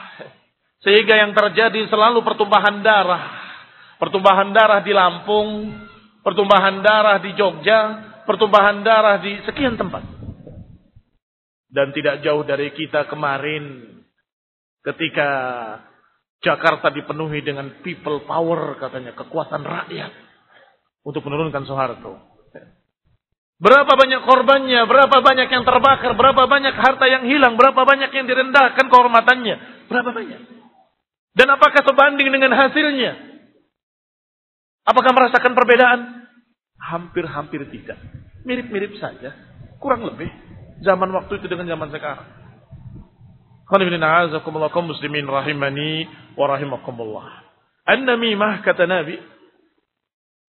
Sehingga 0.85 1.17
yang 1.17 1.33
terjadi 1.33 1.89
selalu 1.89 2.21
pertumbahan 2.21 2.85
darah. 2.85 3.33
Pertumbahan 3.97 4.53
darah 4.53 4.85
di 4.85 4.93
Lampung. 4.93 5.73
Pertumbahan 6.21 6.85
darah 6.85 7.17
di 7.17 7.33
Jogja. 7.33 7.81
Pertumbahan 8.29 8.85
darah 8.85 9.17
di 9.19 9.41
sekian 9.43 9.73
tempat. 9.73 10.05
Dan 11.67 11.91
tidak 11.91 12.21
jauh 12.21 12.45
dari 12.45 12.71
kita 12.71 13.09
kemarin 13.09 13.98
ketika 14.93 15.29
Jakarta 16.39 16.87
dipenuhi 16.89 17.43
dengan 17.43 17.83
people 17.83 18.23
power 18.23 18.79
katanya, 18.79 19.11
kekuatan 19.13 19.61
rakyat 19.61 20.11
untuk 21.03 21.21
menurunkan 21.27 21.67
Soeharto. 21.67 22.29
Berapa 23.59 23.91
banyak 23.91 24.23
korbannya, 24.23 24.87
berapa 24.87 25.19
banyak 25.19 25.51
yang 25.51 25.67
terbakar, 25.67 26.15
berapa 26.15 26.47
banyak 26.47 26.75
harta 26.79 27.05
yang 27.11 27.27
hilang, 27.27 27.59
berapa 27.59 27.83
banyak 27.83 28.07
yang 28.07 28.23
direndahkan 28.23 28.87
kehormatannya, 28.87 29.55
berapa 29.91 30.15
banyak. 30.15 30.41
Dan 31.35 31.47
apakah 31.51 31.83
sebanding 31.83 32.31
dengan 32.31 32.55
hasilnya? 32.55 33.19
Apakah 34.87 35.11
merasakan 35.11 35.53
perbedaan? 35.59 35.99
Hampir-hampir 36.79 37.67
tidak. 37.67 37.99
Mirip-mirip 38.47 38.95
saja. 38.95 39.35
Kurang 39.77 40.07
lebih. 40.07 40.31
Zaman 40.79 41.11
waktu 41.11 41.43
itu 41.43 41.51
dengan 41.51 41.67
zaman 41.67 41.91
sekarang. 41.91 42.38
Kaum 43.69 44.89
muslimin 44.89 45.29
rahimani 45.29 46.09
wa 46.33 46.49
rahimakumullah. 46.49 47.45
An-namimah 47.85 48.65
kata 48.65 48.89
Nabi. 48.89 49.17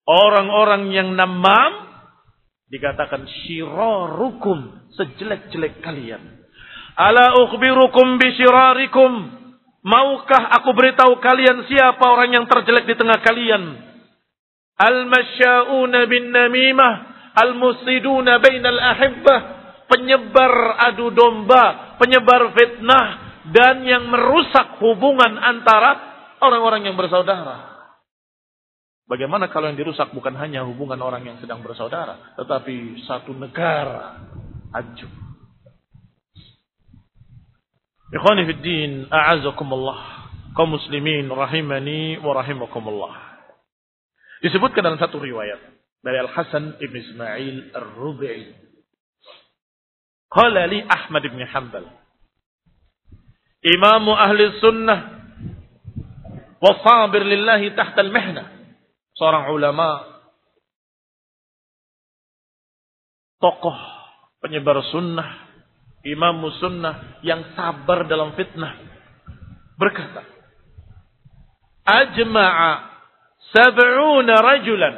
Orang-orang 0.08 0.90
yang 0.90 1.12
namam 1.14 1.72
dikatakan 2.72 3.28
syirarukum 3.44 4.88
sejelek-jelek 4.96 5.84
kalian. 5.84 6.40
Ala 6.96 7.36
ukhbirukum 7.44 8.16
bi 8.16 8.28
syirarikum. 8.34 9.12
Maukah 9.80 10.60
aku 10.60 10.76
beritahu 10.76 11.20
kalian 11.24 11.64
siapa 11.64 12.04
orang 12.04 12.36
yang 12.36 12.44
terjelek 12.48 12.84
di 12.84 12.94
tengah 12.96 13.20
kalian? 13.24 13.80
Al-masya'una 14.80 16.08
bin 16.08 16.32
namimah, 16.32 16.92
al-musiduna 17.36 18.40
bainal 18.40 18.80
ahibbah, 18.80 19.40
penyebar 19.88 20.52
adu 20.88 21.12
domba, 21.12 21.89
penyebar 22.00 22.56
fitnah 22.56 23.06
dan 23.52 23.84
yang 23.84 24.08
merusak 24.08 24.80
hubungan 24.80 25.36
antara 25.36 26.00
orang-orang 26.40 26.88
yang 26.88 26.96
bersaudara. 26.96 27.68
Bagaimana 29.04 29.50
kalau 29.50 29.68
yang 29.68 29.76
dirusak 29.76 30.14
bukan 30.14 30.38
hanya 30.38 30.64
hubungan 30.64 30.96
orang 31.02 31.26
yang 31.26 31.36
sedang 31.42 31.60
bersaudara, 31.60 32.32
tetapi 32.38 33.04
satu 33.04 33.34
negara 33.34 34.22
hancur. 34.70 35.10
Ikhwani 38.10 38.42
fid 38.46 38.62
din, 38.62 38.92
a'azakumullah. 39.10 40.30
Kaum 40.54 40.74
muslimin 40.74 41.30
rahimani 41.30 42.18
wa 42.22 42.34
rahimakumullah. 42.38 43.14
Disebutkan 44.42 44.82
dalam 44.82 44.98
satu 44.98 45.22
riwayat 45.22 45.58
dari 46.02 46.18
Al-Hasan 46.18 46.80
Ibn 46.80 46.94
Ismail 46.96 47.56
Ar-Rubi'i. 47.76 48.69
Qala 50.30 50.70
li 50.70 50.78
Ahmad 50.86 51.26
ibn 51.26 51.42
Hanbal. 51.42 51.84
Imam 53.66 54.08
ahli 54.14 54.56
sunnah 54.62 55.20
wa 56.62 56.72
sabir 56.80 57.26
lillahi 57.26 57.74
tahta 57.74 58.00
al-mihnah 58.00 58.46
seorang 59.18 59.52
ulama, 59.52 60.00
tokoh 63.36 63.76
penyebar 64.40 64.80
sunnah, 64.88 65.50
imam 66.08 66.40
sunnah 66.56 67.20
yang 67.20 67.52
sabar 67.52 68.08
dalam 68.08 68.32
fitnah, 68.32 68.80
berkata, 69.76 70.24
Ajma'a 71.84 72.70
sab'una 73.52 74.40
rajulan 74.40 74.94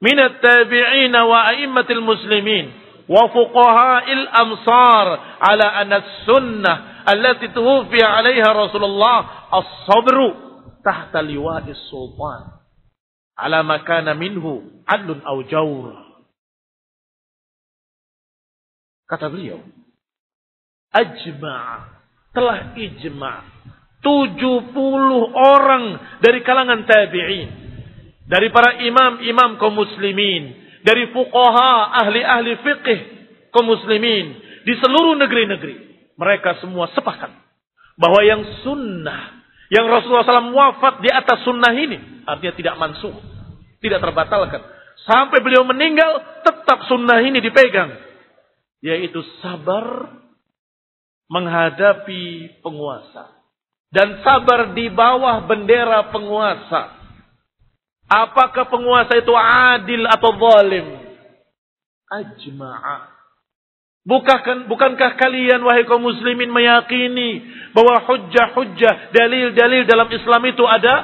min 0.00 0.16
at-tabi'in 0.16 1.12
wa 1.12 1.54
a'immatil 1.54 2.02
muslimin 2.02 2.85
wa 3.06 3.22
fuqaha'il 3.30 4.24
amsar 4.30 5.06
ala 5.38 5.66
anna 5.78 6.02
sunnah 6.26 7.06
allati 7.06 7.54
tuwfi 7.54 8.02
'alayha 8.02 8.50
Rasulullah 8.50 9.50
as-sabru 9.54 10.28
tahta 10.82 11.22
liwa'is 11.22 11.78
sultan 11.90 12.56
ala 13.36 13.62
makana 13.62 14.16
minhu 14.16 14.82
adlun 14.88 15.20
au 15.22 15.38
jawr. 15.46 15.94
Kata 19.06 19.30
beliau, 19.30 19.62
ajma' 20.90 21.94
telah 22.34 22.74
ijma' 22.74 23.38
70 24.02 24.74
orang 25.34 25.84
dari 26.18 26.42
kalangan 26.42 26.82
tabi'in, 26.86 27.48
dari 28.26 28.50
para 28.50 28.82
imam-imam 28.82 29.62
kaum 29.62 29.78
muslimin, 29.78 30.65
dari 30.86 31.10
fuqaha 31.10 31.98
ahli-ahli 32.06 32.62
fiqih 32.62 32.98
kaum 33.50 33.66
muslimin 33.66 34.38
di 34.62 34.72
seluruh 34.78 35.18
negeri-negeri. 35.18 35.82
Mereka 36.14 36.62
semua 36.62 36.88
sepakat 36.94 37.28
bahwa 37.98 38.20
yang 38.22 38.40
sunnah 38.62 39.36
yang 39.66 39.90
Rasulullah 39.90 40.22
SAW 40.22 40.54
wafat 40.54 41.02
di 41.02 41.10
atas 41.10 41.42
sunnah 41.42 41.74
ini. 41.74 42.22
Artinya 42.22 42.54
tidak 42.54 42.74
mansuh. 42.78 43.14
Tidak 43.82 43.98
terbatalkan. 43.98 44.62
Sampai 45.06 45.42
beliau 45.42 45.66
meninggal, 45.66 46.42
tetap 46.46 46.86
sunnah 46.86 47.18
ini 47.22 47.42
dipegang. 47.42 47.98
Yaitu 48.82 49.22
sabar 49.42 50.14
menghadapi 51.26 52.56
penguasa. 52.62 53.34
Dan 53.90 54.22
sabar 54.22 54.74
di 54.74 54.86
bawah 54.90 55.46
bendera 55.50 56.14
penguasa. 56.14 56.95
Apakah 58.06 58.70
penguasa 58.70 59.18
itu 59.18 59.34
adil 59.34 60.06
atau 60.06 60.30
zalim? 60.38 60.86
Ajma'a 62.06 63.16
Bukankah, 64.06 64.70
bukankah 64.70 65.18
kalian 65.18 65.66
wahai 65.66 65.82
kaum 65.82 65.98
muslimin 65.98 66.46
meyakini 66.46 67.42
bahwa 67.74 68.06
hujjah-hujjah, 68.06 69.10
dalil-dalil 69.10 69.82
dalam 69.82 70.06
Islam 70.14 70.42
itu 70.46 70.62
ada 70.62 70.94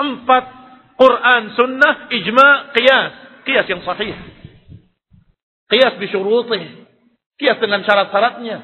empat 0.00 0.44
Quran, 0.96 1.52
sunnah, 1.52 2.08
ijma, 2.08 2.72
qiyas. 2.72 3.12
Qiyas 3.44 3.66
yang 3.68 3.84
sahih. 3.84 4.16
Qiyas 5.68 6.00
bisyurutih. 6.00 6.88
Qiyas 7.36 7.60
dengan 7.60 7.84
syarat-syaratnya. 7.84 8.56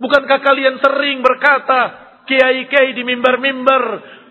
Bukankah 0.00 0.40
kalian 0.40 0.80
sering 0.80 1.20
berkata, 1.20 1.80
kiai-kiai 2.24 2.96
di 2.96 3.04
mimbar-mimbar, 3.04 3.82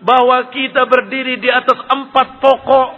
bahwa 0.02 0.52
kita 0.52 0.84
berdiri 0.84 1.40
di 1.40 1.48
atas 1.48 1.78
empat 1.86 2.42
pokok. 2.42 2.90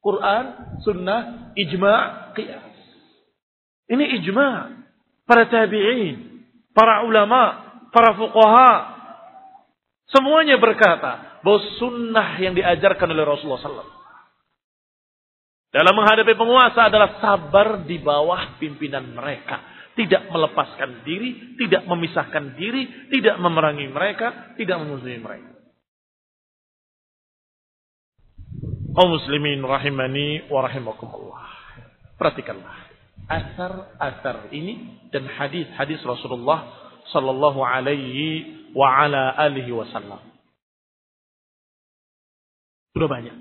Quran, 0.00 0.44
sunnah, 0.86 1.50
ijma, 1.58 1.94
qiyas. 2.38 2.76
Ini 3.90 4.22
ijma 4.22 4.48
para 5.26 5.50
tabi'in, 5.50 6.46
para 6.70 7.02
ulama, 7.02 7.42
para 7.90 8.14
fuqaha. 8.14 8.72
Semuanya 10.14 10.62
berkata 10.62 11.42
bahwa 11.42 11.58
sunnah 11.82 12.38
yang 12.38 12.54
diajarkan 12.54 13.10
oleh 13.10 13.26
Rasulullah 13.26 13.62
SAW. 13.62 13.94
Dalam 15.74 15.92
menghadapi 15.92 16.38
penguasa 16.38 16.86
adalah 16.86 17.18
sabar 17.18 17.82
di 17.82 17.98
bawah 17.98 18.56
pimpinan 18.62 19.10
mereka. 19.12 19.75
Tidak 19.96 20.28
melepaskan 20.28 21.08
diri, 21.08 21.56
tidak 21.56 21.88
memisahkan 21.88 22.52
diri, 22.60 23.08
tidak 23.08 23.40
memerangi 23.40 23.88
mereka, 23.88 24.52
tidak 24.60 24.76
memusuhi 24.84 25.16
mereka. 25.18 25.56
Oh 28.96 29.08
muslimin 29.08 29.64
rahimani 29.64 30.48
wa 30.52 30.64
rahimakumullah. 30.68 31.44
Perhatikanlah 32.16 32.76
asar-asar 33.26 34.52
ini 34.54 35.00
dan 35.10 35.26
hadis-hadis 35.26 36.00
Rasulullah 36.04 36.68
sallallahu 37.10 37.60
alaihi 37.60 38.70
wa 38.72 38.88
ala 38.88 39.32
alihi 39.36 39.72
wasallam. 39.72 40.20
Sudah 42.96 43.08
banyak 43.08 43.36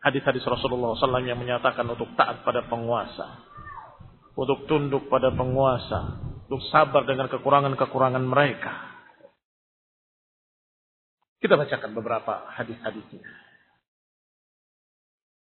hadis-hadis 0.00 0.44
Rasulullah 0.44 0.96
SAW 0.96 1.24
yang 1.24 1.40
menyatakan 1.40 1.84
untuk 1.84 2.08
taat 2.16 2.40
pada 2.44 2.64
penguasa, 2.68 3.49
untuk 4.34 4.66
tunduk 4.70 5.10
pada 5.10 5.34
penguasa, 5.34 6.20
untuk 6.46 6.62
sabar 6.70 7.06
dengan 7.06 7.26
kekurangan-kekurangan 7.30 8.24
mereka. 8.24 8.90
Kita 11.40 11.56
bacakan 11.56 11.96
beberapa 11.96 12.52
hadis-hadisnya. 12.52 13.24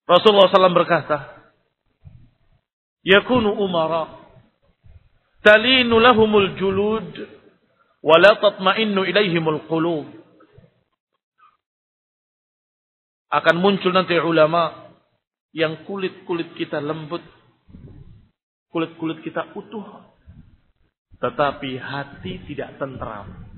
Rasulullah 0.04 0.50
SAW 0.50 0.76
berkata, 0.76 1.40
yakunu 3.00 3.56
umara 3.56 4.20
talinu 5.40 5.96
lahumul 5.96 6.52
julud 6.60 7.08
wa 8.04 8.16
la 8.20 8.36
tatma'innu 8.36 9.08
ilaihimul 9.08 9.64
qulub 9.68 10.08
akan 13.30 13.56
muncul 13.62 13.94
nanti 13.94 14.18
ulama 14.18 14.92
yang 15.54 15.86
kulit-kulit 15.86 16.52
kita 16.58 16.82
lembut 16.82 17.22
kulit-kulit 18.70 19.20
kita 19.26 19.52
utuh 19.54 20.08
tetapi 21.20 21.76
hati 21.76 22.48
tidak 22.48 22.80
tentram 22.80 23.50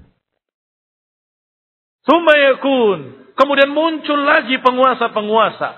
Summa 2.02 2.34
yakun. 2.34 3.30
Kemudian 3.38 3.70
muncul 3.72 4.18
lagi 4.26 4.58
penguasa-penguasa. 4.58 5.70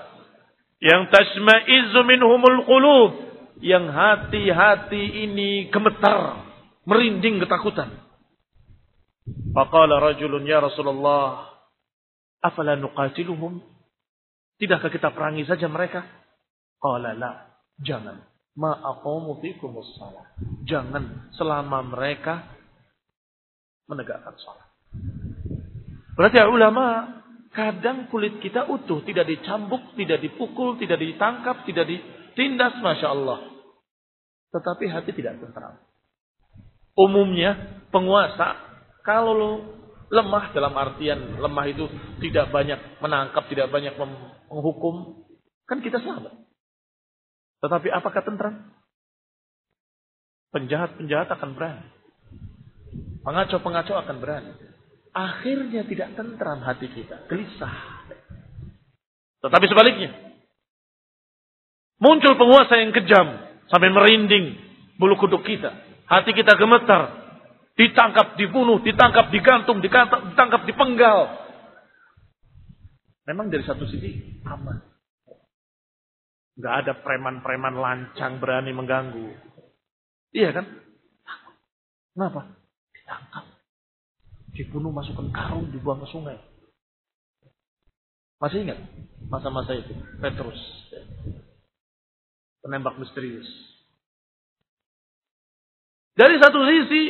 Yang 0.81 1.01
tasma'izu 1.13 2.01
minhumul 2.03 2.65
qulub 2.67 3.11
yang 3.63 3.87
hati-hati 3.87 5.23
ini 5.23 5.71
gemetar, 5.71 6.43
merinding 6.83 7.39
ketakutan. 7.39 7.95
Faqala 9.55 10.03
rajulun 10.03 10.43
ya 10.43 10.59
Rasulullah, 10.59 11.47
afala 12.43 12.75
nuqatiluhum? 12.75 13.63
Tidakkah 14.59 14.91
kita 14.91 15.15
perangi 15.15 15.47
saja 15.47 15.71
mereka? 15.71 16.03
Qala 16.77 17.15
la, 17.15 17.55
jangan. 17.79 18.19
Ma 18.55 18.71
aqamu 18.71 19.43
fikumus 19.43 19.99
salat. 19.99 20.31
Jangan 20.63 21.31
selama 21.35 21.83
mereka 21.83 22.55
menegakkan 23.91 24.35
salat. 24.39 24.67
Berarti 26.15 26.39
ya 26.39 26.47
ulama 26.47 27.19
kadang 27.51 28.07
kulit 28.07 28.39
kita 28.39 28.67
utuh, 28.71 29.03
tidak 29.03 29.27
dicambuk, 29.27 29.95
tidak 29.99 30.23
dipukul, 30.23 30.79
tidak 30.79 30.99
ditangkap, 30.99 31.67
tidak 31.67 31.87
ditindas, 31.87 32.79
masya 32.79 33.11
Allah. 33.11 33.39
Tetapi 34.55 34.87
hati 34.87 35.11
tidak 35.11 35.43
tentram. 35.43 35.75
Umumnya 36.95 37.83
penguasa 37.91 38.55
kalau 39.03 39.75
lemah 40.07 40.55
dalam 40.55 40.71
artian 40.79 41.43
lemah 41.43 41.65
itu 41.67 41.91
tidak 42.23 42.55
banyak 42.55 42.79
menangkap, 43.03 43.43
tidak 43.51 43.67
banyak 43.67 43.91
menghukum, 43.99 45.27
kan 45.67 45.83
kita 45.83 45.99
selamat. 45.99 46.44
Tetapi 47.65 47.89
apakah 47.89 48.21
tentram? 48.21 48.61
Penjahat-penjahat 50.53 51.33
akan 51.33 51.57
berani. 51.57 51.89
Pengacau-pengacau 53.25 53.97
akan 54.05 54.21
berani. 54.21 54.53
Akhirnya 55.17 55.81
tidak 55.89 56.13
tentram 56.13 56.61
hati 56.61 56.85
kita, 56.93 57.25
gelisah. 57.25 58.05
Tetapi 59.41 59.65
sebaliknya, 59.65 60.13
muncul 61.97 62.37
penguasa 62.37 62.77
yang 62.77 62.93
kejam 62.93 63.33
sampai 63.73 63.89
merinding 63.89 64.61
bulu 65.01 65.17
kuduk 65.17 65.41
kita. 65.41 65.73
Hati 66.05 66.37
kita 66.37 66.53
gemetar. 66.61 67.25
Ditangkap, 67.75 68.37
dibunuh, 68.37 68.77
ditangkap, 68.85 69.33
digantung, 69.33 69.81
ditangkap, 69.81 70.31
ditangkap, 70.31 70.61
dipenggal. 70.69 71.33
Memang 73.25 73.49
dari 73.49 73.65
satu 73.65 73.89
sisi 73.89 74.39
aman. 74.45 74.94
Gak 76.55 76.75
ada 76.87 76.93
preman-preman 77.03 77.75
lancang 77.75 78.39
berani 78.39 78.71
mengganggu. 78.71 79.27
Iya 80.31 80.55
kan? 80.55 80.65
Kenapa? 82.15 82.47
Ditangkap. 82.95 83.45
Dibunuh 84.55 84.91
masukkan 84.95 85.27
karung, 85.35 85.67
dibuang 85.67 85.99
ke 85.99 86.07
sungai. 86.07 86.39
Masih 88.39 88.63
ingat 88.63 88.79
masa-masa 89.27 89.75
itu? 89.75 89.91
Petrus. 90.19 90.59
Penembak 92.63 92.95
misterius. 92.99 93.47
Dari 96.15 96.39
satu 96.39 96.63
sisi 96.63 97.01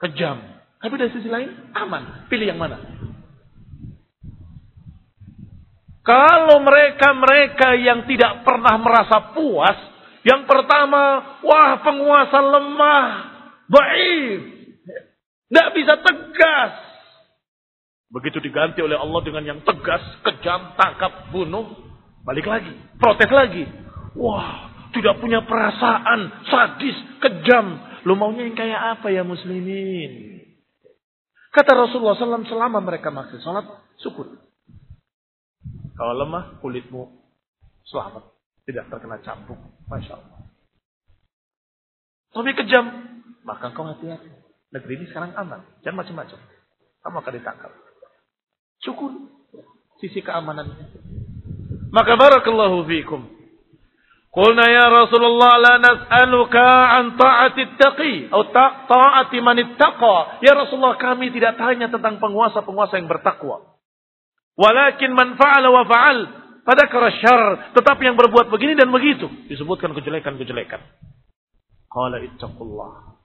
kejam. 0.00 0.40
Tapi 0.80 0.94
dari 0.96 1.12
sisi 1.12 1.28
lain 1.28 1.72
aman. 1.76 2.28
Pilih 2.32 2.48
yang 2.48 2.60
mana? 2.60 2.80
Kalau 6.06 6.62
mereka-mereka 6.62 7.74
yang 7.82 8.06
tidak 8.06 8.46
pernah 8.46 8.78
merasa 8.78 9.34
puas 9.34 9.96
yang 10.26 10.42
pertama, 10.42 11.38
wah 11.46 11.78
penguasa 11.86 12.42
lemah, 12.42 13.06
baik, 13.70 14.38
tidak 15.46 15.68
bisa 15.78 15.94
tegas. 16.02 16.72
Begitu 18.10 18.42
diganti 18.42 18.82
oleh 18.82 18.98
Allah 18.98 19.22
dengan 19.22 19.46
yang 19.46 19.60
tegas, 19.62 20.02
kejam, 20.26 20.74
tangkap, 20.74 21.30
bunuh, 21.30 21.78
balik 22.26 22.42
lagi, 22.42 22.74
protes 22.98 23.30
lagi. 23.30 23.70
Wah, 24.18 24.74
tidak 24.90 25.22
punya 25.22 25.46
perasaan, 25.46 26.50
sadis, 26.50 26.98
kejam. 27.22 27.78
Lu 28.02 28.18
maunya 28.18 28.50
yang 28.50 28.58
kayak 28.58 28.82
apa 28.98 29.14
ya 29.14 29.22
muslimin? 29.22 30.42
Kata 31.54 31.70
Rasulullah 31.86 32.18
SAW 32.18 32.50
selama 32.50 32.82
mereka 32.82 33.14
masih 33.14 33.38
sholat, 33.46 33.62
syukur. 34.02 34.45
Kalau 35.96 36.12
lemah, 36.12 36.60
kulitmu 36.60 37.08
selamat. 37.88 38.24
Tidak 38.68 38.84
terkena 38.92 39.16
cambuk. 39.24 39.56
Masya 39.88 40.20
Allah. 40.20 40.40
Tapi 42.36 42.52
kejam. 42.52 42.86
Maka 43.46 43.72
kau 43.72 43.88
hati-hati. 43.88 44.28
Negeri 44.74 44.92
ini 45.00 45.06
sekarang 45.08 45.32
aman. 45.38 45.64
Jangan 45.80 46.04
macam-macam. 46.04 46.38
Kamu 47.00 47.16
akan 47.22 47.32
ditangkap. 47.40 47.72
Syukur. 48.82 49.12
Sisi 50.02 50.20
keamanan. 50.20 50.68
Maka 51.94 52.18
barakallahu 52.18 52.84
fiikum. 52.84 53.36
Qulna 54.36 54.68
ya 54.68 54.92
Rasulullah 54.92 55.56
la 55.56 55.74
nas'aluka 55.80 56.68
an 56.92 57.16
ta'ati 57.16 57.62
taqi 57.80 58.28
atau 58.28 58.52
ta'ati 58.84 59.40
man 59.40 59.56
ittaqa. 59.56 60.44
Ya 60.44 60.52
Rasulullah 60.52 61.00
kami 61.00 61.32
tidak 61.32 61.56
tanya 61.56 61.88
tentang 61.88 62.20
penguasa-penguasa 62.20 63.00
yang 63.00 63.08
bertakwa. 63.08 63.75
Walakin 64.56 65.12
man 65.12 65.36
fa'ala 65.36 65.68
wa 65.68 65.84
fa'al 65.84 66.18
pada 66.66 66.88
syar, 67.22 67.70
tetapi 67.76 68.02
yang 68.08 68.16
berbuat 68.18 68.50
begini 68.50 68.74
dan 68.74 68.90
begitu 68.90 69.28
disebutkan 69.52 69.92
kejelekan-kejelekan. 69.94 70.80
Qala 71.86 72.18
ittaqullah 72.24 73.20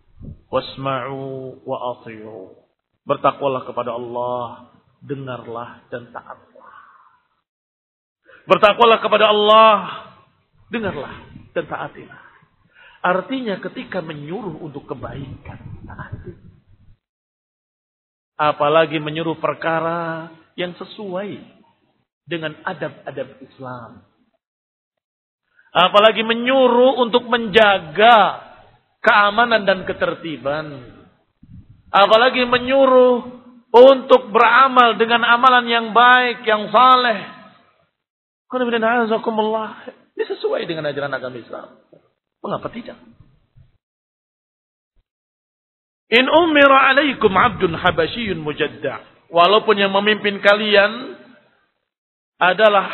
wasma'u 0.51 1.19
wa 1.63 1.77
athi'u. 1.97 2.53
Bertakwalah 3.01 3.65
kepada 3.65 3.97
Allah, 3.97 4.69
dengarlah 5.01 5.81
dan 5.89 6.13
taatlah. 6.13 6.73
Bertakwalah 8.45 8.99
kepada 9.01 9.25
Allah, 9.33 9.75
dengarlah 10.69 11.13
dan 11.57 11.65
taatilah. 11.65 12.21
Artinya 13.01 13.57
ketika 13.57 14.05
menyuruh 14.05 14.61
untuk 14.61 14.85
kebaikan, 14.85 15.81
taati. 15.81 16.37
Apalagi 18.37 19.01
menyuruh 19.01 19.41
perkara 19.41 20.29
yang 20.61 20.77
sesuai 20.77 21.41
dengan 22.29 22.53
adab-adab 22.61 23.41
Islam. 23.41 24.05
Apalagi 25.71 26.21
menyuruh 26.21 27.01
untuk 27.01 27.25
menjaga 27.25 28.43
keamanan 29.01 29.65
dan 29.65 29.87
ketertiban. 29.87 30.67
Apalagi 31.91 32.45
menyuruh 32.45 33.41
untuk 33.71 34.31
beramal 34.31 34.99
dengan 34.99 35.23
amalan 35.23 35.65
yang 35.67 35.87
baik, 35.95 36.43
yang 36.43 36.69
saleh. 36.69 37.19
Ini 40.11 40.23
sesuai 40.27 40.61
dengan 40.67 40.91
ajaran 40.91 41.11
agama 41.15 41.39
Islam. 41.39 41.67
Mengapa 42.43 42.67
tidak? 42.67 42.99
In 46.11 46.27
umira 46.27 46.91
alaikum 46.91 47.31
abdun 47.31 47.71
habasyiyun 47.79 48.43
mujadda. 48.43 49.10
Walaupun 49.31 49.79
yang 49.79 49.95
memimpin 49.95 50.43
kalian 50.43 51.15
adalah 52.35 52.91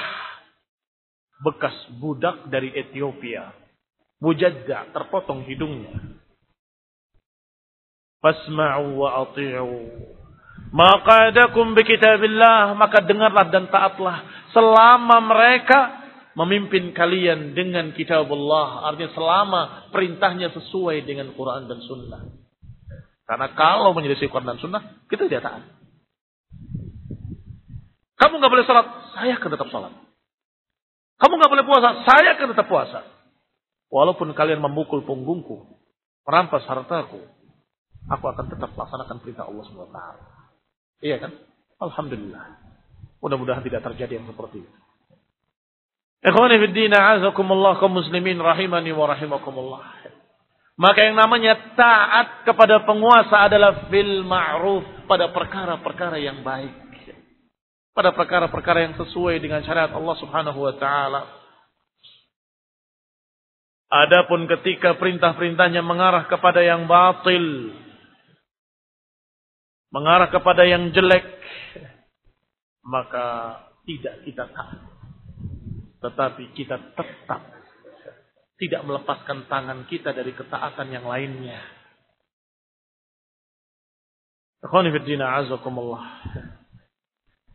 bekas 1.42 1.74
budak 1.98 2.46
dari 2.50 2.74
Ethiopia. 2.74 3.54
Mujadda, 4.18 4.94
terpotong 4.94 5.46
hidungnya. 5.46 6.18
Fasma'u 8.22 8.98
wa 8.98 9.10
ati'u. 9.26 9.78
Maqadakum 10.74 11.78
bi 11.78 11.86
kitabillah, 11.86 12.74
maka 12.74 13.06
dengarlah 13.06 13.46
dan 13.54 13.70
taatlah 13.70 14.26
selama 14.52 15.22
mereka 15.22 16.06
memimpin 16.34 16.92
kalian 16.98 17.54
dengan 17.54 17.94
kitab 17.94 18.26
Allah. 18.30 18.90
Artinya 18.90 19.14
selama 19.14 19.62
perintahnya 19.94 20.50
sesuai 20.54 21.06
dengan 21.06 21.32
Quran 21.38 21.70
dan 21.70 21.80
Sunnah. 21.86 22.22
Karena 23.30 23.48
kalau 23.54 23.94
menyelisih 23.94 24.34
Quran 24.34 24.50
dan 24.50 24.60
Sunnah, 24.60 24.84
kita 25.08 25.30
tidak 25.30 25.46
taat. 25.46 25.77
Kamu 28.18 28.34
nggak 28.42 28.52
boleh 28.52 28.66
sholat, 28.66 28.86
saya 29.14 29.38
akan 29.38 29.50
tetap 29.54 29.70
sholat. 29.70 29.94
Kamu 31.18 31.34
nggak 31.38 31.52
boleh 31.54 31.66
puasa, 31.66 31.90
saya 32.06 32.34
akan 32.34 32.48
tetap 32.54 32.68
puasa. 32.70 33.06
Walaupun 33.94 34.34
kalian 34.34 34.60
memukul 34.60 35.06
punggungku, 35.06 35.70
merampas 36.26 36.66
hartaku, 36.66 37.22
aku 38.10 38.26
akan 38.26 38.46
tetap 38.50 38.74
laksanakan 38.74 39.18
perintah 39.22 39.46
Allah 39.46 39.64
SWT. 39.64 40.00
Iya 41.06 41.18
kan? 41.22 41.32
Alhamdulillah. 41.78 42.58
Mudah-mudahan 43.22 43.62
tidak 43.66 43.86
terjadi 43.86 44.22
yang 44.22 44.28
seperti 44.30 44.66
itu. 44.66 44.78
Ikhwani 46.26 46.58
fiddina 46.58 47.18
azakumullah 47.18 47.78
kaum 47.78 47.94
muslimin 47.94 48.42
rahimani 48.42 48.90
wa 48.94 49.06
rahimakumullah. 49.14 49.82
Maka 50.78 51.10
yang 51.10 51.18
namanya 51.18 51.74
taat 51.74 52.46
kepada 52.46 52.86
penguasa 52.86 53.50
adalah 53.50 53.90
fil 53.90 54.22
ma'ruf 54.26 54.86
pada 55.10 55.34
perkara-perkara 55.34 56.22
yang 56.22 56.46
baik 56.46 56.87
pada 57.98 58.14
perkara-perkara 58.14 58.86
yang 58.86 58.94
sesuai 58.94 59.42
dengan 59.42 59.66
syariat 59.66 59.90
Allah 59.90 60.16
Subhanahu 60.22 60.60
wa 60.62 60.78
taala. 60.78 61.26
Adapun 63.90 64.46
ketika 64.46 64.94
perintah-perintahnya 65.02 65.82
mengarah 65.82 66.30
kepada 66.30 66.62
yang 66.62 66.86
batil, 66.86 67.74
mengarah 69.90 70.30
kepada 70.30 70.62
yang 70.70 70.94
jelek, 70.94 71.26
maka 72.86 73.58
tidak 73.90 74.22
kita 74.30 74.46
taat. 74.46 74.78
Tetapi 75.98 76.54
kita 76.54 76.78
tetap 76.94 77.42
tidak 78.62 78.82
melepaskan 78.86 79.50
tangan 79.50 79.90
kita 79.90 80.14
dari 80.14 80.38
ketaatan 80.38 80.94
yang 80.94 81.10
lainnya. 81.10 81.66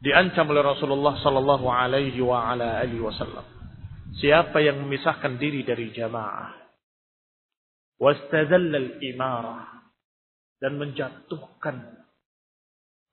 Diancam 0.02 0.50
oleh 0.50 0.66
Rasulullah 0.66 1.14
sallallahu 1.22 1.66
alaihi 1.70 2.18
wa 2.18 2.50
ala 2.50 2.82
alihi 2.82 2.98
wasallam. 2.98 3.46
Siapa 4.18 4.60
yang 4.60 4.82
memisahkan 4.82 5.38
diri 5.40 5.62
dari 5.64 5.94
jamaah 5.94 6.62
wastadalla 8.02 8.82
al-imarah 8.82 9.86
dan 10.58 10.74
menjatuhkan 10.74 12.02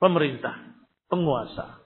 pemerintah, 0.01 0.57
penguasa. 1.05 1.77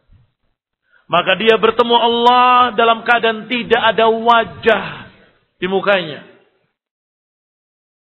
Maka 1.12 1.36
dia 1.36 1.60
bertemu 1.60 1.96
Allah 2.00 2.72
dalam 2.80 3.04
keadaan 3.04 3.52
tidak 3.52 3.84
ada 3.84 4.08
wajah 4.08 4.86
di 5.60 5.68
mukanya. 5.68 6.24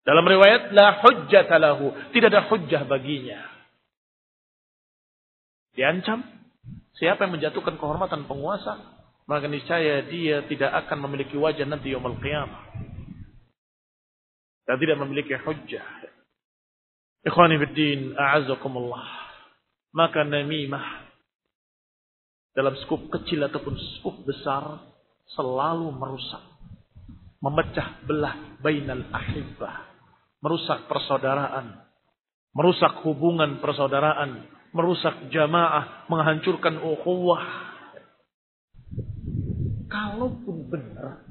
Dalam 0.07 0.23
riwayat 0.23 0.71
la 0.71 1.03
hujjata 1.03 1.59
lahu, 1.59 1.91
tidak 2.15 2.31
ada 2.31 2.47
hujjah 2.47 2.87
baginya. 2.87 3.43
Diancam 5.75 6.23
siapa 6.97 7.25
yang 7.25 7.37
menjatuhkan 7.37 7.77
kehormatan 7.77 8.25
penguasa, 8.25 8.97
maka 9.27 9.45
niscaya 9.51 10.07
dia 10.07 10.47
tidak 10.47 10.71
akan 10.87 11.07
memiliki 11.07 11.35
wajah 11.35 11.67
nanti 11.67 11.91
yaumul 11.91 12.15
qiyamah. 12.23 12.63
Dan 14.67 14.75
tidak 14.83 14.99
memiliki 15.03 15.35
hujjah. 15.35 15.83
Ikhwani 17.27 17.55
fiddin, 17.59 18.15
a'azzakumullah. 18.15 19.07
Maka 19.95 20.27
namimah 20.27 21.07
dalam 22.55 22.75
skup 22.83 23.07
kecil 23.13 23.47
ataupun 23.47 23.75
skup 23.99 24.23
besar 24.27 24.79
selalu 25.35 25.91
merusak. 25.91 26.43
Memecah 27.43 28.01
belah 28.07 28.57
bainal 28.63 29.07
ahibbah. 29.13 29.87
Merusak 30.41 30.89
persaudaraan. 30.89 31.83
Merusak 32.55 33.05
hubungan 33.05 33.61
persaudaraan. 33.61 34.56
Merusak 34.71 35.31
jamaah. 35.31 36.07
Menghancurkan 36.11 36.79
ukhuwah. 36.81 37.43
Kalaupun 39.87 40.67
benar 40.67 41.23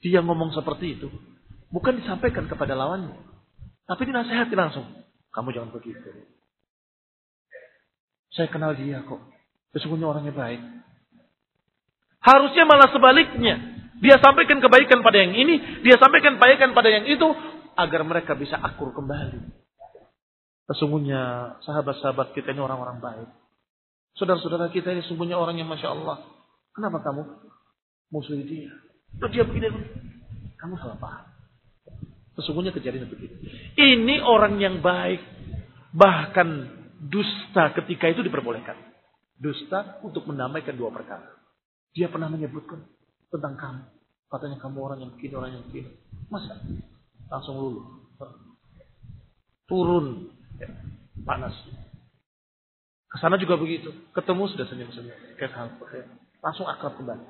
dia 0.00 0.24
ngomong 0.24 0.56
seperti 0.56 0.96
itu. 0.96 1.08
Bukan 1.68 2.00
disampaikan 2.00 2.48
kepada 2.48 2.72
lawannya. 2.72 3.14
Tapi 3.84 4.02
dinasehati 4.08 4.56
langsung. 4.56 4.88
Kamu 5.30 5.52
jangan 5.54 5.70
begitu. 5.76 6.08
Saya 8.34 8.48
kenal 8.50 8.74
dia 8.74 9.04
kok. 9.04 9.20
Sesungguhnya 9.76 10.10
orangnya 10.10 10.34
baik. 10.34 10.60
Harusnya 12.20 12.64
malah 12.66 12.90
sebaliknya. 12.90 13.54
Dia 14.00 14.16
sampaikan 14.16 14.64
kebaikan 14.64 15.04
pada 15.04 15.20
yang 15.20 15.36
ini, 15.36 15.84
dia 15.84 16.00
sampaikan 16.00 16.40
kebaikan 16.40 16.72
pada 16.72 16.88
yang 16.88 17.04
itu, 17.04 17.28
agar 17.76 18.00
mereka 18.00 18.32
bisa 18.32 18.56
akur 18.56 18.96
kembali. 18.96 19.44
Sesungguhnya 20.70 21.54
sahabat-sahabat 21.66 22.30
kita 22.30 22.54
ini 22.54 22.62
orang-orang 22.62 23.02
baik. 23.02 23.28
Saudara-saudara 24.14 24.70
kita 24.70 24.94
ini 24.94 25.02
sesungguhnya 25.02 25.34
orang 25.34 25.58
yang 25.58 25.66
Masya 25.66 25.90
Allah. 25.90 26.22
Kenapa 26.70 27.02
kamu 27.02 27.26
musuhi 28.14 28.46
dia? 28.46 28.70
Terus 29.18 29.30
dia 29.34 29.42
begini, 29.42 29.66
kamu 30.62 30.78
salah 30.78 30.94
paham. 31.02 31.26
Sesungguhnya 32.38 32.70
kejadian 32.70 33.10
begitu. 33.10 33.34
Ini 33.74 34.22
orang 34.22 34.62
yang 34.62 34.78
baik. 34.78 35.18
Bahkan 35.90 36.48
dusta 37.10 37.74
ketika 37.74 38.06
itu 38.06 38.22
diperbolehkan. 38.22 38.78
Dusta 39.34 39.98
untuk 40.06 40.30
menamaikan 40.30 40.78
dua 40.78 40.94
perkara. 40.94 41.26
Dia 41.90 42.06
pernah 42.06 42.30
menyebutkan 42.30 42.86
tentang 43.26 43.58
kamu. 43.58 43.82
Katanya 44.30 44.56
kamu 44.62 44.78
orang 44.78 44.98
yang 45.02 45.10
begini, 45.18 45.34
orang 45.34 45.50
yang 45.58 45.64
begini. 45.66 45.90
Masa? 46.30 46.54
Langsung 47.26 47.58
lulu. 47.58 47.82
Turun. 49.66 50.38
Ya, 50.60 50.68
panas. 51.24 51.56
Ke 53.10 53.16
sana 53.18 53.40
juga 53.40 53.58
begitu. 53.58 53.90
Ketemu 54.14 54.42
sudah 54.54 54.66
senyum-senyum. 54.70 55.18
Langsung 56.44 56.68
akrab 56.68 56.94
kembali. 57.00 57.26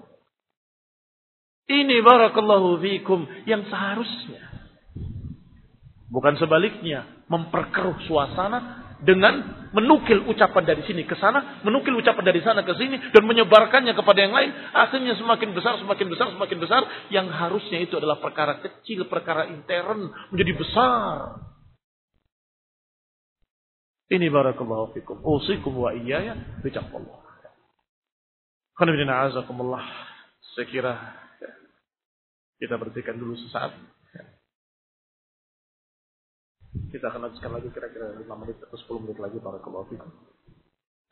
Ini 1.71 1.97
barakallahu 2.03 2.83
fikum 2.83 3.25
yang 3.47 3.65
seharusnya. 3.71 4.43
Bukan 6.11 6.37
sebaliknya. 6.37 7.07
Memperkeruh 7.31 8.03
suasana 8.11 8.91
dengan 9.01 9.67
menukil 9.73 10.27
ucapan 10.29 10.67
dari 10.67 10.83
sini 10.85 11.07
ke 11.09 11.17
sana, 11.17 11.63
menukil 11.65 11.97
ucapan 11.97 12.25
dari 12.27 12.43
sana 12.45 12.67
ke 12.67 12.75
sini, 12.77 13.01
dan 13.15 13.23
menyebarkannya 13.25 13.95
kepada 13.97 14.19
yang 14.19 14.35
lain, 14.35 14.51
akhirnya 14.75 15.17
semakin 15.17 15.57
besar, 15.57 15.79
semakin 15.81 16.07
besar, 16.11 16.27
semakin 16.35 16.59
besar, 16.61 16.83
yang 17.09 17.31
harusnya 17.31 17.81
itu 17.81 17.97
adalah 17.97 18.21
perkara 18.21 18.61
kecil, 18.61 19.09
perkara 19.09 19.49
intern, 19.49 20.11
menjadi 20.35 20.53
besar. 20.59 21.17
Ini 24.11 24.27
barakallahu 24.27 24.91
fikum. 24.91 25.23
Usikum 25.23 25.87
wa 25.87 25.95
iyaya 25.95 26.35
bijakullah. 26.67 27.23
Khana 28.75 29.15
azakumullah. 29.31 29.87
Saya 30.59 30.67
kira 30.67 30.93
kita 32.59 32.75
berhentikan 32.75 33.15
dulu 33.15 33.39
sesaat. 33.39 33.71
Kita 36.91 37.07
akan 37.07 37.31
lanjutkan 37.31 37.55
lagi 37.55 37.71
kira-kira 37.71 38.19
5 38.19 38.27
menit 38.43 38.59
atau 38.67 38.75
10 38.75 39.03
menit 39.07 39.19
lagi 39.23 39.39
para 39.39 39.63
fikum. 39.63 40.11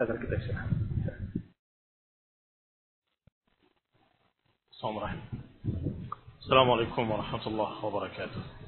Agar 0.03 0.19
kita 0.19 0.35
istirahat. 0.43 0.71
Assalamualaikum 6.43 7.05
warahmatullahi 7.11 7.75
wabarakatuh. 7.79 8.68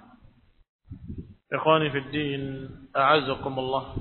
Ikhwani 1.51 1.91
fi 1.91 1.99
din, 2.15 2.43
a'azakumullah. 2.95 3.99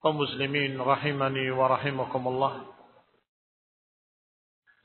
Kaum 0.00 0.22
muslimin 0.22 0.78
rahimani 0.78 1.50
wa 1.50 1.66
rahimakumullah. 1.66 2.62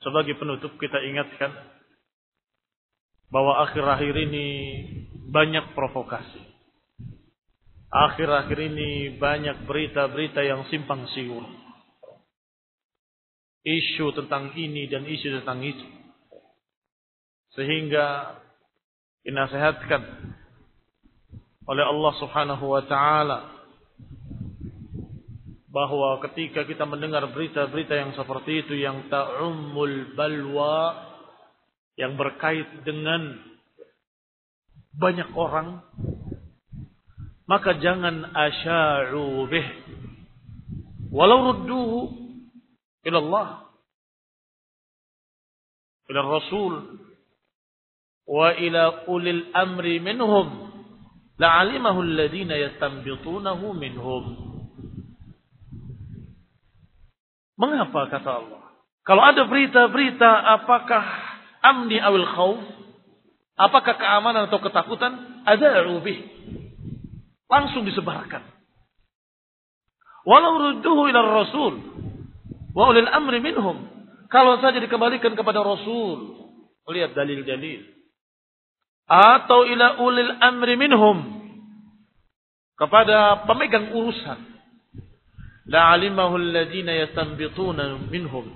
Sebagai 0.02 0.34
penutup 0.34 0.74
kita 0.82 0.98
ingatkan 1.06 1.54
bahwa 3.30 3.64
akhir-akhir 3.70 4.14
ini 4.18 4.46
banyak 5.30 5.78
provokasi. 5.78 6.42
Akhir-akhir 7.86 8.58
ini 8.60 9.16
banyak 9.16 9.64
berita-berita 9.64 10.42
yang 10.42 10.66
simpang 10.68 11.06
siur. 11.14 11.46
Isu 13.62 14.10
tentang 14.14 14.54
ini 14.58 14.90
dan 14.90 15.06
isu 15.06 15.42
tentang 15.42 15.62
itu. 15.62 15.86
Sehingga 17.54 18.36
dinasehatkan 19.26 20.02
oleh 21.66 21.84
Allah 21.84 22.12
Subhanahu 22.22 22.64
wa 22.66 22.82
taala 22.86 23.38
bahwa 25.66 26.22
ketika 26.24 26.64
kita 26.64 26.88
mendengar 26.88 27.26
berita-berita 27.28 27.94
yang 28.00 28.16
seperti 28.16 28.64
itu 28.64 28.80
yang 28.80 29.12
ta'ummul 29.12 30.16
balwa 30.16 31.04
yang 32.00 32.16
berkait 32.16 32.64
dengan 32.86 33.36
banyak 34.96 35.28
orang 35.36 35.84
maka 37.46 37.78
jangan 37.78 38.26
asya'u 38.34 39.46
bih. 39.46 39.66
Walau 41.14 41.54
rudduhu 41.54 41.98
ila 43.06 43.18
Allah 43.22 43.48
ila 46.10 46.20
Rasul 46.26 46.74
wa 48.26 48.50
ila 48.50 49.06
ulil 49.06 49.50
amri 49.54 50.02
minhum 50.02 50.65
la'alimahu 51.36 52.00
alladhina 52.04 52.56
yastanbitunahu 52.56 53.76
minhum 53.76 54.24
Mengapa 57.56 58.12
kata 58.12 58.30
Allah? 58.44 58.68
Kalau 59.00 59.22
ada 59.24 59.48
berita-berita 59.48 60.28
apakah 60.60 61.04
amni 61.64 61.96
awil 61.96 62.28
khawf? 62.28 62.60
Apakah 63.56 63.96
keamanan 63.96 64.52
atau 64.52 64.60
ketakutan? 64.60 65.40
Ada 65.48 65.88
bih 66.04 66.20
langsung 67.48 67.88
disebarkan. 67.88 68.44
Walau 70.28 70.60
rudduhu 70.60 71.08
ila 71.08 71.20
rasul 71.40 71.80
wa 72.76 72.92
ulil 72.92 73.08
amri 73.08 73.40
minhum. 73.40 73.88
Kalau 74.28 74.60
saja 74.60 74.82
dikembalikan 74.82 75.38
kepada 75.38 75.62
Rasul, 75.62 76.34
lihat 76.90 77.14
dalil-dalil. 77.14 77.95
Atau 79.06 79.66
ila 79.70 80.02
ulil 80.02 80.34
amri 80.42 80.74
minhum. 80.74 81.18
Kepada 82.74 83.46
pemegang 83.46 83.94
urusan. 83.94 84.58
La'alimahu 85.66 86.38
alladhina 86.38 86.94
yastanbituna 86.94 87.98
minhum. 88.10 88.46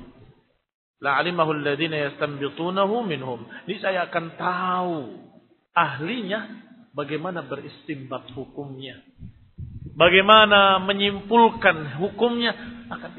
La'alimahu 1.00 1.56
alladhina 1.56 1.96
yastanbitunahu 2.10 3.06
minhum. 3.06 3.46
Ini 3.66 3.78
saya 3.80 4.10
akan 4.10 4.26
tahu 4.36 4.98
ahlinya 5.72 6.46
bagaimana 6.92 7.46
beristimbat 7.46 8.30
hukumnya. 8.34 9.00
Bagaimana 9.96 10.82
menyimpulkan 10.84 11.98
hukumnya 11.98 12.52
akan. 12.90 13.10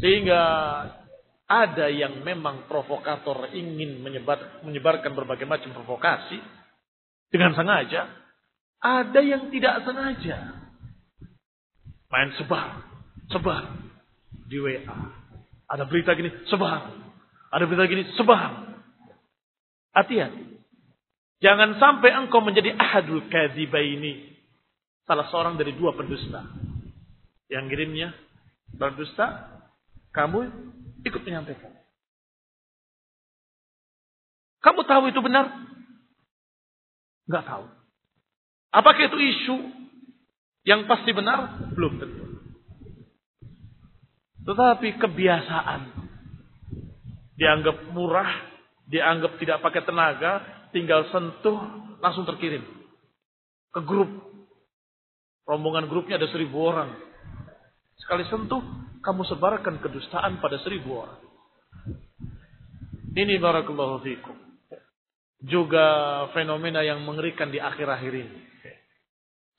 Sehingga 0.00 0.40
ada 1.50 1.90
yang 1.90 2.22
memang 2.22 2.70
provokator 2.70 3.50
ingin 3.50 3.98
menyebar, 3.98 4.62
menyebarkan 4.62 5.10
berbagai 5.18 5.50
macam 5.50 5.74
provokasi 5.74 6.38
dengan 7.26 7.58
sengaja. 7.58 8.06
Ada 8.78 9.18
yang 9.18 9.50
tidak 9.50 9.82
sengaja. 9.82 10.62
Main 12.06 12.30
sebar, 12.38 12.86
sebar 13.34 13.66
di 14.46 14.62
WA. 14.62 14.98
Ada 15.66 15.90
berita 15.90 16.14
gini, 16.14 16.30
sebar. 16.46 16.86
Ada 17.50 17.64
berita 17.66 17.84
gini, 17.90 18.06
sebar. 18.14 18.78
Hati-hati. 19.90 20.54
Jangan 21.42 21.82
sampai 21.82 22.14
engkau 22.14 22.46
menjadi 22.46 22.78
ahadul 22.78 23.26
ini 23.26 24.30
Salah 25.02 25.26
seorang 25.34 25.58
dari 25.58 25.74
dua 25.74 25.98
pendusta. 25.98 26.46
Yang 27.50 27.64
kirimnya 27.74 28.14
berdusta, 28.70 29.50
kamu 30.14 30.46
ikut 31.04 31.22
menyampaikan. 31.24 31.72
Kamu 34.60 34.84
tahu 34.84 35.08
itu 35.08 35.20
benar? 35.24 35.48
Enggak 37.24 37.44
tahu. 37.48 37.64
Apakah 38.70 39.02
itu 39.08 39.18
isu 39.18 39.56
yang 40.68 40.84
pasti 40.84 41.10
benar? 41.16 41.58
Belum 41.72 41.96
tentu. 41.96 42.24
Tetapi 44.44 45.00
kebiasaan 45.00 45.80
dianggap 47.40 47.76
murah, 47.96 48.28
dianggap 48.88 49.40
tidak 49.40 49.64
pakai 49.64 49.82
tenaga, 49.84 50.44
tinggal 50.76 51.08
sentuh 51.08 51.56
langsung 52.04 52.28
terkirim 52.28 52.64
ke 53.72 53.80
grup. 53.84 54.10
Rombongan 55.48 55.90
grupnya 55.90 56.20
ada 56.20 56.30
seribu 56.30 56.62
orang. 56.62 57.09
Sekali 58.00 58.24
sentuh, 58.28 58.62
kamu 59.00 59.22
sebarkan 59.28 59.80
kedustaan 59.80 60.40
pada 60.40 60.60
seribu 60.60 61.04
orang. 61.04 61.20
Ini 63.10 63.42
barakallahu 63.42 64.00
fikum. 64.06 64.36
Juga 65.40 66.28
fenomena 66.36 66.84
yang 66.84 67.00
mengerikan 67.02 67.48
di 67.48 67.58
akhir-akhir 67.58 68.12
ini. 68.12 68.38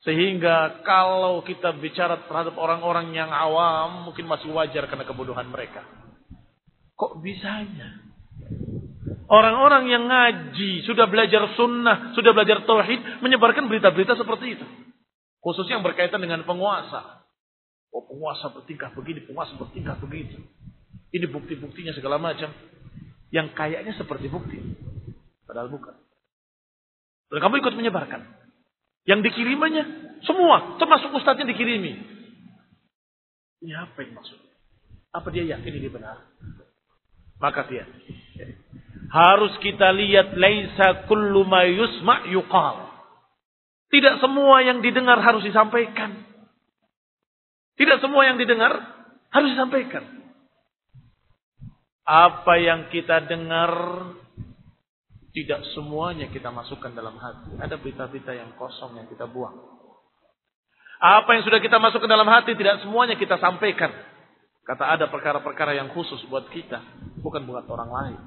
Sehingga 0.01 0.81
kalau 0.81 1.45
kita 1.45 1.77
bicara 1.77 2.25
terhadap 2.25 2.57
orang-orang 2.57 3.13
yang 3.13 3.29
awam, 3.29 4.09
mungkin 4.09 4.25
masih 4.25 4.49
wajar 4.49 4.89
karena 4.89 5.05
kebodohan 5.05 5.45
mereka. 5.45 5.85
Kok 6.97 7.21
bisanya? 7.21 8.01
Orang-orang 9.29 9.87
yang 9.87 10.09
ngaji, 10.09 10.83
sudah 10.89 11.05
belajar 11.05 11.53
sunnah, 11.53 12.17
sudah 12.17 12.33
belajar 12.33 12.65
tauhid, 12.65 13.21
menyebarkan 13.21 13.69
berita-berita 13.69 14.17
seperti 14.17 14.57
itu. 14.57 14.65
Khususnya 15.41 15.79
yang 15.79 15.85
berkaitan 15.85 16.21
dengan 16.21 16.45
penguasa. 16.45 17.20
Oh 17.91 18.03
penguasa 18.07 18.51
bertingkah 18.55 18.95
begini, 18.95 19.27
penguasa 19.27 19.55
bertingkah 19.59 19.99
begitu. 19.99 20.39
Ini 21.11 21.27
bukti-buktinya 21.27 21.91
segala 21.91 22.17
macam. 22.17 22.51
Yang 23.31 23.47
kayaknya 23.55 23.93
seperti 23.95 24.27
bukti. 24.31 24.59
Padahal 25.47 25.67
bukan. 25.67 25.95
Dan 27.31 27.39
kamu 27.39 27.63
ikut 27.63 27.75
menyebarkan. 27.75 28.23
Yang 29.07 29.31
dikirimannya 29.31 29.83
semua, 30.23 30.79
termasuk 30.79 31.11
ustadznya 31.15 31.51
dikirimi. 31.51 31.93
Ini 33.63 33.73
apa 33.75 33.97
yang 34.03 34.15
maksudnya? 34.15 34.51
Apa 35.11 35.27
dia 35.31 35.43
yakin 35.43 35.73
ini 35.75 35.89
benar? 35.91 36.17
Maka 37.41 37.67
dia 37.67 37.83
harus 39.11 39.51
kita 39.59 39.91
lihat 39.91 40.39
laisa 40.39 41.03
kullu 41.11 41.43
ma 41.43 41.67
yusma 41.67 42.31
yuqal. 42.31 42.87
Tidak 43.91 44.23
semua 44.23 44.63
yang 44.63 44.79
didengar 44.79 45.19
harus 45.19 45.43
disampaikan. 45.43 46.30
Tidak 47.81 47.97
semua 47.97 48.29
yang 48.29 48.37
didengar 48.37 48.77
harus 49.33 49.49
disampaikan. 49.57 50.05
Apa 52.05 52.61
yang 52.61 52.93
kita 52.93 53.25
dengar 53.25 53.73
tidak 55.33 55.65
semuanya 55.73 56.29
kita 56.29 56.53
masukkan 56.53 56.93
dalam 56.93 57.17
hati. 57.17 57.57
Ada 57.57 57.81
berita-berita 57.81 58.37
yang 58.37 58.53
kosong 58.59 59.01
yang 59.01 59.09
kita 59.09 59.25
buang. 59.25 59.57
Apa 61.01 61.33
yang 61.33 61.41
sudah 61.41 61.57
kita 61.57 61.81
masukkan 61.81 62.05
dalam 62.05 62.29
hati 62.29 62.53
tidak 62.53 62.85
semuanya 62.85 63.17
kita 63.17 63.41
sampaikan. 63.41 63.89
Kata 64.61 64.93
ada 64.93 65.09
perkara-perkara 65.09 65.73
yang 65.73 65.89
khusus 65.89 66.21
buat 66.29 66.45
kita, 66.53 66.77
bukan 67.25 67.49
buat 67.49 67.65
orang 67.65 67.89
lain 67.89 68.19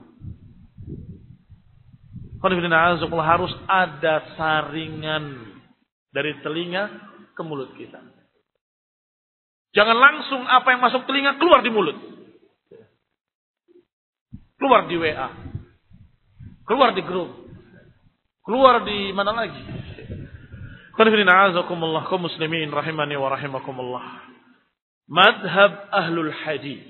harus 2.45 3.53
ada 3.65 4.37
saringan 4.37 5.57
dari 6.13 6.37
telinga 6.45 6.93
ke 7.33 7.41
mulut 7.41 7.73
kita. 7.81 8.05
Jangan 9.75 9.97
langsung 9.99 10.43
apa 10.47 10.71
yang 10.71 10.81
masuk 10.87 11.03
telinga 11.11 11.35
keluar 11.35 11.61
di 11.61 11.71
mulut. 11.75 11.99
Keluar 14.55 14.87
di 14.87 14.97
WA. 14.97 15.29
Keluar 16.65 16.95
di 16.95 17.03
grup. 17.03 17.31
Keluar 18.47 18.87
di 18.87 19.11
mana 19.11 19.35
lagi? 19.35 19.63
Qanifidina 20.95 21.51
kaum 21.67 22.23
muslimin 22.23 22.71
rahimani 22.71 23.19
wa 23.19 23.35
rahimakumullah. 23.35 24.31
Madhab 25.11 25.91
ahlul 25.91 26.31
hadis. 26.31 26.81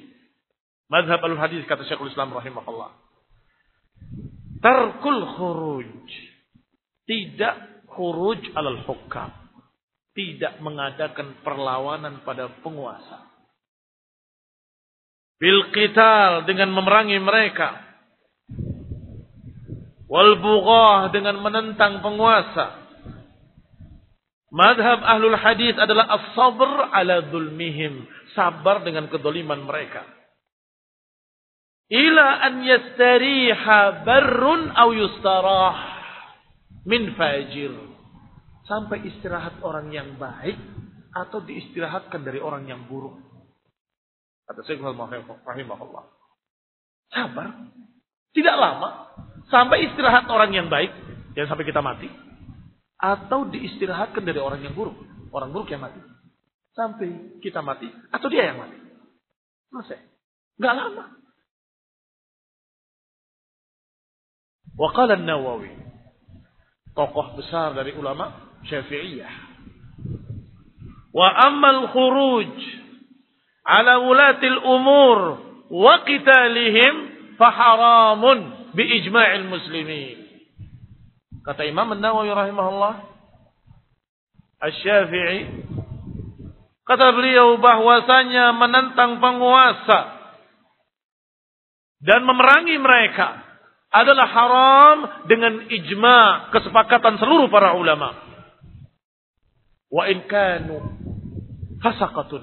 Madhab 0.93 1.25
ahlul 1.25 1.41
hadis 1.41 1.65
kata 1.65 1.89
Syekhul 1.89 2.13
Islam 2.13 2.37
rahimahullah 2.37 2.93
Tarkul 4.61 5.25
khuruj. 5.37 6.09
Tidak 7.05 7.57
khuruj 7.89 8.41
alal 8.57 8.81
hukam. 8.85 9.44
Tidak 10.15 10.63
mengadakan 10.63 11.43
perlawanan 11.43 12.23
pada 12.23 12.47
penguasa. 12.63 13.27
Bil 15.43 15.75
qital 15.75 16.47
dengan 16.47 16.71
memerangi 16.71 17.19
mereka. 17.19 17.83
Wal 20.07 20.39
bughah 20.39 21.11
dengan 21.11 21.43
menentang 21.43 21.99
penguasa. 21.99 22.87
Madhab 24.55 25.03
ahlul 25.03 25.35
hadis 25.35 25.75
adalah 25.75 26.07
as-sabr 26.15 26.95
ala 26.95 27.27
dhulmihim. 27.27 28.07
Sabar 28.39 28.87
dengan 28.87 29.11
kedoliman 29.11 29.67
mereka 29.67 30.07
ila 31.93 32.27
an 32.41 32.65
yastariha 32.65 34.05
barrun 34.09 34.73
aw 34.73 34.89
yustarah 34.91 35.77
min 36.89 37.13
fajir 37.17 37.73
sampai 38.65 39.05
istirahat 39.05 39.61
orang 39.61 39.93
yang 39.93 40.17
baik 40.17 40.57
atau 41.15 41.39
diistirahatkan 41.45 42.25
dari 42.25 42.41
orang 42.41 42.67
yang 42.67 42.85
buruk. 42.91 43.17
Kata 44.45 44.61
Syekh 44.67 44.83
rahimahullah. 44.83 46.05
Sabar. 47.13 47.49
Tidak 48.35 48.57
lama 48.59 49.15
sampai 49.47 49.87
istirahat 49.87 50.27
orang 50.27 50.51
yang 50.51 50.67
baik, 50.67 50.91
jangan 51.39 51.55
sampai 51.55 51.67
kita 51.71 51.79
mati, 51.79 52.11
atau 52.99 53.47
diistirahatkan 53.47 54.27
dari 54.27 54.43
orang 54.43 54.59
yang 54.67 54.75
buruk, 54.75 54.99
orang 55.31 55.55
buruk 55.55 55.71
yang 55.71 55.85
mati. 55.85 56.03
Sampai 56.75 57.39
kita 57.39 57.63
mati 57.63 57.87
atau 58.11 58.27
dia 58.27 58.51
yang 58.51 58.59
mati. 58.59 58.75
Selesai. 59.71 60.03
Enggak 60.59 60.75
lama. 60.75 61.05
Waqala 64.75 65.15
nawawi 65.15 65.71
tokoh 66.99 67.39
besar 67.39 67.79
dari 67.79 67.95
ulama 67.95 68.54
Syafi'iyah. 68.69 69.35
Wa 71.15 71.29
ammal 71.47 71.95
khuruj 71.95 72.55
ala 73.65 74.03
wulatil 74.03 74.59
umur 74.61 75.19
wa 75.71 75.95
qitalihim 76.03 76.95
faharamun 77.39 78.73
bi 78.75 78.83
ijma'il 79.01 79.47
muslimin. 79.47 80.19
Kata 81.45 81.69
Imam 81.69 81.93
An-Nawawi 81.93 82.33
rahimahullah 82.33 83.15
Asy-Syafi'i 84.65 85.41
kata 86.89 87.07
beliau 87.13 87.61
bahwasanya 87.61 88.57
menentang 88.57 89.21
penguasa 89.21 90.01
dan 92.01 92.25
memerangi 92.25 92.77
mereka 92.81 93.45
adalah 93.93 94.27
haram 94.29 94.97
dengan 95.29 95.69
ijma 95.69 96.49
kesepakatan 96.53 97.21
seluruh 97.21 97.53
para 97.53 97.77
ulama. 97.77 98.24
Wa 99.95 100.11
in 100.11 100.27
kanu 100.27 100.83
fasaqatun 101.79 102.43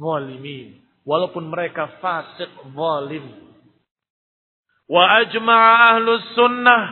zalimin. 0.00 0.80
Walaupun 1.04 1.52
mereka 1.52 2.00
fasik 2.00 2.48
zalim. 2.72 3.26
Wa 4.88 5.20
ajma'a 5.20 5.92
ahlus 5.92 6.24
sunnah 6.32 6.82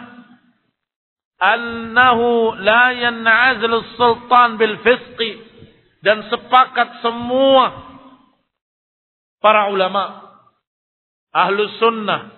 annahu 1.40 2.52
la 2.60 2.92
yan'azlu 2.92 3.96
sultan 3.96 4.60
bil 4.60 4.76
fisqi 4.84 5.40
dan 6.04 6.28
sepakat 6.28 7.00
semua 7.00 7.96
para 9.40 9.72
ulama 9.72 10.30
ahlus 11.32 11.74
sunnah 11.80 12.32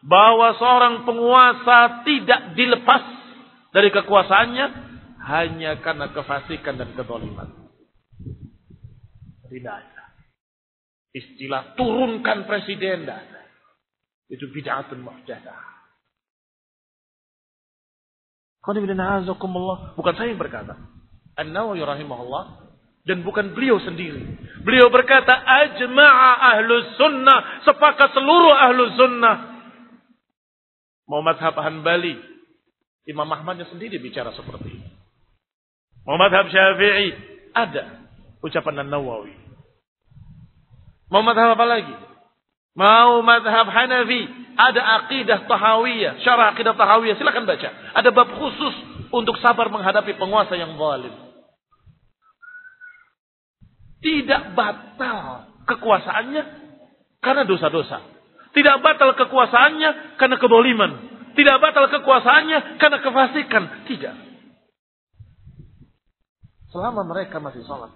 bahwa 0.00 0.56
seorang 0.56 1.04
penguasa 1.04 2.06
tidak 2.08 2.56
dilepas 2.56 3.04
dari 3.76 3.92
kekuasaannya 3.92 4.89
hanya 5.20 5.76
karena 5.84 6.08
kefasikan 6.12 6.80
dan 6.80 6.96
kezaliman. 6.96 7.48
Tidak 9.50 9.74
ada. 9.74 10.04
Istilah 11.10 11.74
turunkan 11.74 12.46
presiden 12.46 13.04
tidak 13.04 13.18
ada. 13.26 13.42
Itu 14.30 14.46
bid'atun 14.54 15.02
muhdadah. 15.02 15.60
Bukan 19.98 20.14
saya 20.14 20.30
yang 20.30 20.38
berkata. 20.38 20.78
An-Nawawi 21.34 21.82
rahimahullah 21.82 22.44
dan 23.08 23.24
bukan 23.26 23.56
beliau 23.56 23.80
sendiri. 23.80 24.22
Beliau 24.62 24.92
berkata, 24.92 25.32
ajma'a 25.34 26.30
ahlus 26.54 26.94
sunnah. 27.00 27.64
Sepakat 27.64 28.12
seluruh 28.12 28.54
ahlus 28.54 28.94
sunnah 29.00 29.36
Mau 31.10 31.26
madhab 31.26 31.58
Hanbali. 31.58 32.14
Imam 33.10 33.26
Ahmadnya 33.26 33.66
sendiri 33.66 33.98
bicara 33.98 34.30
seperti. 34.30 34.78
Mau 36.06 36.16
madhab 36.16 36.48
Syafi'i. 36.48 37.12
Ada 37.50 37.84
ucapan 38.40 38.86
Nawawi. 38.86 39.36
Mau 41.10 41.26
madhab 41.26 41.58
apa 41.58 41.66
lagi? 41.66 41.94
Mau 42.78 43.20
madhab 43.26 43.66
Hanafi. 43.66 44.22
Ada 44.54 44.80
aqidah 45.02 45.48
tahawiyah. 45.50 46.22
Syarah 46.22 46.54
aqidah 46.54 46.78
tahawiyah. 46.78 47.18
Silakan 47.18 47.44
baca. 47.44 47.68
Ada 47.98 48.08
bab 48.14 48.28
khusus 48.38 48.74
untuk 49.10 49.36
sabar 49.42 49.66
menghadapi 49.68 50.14
penguasa 50.14 50.54
yang 50.54 50.78
zalim. 50.78 51.14
Tidak 54.00 54.56
batal 54.56 55.50
kekuasaannya 55.68 56.42
karena 57.20 57.42
dosa-dosa. 57.44 58.00
Tidak 58.56 58.80
batal 58.80 59.12
kekuasaannya 59.18 60.16
karena 60.16 60.36
keboliman. 60.40 60.90
Tidak 61.36 61.56
batal 61.60 61.90
kekuasaannya 61.90 62.80
karena 62.80 62.98
kefasikan. 63.02 63.64
Tidak. 63.86 64.29
Selama 66.70 67.02
mereka 67.02 67.42
masih 67.42 67.66
sholat. 67.66 67.90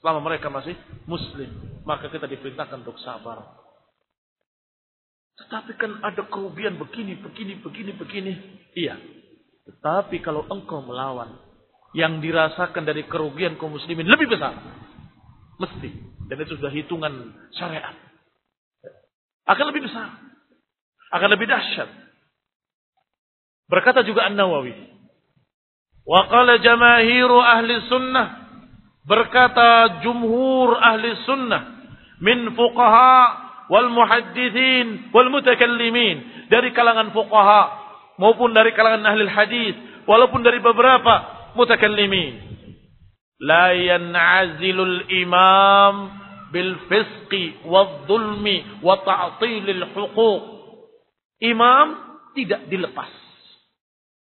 Selama 0.00 0.20
mereka 0.24 0.52
masih 0.52 0.76
muslim. 1.08 1.48
Maka 1.88 2.12
kita 2.12 2.28
diperintahkan 2.28 2.84
untuk 2.84 3.00
sabar. 3.00 3.40
Tetapi 5.42 5.72
kan 5.80 5.98
ada 6.04 6.22
kerugian 6.28 6.76
begini, 6.76 7.16
begini, 7.18 7.58
begini, 7.58 7.90
begini. 7.96 8.32
Iya. 8.76 9.00
Tetapi 9.68 10.20
kalau 10.20 10.44
engkau 10.52 10.84
melawan. 10.84 11.40
Yang 11.92 12.24
dirasakan 12.24 12.88
dari 12.88 13.04
kerugian 13.04 13.60
kaum 13.60 13.76
muslimin 13.76 14.08
lebih 14.08 14.32
besar. 14.32 14.56
Mesti. 15.60 15.90
Dan 16.28 16.36
itu 16.40 16.56
sudah 16.56 16.72
hitungan 16.72 17.36
syariat 17.52 17.92
akan 19.46 19.64
lebih 19.74 19.82
besar. 19.90 20.08
Akan 21.12 21.28
lebih 21.28 21.46
dahsyat. 21.50 21.90
Berkata 23.66 24.06
juga 24.06 24.24
An-Nawawi. 24.28 24.72
Wa 26.02 26.26
qala 26.26 26.58
jamahiru 26.58 27.38
ahli 27.38 27.72
sunnah. 27.86 28.26
Berkata 29.06 30.02
jumhur 30.02 30.78
ahli 30.78 31.14
sunnah. 31.26 31.62
Min 32.22 32.54
fuqaha 32.54 33.14
wal 33.70 33.90
muhaddithin 33.90 35.14
wal 35.14 35.30
mutakallimin. 35.30 36.46
Dari 36.50 36.74
kalangan 36.74 37.14
fuqaha 37.14 37.62
maupun 38.18 38.50
dari 38.54 38.74
kalangan 38.74 39.06
ahli 39.06 39.26
hadis. 39.30 39.74
Walaupun 40.06 40.42
dari 40.42 40.58
beberapa 40.58 41.48
mutakallimin. 41.54 42.50
La 43.42 43.74
yan'azilul 43.74 45.06
imam 45.10 45.94
bil 46.54 46.78
fisqi 46.86 47.66
wa 47.66 48.06
dhulmi 48.06 48.82
wa 48.82 49.02
ta'tilil 49.02 49.86
huquq. 49.94 50.42
Imam 51.42 51.98
tidak 52.38 52.70
dilepas. 52.70 53.10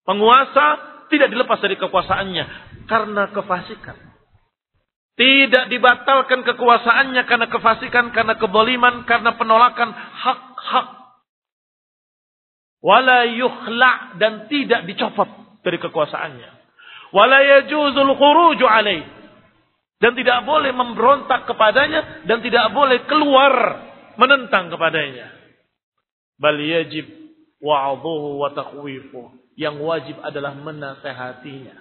Penguasa 0.04 0.95
tidak 1.12 1.30
dilepas 1.32 1.60
dari 1.62 1.76
kekuasaannya 1.78 2.46
karena 2.90 3.24
kefasikan. 3.34 3.98
Tidak 5.16 5.72
dibatalkan 5.72 6.44
kekuasaannya 6.44 7.24
karena 7.24 7.48
kefasikan, 7.48 8.12
karena 8.12 8.36
keboliman, 8.36 9.08
karena 9.08 9.40
penolakan 9.40 9.96
hak-hak. 9.96 10.88
Wala 12.84 13.24
dan 14.20 14.52
tidak 14.52 14.84
dicopot 14.84 15.30
dari 15.64 15.80
kekuasaannya. 15.80 16.50
Wala 17.16 17.40
yajuzul 17.42 18.12
khuruju 18.12 18.68
alaih 18.68 19.08
dan 20.04 20.12
tidak 20.20 20.44
boleh 20.44 20.76
memberontak 20.76 21.48
kepadanya 21.48 22.28
dan 22.28 22.44
tidak 22.44 22.76
boleh 22.76 23.08
keluar 23.08 23.54
menentang 24.20 24.68
kepadanya. 24.68 25.32
Bal 26.36 26.60
yajib 26.60 27.08
wa'adhuhu 27.64 28.44
wa 28.44 28.52
takhwifu. 28.52 29.45
Yang 29.56 29.76
wajib 29.84 30.18
adalah 30.20 30.52
menasehatinya. 30.56 31.76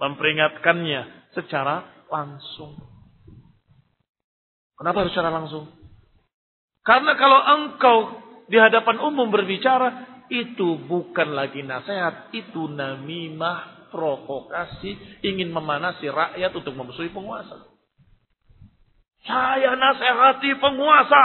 Memperingatkannya 0.00 1.32
secara 1.36 1.84
langsung. 2.08 2.76
Kenapa 4.78 5.04
harus 5.04 5.12
secara 5.12 5.34
langsung? 5.34 5.68
Karena 6.86 7.12
kalau 7.18 7.40
engkau 7.42 7.98
di 8.48 8.56
hadapan 8.56 8.96
umum 9.04 9.28
berbicara, 9.28 10.08
itu 10.28 10.80
bukan 10.88 11.36
lagi 11.36 11.60
nasihat, 11.64 12.32
itu 12.32 12.68
namimah 12.68 13.90
provokasi, 13.92 15.20
ingin 15.24 15.52
memanasi 15.52 16.08
rakyat 16.08 16.52
untuk 16.52 16.72
memusuhi 16.76 17.12
penguasa. 17.12 17.64
Saya 19.24 19.76
nasihati 19.76 20.56
penguasa 20.62 21.24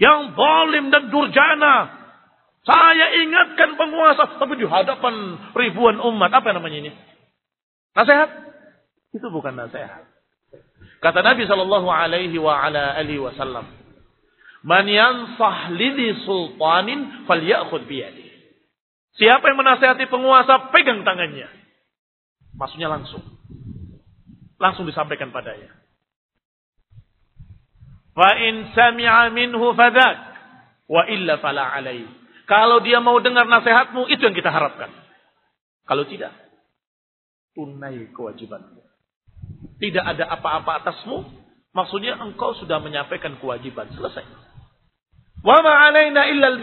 yang 0.00 0.32
zalim 0.36 0.92
dan 0.92 1.08
durjana. 1.08 2.05
Saya 2.66 3.06
ingatkan 3.22 3.78
penguasa, 3.78 4.42
tapi 4.42 4.58
di 4.58 4.66
hadapan 4.66 5.38
ribuan 5.54 6.02
umat, 6.02 6.34
apa 6.34 6.50
namanya 6.50 6.82
ini? 6.82 6.90
Nasihat? 7.94 8.26
Itu 9.14 9.30
bukan 9.30 9.54
nasihat. 9.54 10.02
Kata 10.98 11.22
Nabi 11.22 11.46
Shallallahu 11.46 11.86
Alaihi 11.86 12.34
wa 12.42 12.58
ala 12.58 12.98
alihi 12.98 13.22
Wasallam, 13.22 13.70
"Man 14.66 14.90
yansah 14.90 15.70
lidi 15.78 16.26
sultanin 16.26 17.28
falyakhud 17.30 17.86
biyadi." 17.86 18.26
Siapa 19.14 19.46
yang 19.46 19.62
menasehati 19.62 20.10
penguasa, 20.10 20.74
pegang 20.74 21.06
tangannya. 21.06 21.48
Maksudnya 22.58 22.90
langsung. 22.90 23.22
Langsung 24.60 24.84
disampaikan 24.84 25.30
padanya. 25.32 25.72
Wa 28.12 28.32
in 28.42 28.74
sami'a 28.74 29.32
minhu 29.32 29.72
fadak. 29.72 30.16
Wa 30.88 31.08
illa 31.08 31.40
fala 31.40 31.72
alaih. 31.72 32.08
Kalau 32.46 32.78
dia 32.78 33.02
mau 33.02 33.18
dengar 33.18 33.42
nasihatmu, 33.50 34.06
itu 34.06 34.22
yang 34.22 34.34
kita 34.38 34.54
harapkan. 34.54 34.90
Kalau 35.82 36.06
tidak, 36.06 36.30
tunai 37.58 38.06
kewajibanmu. 38.14 38.86
Tidak 39.82 40.04
ada 40.04 40.30
apa-apa 40.30 40.82
atasmu, 40.82 41.26
maksudnya 41.74 42.16
engkau 42.22 42.54
sudah 42.58 42.78
menyampaikan 42.78 43.34
kewajiban. 43.42 43.90
Selesai. 43.98 44.22
Wa 45.42 45.58
ma'alaina 45.62 46.26
illa 46.30 46.46
al 46.54 46.58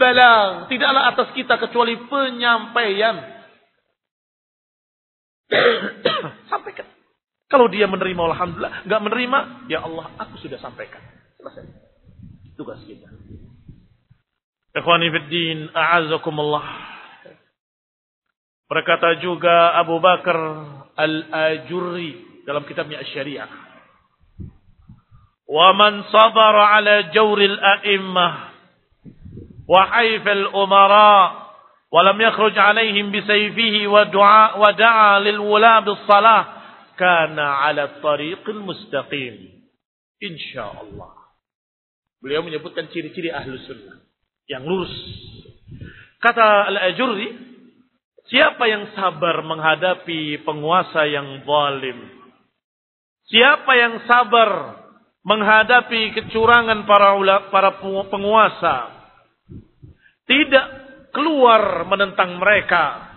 Tidaklah 0.72 1.02
atas 1.12 1.28
kita 1.36 1.60
kecuali 1.60 2.00
penyampaian. 2.08 3.16
Sampaikan. 6.52 6.88
Kalau 7.48 7.68
dia 7.68 7.84
menerima, 7.86 8.34
alhamdulillah. 8.34 8.88
Enggak 8.88 9.02
menerima, 9.04 9.38
ya 9.68 9.84
Allah, 9.84 10.10
aku 10.16 10.40
sudah 10.40 10.56
sampaikan. 10.58 11.00
Selesai. 11.38 11.64
Tugas 12.56 12.80
kita. 12.88 13.08
Ikhwani 14.75 15.07
fiddin, 15.09 15.69
a'azakumullah. 15.73 16.65
Berkata 18.69 19.17
juga 19.17 19.73
Abu 19.81 19.97
Bakar 19.97 20.37
Al-Ajurri 20.93 22.43
dalam 22.45 22.63
kitabnya 22.69 23.01
Asy-Syariah. 23.01 23.49
Wa 25.49 25.73
man 25.73 26.05
sabara 26.13 26.77
ala 26.77 27.09
jawril 27.09 27.57
a'immah 27.57 28.49
وحيف 29.69 30.27
الأمراء 30.27 31.49
ولم 31.91 32.21
يخرج 32.21 32.57
عليهم 32.57 33.11
بسيفه 33.11 33.87
ودعاء 33.87 34.59
ودعا 34.59 35.19
للولاة 35.19 35.79
بالصلاة 35.79 36.45
كان 36.97 37.39
على 37.39 37.83
الطريق 37.83 38.49
المستقيم 38.49 39.35
إن 40.23 40.37
شاء 40.53 40.73
الله 40.83 41.11
Beliau 42.19 42.43
menyebutkan 42.43 42.91
ciri-ciri 42.91 43.31
ahlu 43.31 43.55
sunnah. 43.63 44.02
Yang 44.50 44.62
lurus. 44.68 44.94
Kata 46.20 46.68
Al-Ajurri, 46.68 47.28
siapa 48.28 48.64
yang 48.68 48.92
sabar 48.96 49.44
menghadapi 49.44 50.44
penguasa 50.44 51.04
yang 51.08 51.44
zalim? 51.44 51.98
Siapa 53.28 53.72
yang 53.76 53.94
sabar 54.04 54.50
menghadapi 55.24 56.12
kecurangan 56.12 56.84
para 56.84 57.16
para 57.48 57.80
penguasa? 57.80 58.94
tidak 60.24 60.66
keluar 61.12 61.84
menentang 61.86 62.40
mereka, 62.40 63.12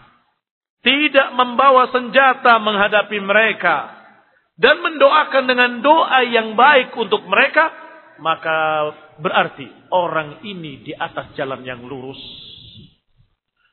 tidak 0.84 1.34
membawa 1.34 1.90
senjata 1.92 2.60
menghadapi 2.60 3.18
mereka, 3.24 3.96
dan 4.60 4.84
mendoakan 4.84 5.46
dengan 5.48 5.72
doa 5.82 6.20
yang 6.28 6.54
baik 6.54 6.94
untuk 7.00 7.24
mereka, 7.26 7.72
maka 8.20 8.92
berarti 9.22 9.68
orang 9.94 10.42
ini 10.46 10.82
di 10.86 10.94
atas 10.94 11.34
jalan 11.38 11.66
yang 11.66 11.86
lurus. 11.86 12.20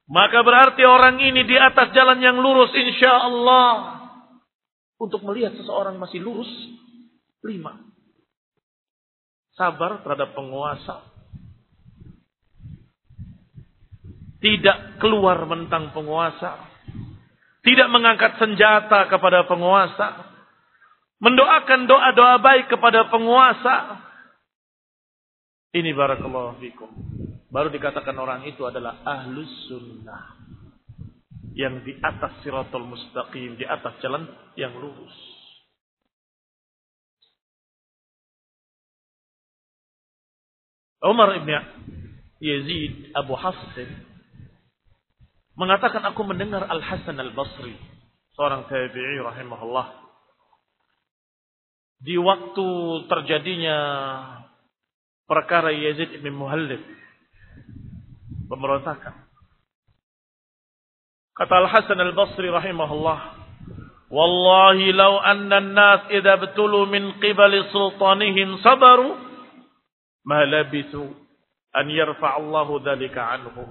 Maka 0.04 0.44
berarti 0.44 0.84
orang 0.84 1.16
ini 1.16 1.48
di 1.48 1.56
atas 1.56 1.92
jalan 1.96 2.20
yang 2.20 2.36
lurus 2.36 2.72
insya 2.76 3.24
Allah. 3.24 4.00
Untuk 5.00 5.24
melihat 5.24 5.56
seseorang 5.56 5.96
masih 5.96 6.20
lurus, 6.20 6.48
lima. 7.44 7.76
Sabar 9.56 10.02
terhadap 10.02 10.34
penguasa, 10.34 11.14
tidak 14.44 15.00
keluar 15.00 15.40
mentang 15.48 15.96
penguasa, 15.96 16.68
tidak 17.64 17.88
mengangkat 17.88 18.36
senjata 18.36 19.08
kepada 19.08 19.48
penguasa, 19.48 20.36
mendoakan 21.16 21.88
doa-doa 21.88 22.36
baik 22.44 22.68
kepada 22.68 23.08
penguasa. 23.08 24.03
Ini 25.74 25.90
barakallahu 25.90 26.62
fikum. 26.62 26.86
Baru 27.50 27.66
dikatakan 27.66 28.14
orang 28.14 28.46
itu 28.46 28.62
adalah 28.62 29.02
ahlus 29.02 29.50
sunnah. 29.66 30.38
Yang 31.50 31.74
di 31.90 31.92
atas 31.98 32.30
siratul 32.46 32.86
mustaqim, 32.86 33.58
di 33.58 33.66
atas 33.66 33.98
jalan 33.98 34.26
yang 34.54 34.70
lurus. 34.78 35.14
Umar 41.02 41.34
ibn 41.42 41.50
Yazid 42.38 43.12
Abu 43.12 43.34
Hafsin 43.34 43.90
mengatakan 45.58 46.06
aku 46.06 46.22
mendengar 46.22 46.64
Al 46.70 46.80
Hasan 46.80 47.18
Al 47.18 47.34
Basri, 47.34 47.74
seorang 48.38 48.70
tabi'i 48.70 49.20
rahimahullah. 49.20 50.06
Di 51.98 52.14
waktu 52.18 52.68
terjadinya 53.10 53.78
perkara 55.24 55.72
Yazid 55.72 56.20
bin 56.20 56.36
Muhallib 56.36 56.80
pemberontakan. 58.48 59.14
Kata 61.34 61.54
Al 61.58 61.68
Hasan 61.68 61.98
Al 61.98 62.14
Basri 62.14 62.46
rahimahullah, 62.46 63.18
"Wallahi 64.12 64.94
law 64.94 65.18
anna 65.24 65.58
an-nas 65.58 66.06
idza 66.14 66.38
betulu 66.38 66.86
min 66.86 67.18
qibali 67.18 67.66
sultanihim 67.74 68.62
sabaru 68.62 69.18
ma 70.22 70.46
labithu 70.46 71.10
an 71.74 71.86
yarfa 71.90 72.38
Allahu 72.38 72.78
dzalika 72.84 73.34
anhum." 73.34 73.66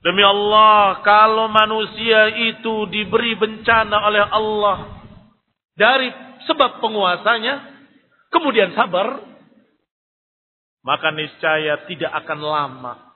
Demi 0.00 0.24
Allah, 0.24 1.04
kalau 1.04 1.48
manusia 1.52 2.32
itu 2.52 2.88
diberi 2.88 3.36
bencana 3.36 4.08
oleh 4.08 4.24
Allah 4.24 4.76
dari 5.76 6.08
sebab 6.48 6.80
penguasanya, 6.80 7.68
kemudian 8.32 8.72
sabar, 8.72 9.29
maka 10.80 11.12
niscaya 11.12 11.84
tidak 11.88 12.12
akan 12.24 12.40
lama 12.40 13.10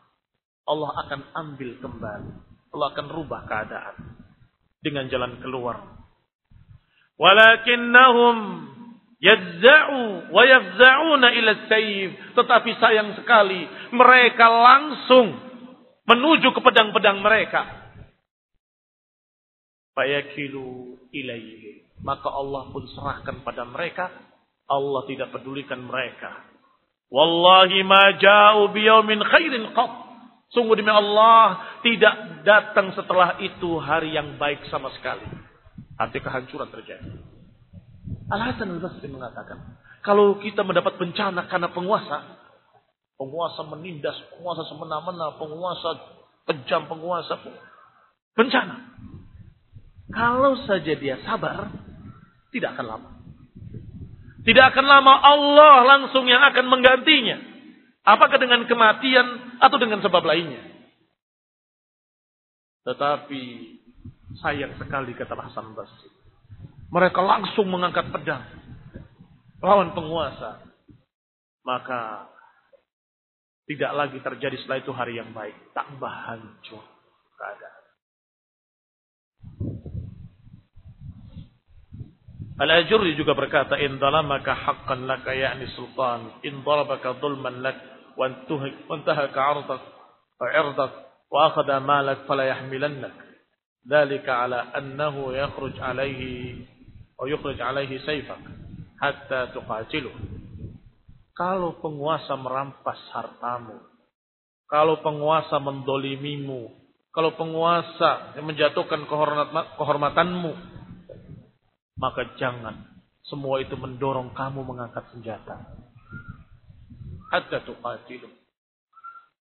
Allah 0.65 0.91
akan 1.07 1.20
ambil 1.36 1.77
kembali. 1.77 2.32
Allah 2.74 2.86
akan 2.97 3.07
rubah 3.12 3.45
keadaan 3.45 3.97
dengan 4.81 5.07
jalan 5.12 5.39
keluar. 5.45 5.77
Walakinnahum 7.20 8.36
yadza'u 9.20 10.32
wa 10.32 10.43
yafza'una 10.43 11.28
ila 11.36 11.53
sayf. 11.69 12.11
Tetapi 12.35 12.70
sayang 12.81 13.12
sekali 13.20 13.69
mereka 13.93 14.47
langsung 14.49 15.36
menuju 16.09 16.49
ke 16.51 16.61
pedang-pedang 16.65 17.20
mereka. 17.20 17.93
Fayakilu 19.95 20.97
ilaihi. 21.12 21.86
Maka 22.03 22.27
Allah 22.32 22.73
pun 22.73 22.89
serahkan 22.89 23.47
pada 23.47 23.69
mereka. 23.69 24.11
Allah 24.65 25.05
tidak 25.07 25.28
pedulikan 25.31 25.85
mereka. 25.85 26.54
Wallahi 27.13 27.85
ma 27.85 28.17
ja'u 28.17 28.71
biyaumin 28.73 29.21
khairin 29.21 29.73
qat. 29.77 29.93
Sungguh 30.55 30.79
demi 30.79 30.93
Allah 30.93 31.61
tidak 31.83 32.47
datang 32.47 32.95
setelah 32.95 33.43
itu 33.43 33.81
hari 33.83 34.15
yang 34.15 34.39
baik 34.39 34.63
sama 34.71 34.93
sekali. 34.95 35.27
Arti 35.99 36.19
kehancuran 36.23 36.71
terjadi. 36.71 37.11
Al-Hasan 38.31 38.79
al-Basri 38.79 39.11
mengatakan, 39.11 39.79
kalau 40.01 40.39
kita 40.39 40.63
mendapat 40.63 40.97
bencana 40.97 41.47
karena 41.51 41.71
penguasa, 41.71 42.45
Penguasa 43.15 43.63
menindas, 43.71 44.19
penguasa 44.35 44.67
semena-mena, 44.67 45.39
penguasa 45.39 45.91
kejam, 46.51 46.91
penguasa 46.91 47.39
bencana. 48.35 48.91
Kalau 50.11 50.59
saja 50.67 50.93
dia 50.99 51.23
sabar, 51.23 51.71
tidak 52.51 52.75
akan 52.75 52.87
lama. 52.87 53.11
Tidak 54.45 54.65
akan 54.77 54.87
lama 54.87 55.15
Allah 55.25 55.77
langsung 55.89 56.29
yang 56.29 56.45
akan 56.45 56.69
menggantinya. 56.69 57.41
Apakah 58.05 58.37
dengan 58.37 58.69
kematian 58.69 59.57
atau 59.57 59.77
dengan 59.81 60.05
sebab 60.05 60.21
lainnya. 60.21 60.61
Tetapi 62.85 63.43
sayang 64.45 64.77
sekali 64.77 65.16
kata 65.16 65.33
Hasan 65.33 65.73
Basri. 65.73 66.12
Mereka 66.93 67.21
langsung 67.25 67.73
mengangkat 67.73 68.12
pedang. 68.12 68.45
Lawan 69.65 69.97
penguasa. 69.97 70.61
Maka 71.65 72.29
tidak 73.65 73.93
lagi 73.97 74.19
terjadi 74.21 74.61
setelah 74.61 74.85
itu 74.85 74.93
hari 74.93 75.16
yang 75.16 75.33
baik. 75.33 75.57
Tambah 75.73 76.12
hancur 76.29 76.85
keadaan. 77.41 77.84
Al-Ajurri 82.55 83.19
juga 83.19 83.35
berkata, 83.35 83.75
In 83.83 83.99
dalamaka 83.99 84.55
haqqan 84.55 85.11
laka 85.11 85.35
ya'ni 85.35 85.67
sultan, 85.75 86.39
in 86.47 86.63
darabaka 86.63 87.19
dhulman 87.19 87.67
lak, 87.67 87.79
wa 88.15 88.31
intahaka 88.95 89.41
ardak, 89.43 89.83
wa 90.39 90.47
irdak, 90.55 90.93
wa 91.27 91.39
akhada 91.51 91.83
malak 91.83 92.23
fala 92.31 92.47
yahmilannak. 92.47 93.11
Dhalika 93.83 94.47
ala 94.47 94.71
annahu 94.71 95.35
yakhruj 95.35 95.77
alaihi, 95.83 96.63
wa 97.19 97.27
yukhrij 97.27 97.59
alaihi 97.59 97.99
sayfak, 98.07 98.39
hatta 99.03 99.51
tuqatiluh. 99.51 100.15
Kalau 101.35 101.83
penguasa 101.83 102.39
merampas 102.39 103.03
hartamu, 103.11 103.83
kalau 104.71 105.03
penguasa 105.03 105.59
mendolimimu, 105.59 106.71
kalau 107.11 107.35
penguasa 107.35 108.39
menjatuhkan 108.39 109.03
kehormatanmu, 109.75 110.53
maka 111.99 112.35
jangan 112.37 112.95
semua 113.25 113.62
itu 113.65 113.75
mendorong 113.79 114.37
kamu 114.37 114.61
mengangkat 114.66 115.09
senjata. 115.15 115.57
Hatta 117.33 117.65
tuqatilu. 117.65 118.29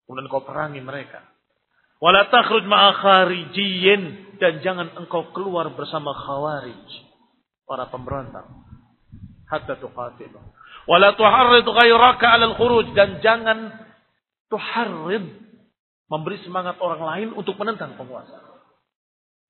Kemudian 0.06 0.32
kau 0.32 0.46
perangi 0.46 0.80
mereka. 0.80 1.22
Wala 2.00 2.30
takhruj 2.30 2.64
ma'a 2.68 2.92
kharijiyin 3.02 4.36
dan 4.38 4.62
jangan 4.62 4.94
engkau 5.00 5.32
keluar 5.32 5.72
bersama 5.74 6.14
khawarij, 6.14 6.88
para 7.66 7.90
pemberontak. 7.90 8.46
Hatta 9.50 9.76
tuqatilu. 9.80 10.40
Wala 10.86 11.18
tuharrid 11.18 11.66
ghairaka 11.66 12.26
'ala 12.30 12.54
al-khuruj 12.54 12.94
dan 12.94 13.20
jangan 13.26 13.74
tuharrid 14.54 15.26
memberi 16.06 16.38
semangat 16.46 16.78
orang 16.78 17.02
lain 17.02 17.30
untuk 17.34 17.58
menentang 17.58 17.98
penguasa. 17.98 18.38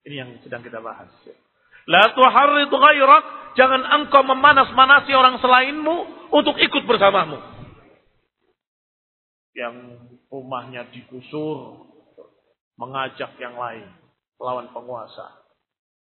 Ini 0.07 0.15
yang 0.15 0.29
sedang 0.41 0.63
kita 0.63 0.79
bahas. 0.79 1.11
La 1.85 2.13
tuharrid 2.17 2.73
ghairak, 2.73 3.25
jangan 3.53 3.81
engkau 4.01 4.25
memanas-manasi 4.25 5.11
orang 5.13 5.37
selainmu 5.37 5.95
untuk 6.33 6.57
ikut 6.57 6.83
bersamamu. 6.89 7.37
Yang 9.53 9.75
rumahnya 10.27 10.89
digusur, 10.91 11.85
mengajak 12.75 13.37
yang 13.39 13.55
lain 13.55 13.87
lawan 14.41 14.67
penguasa. 14.73 15.45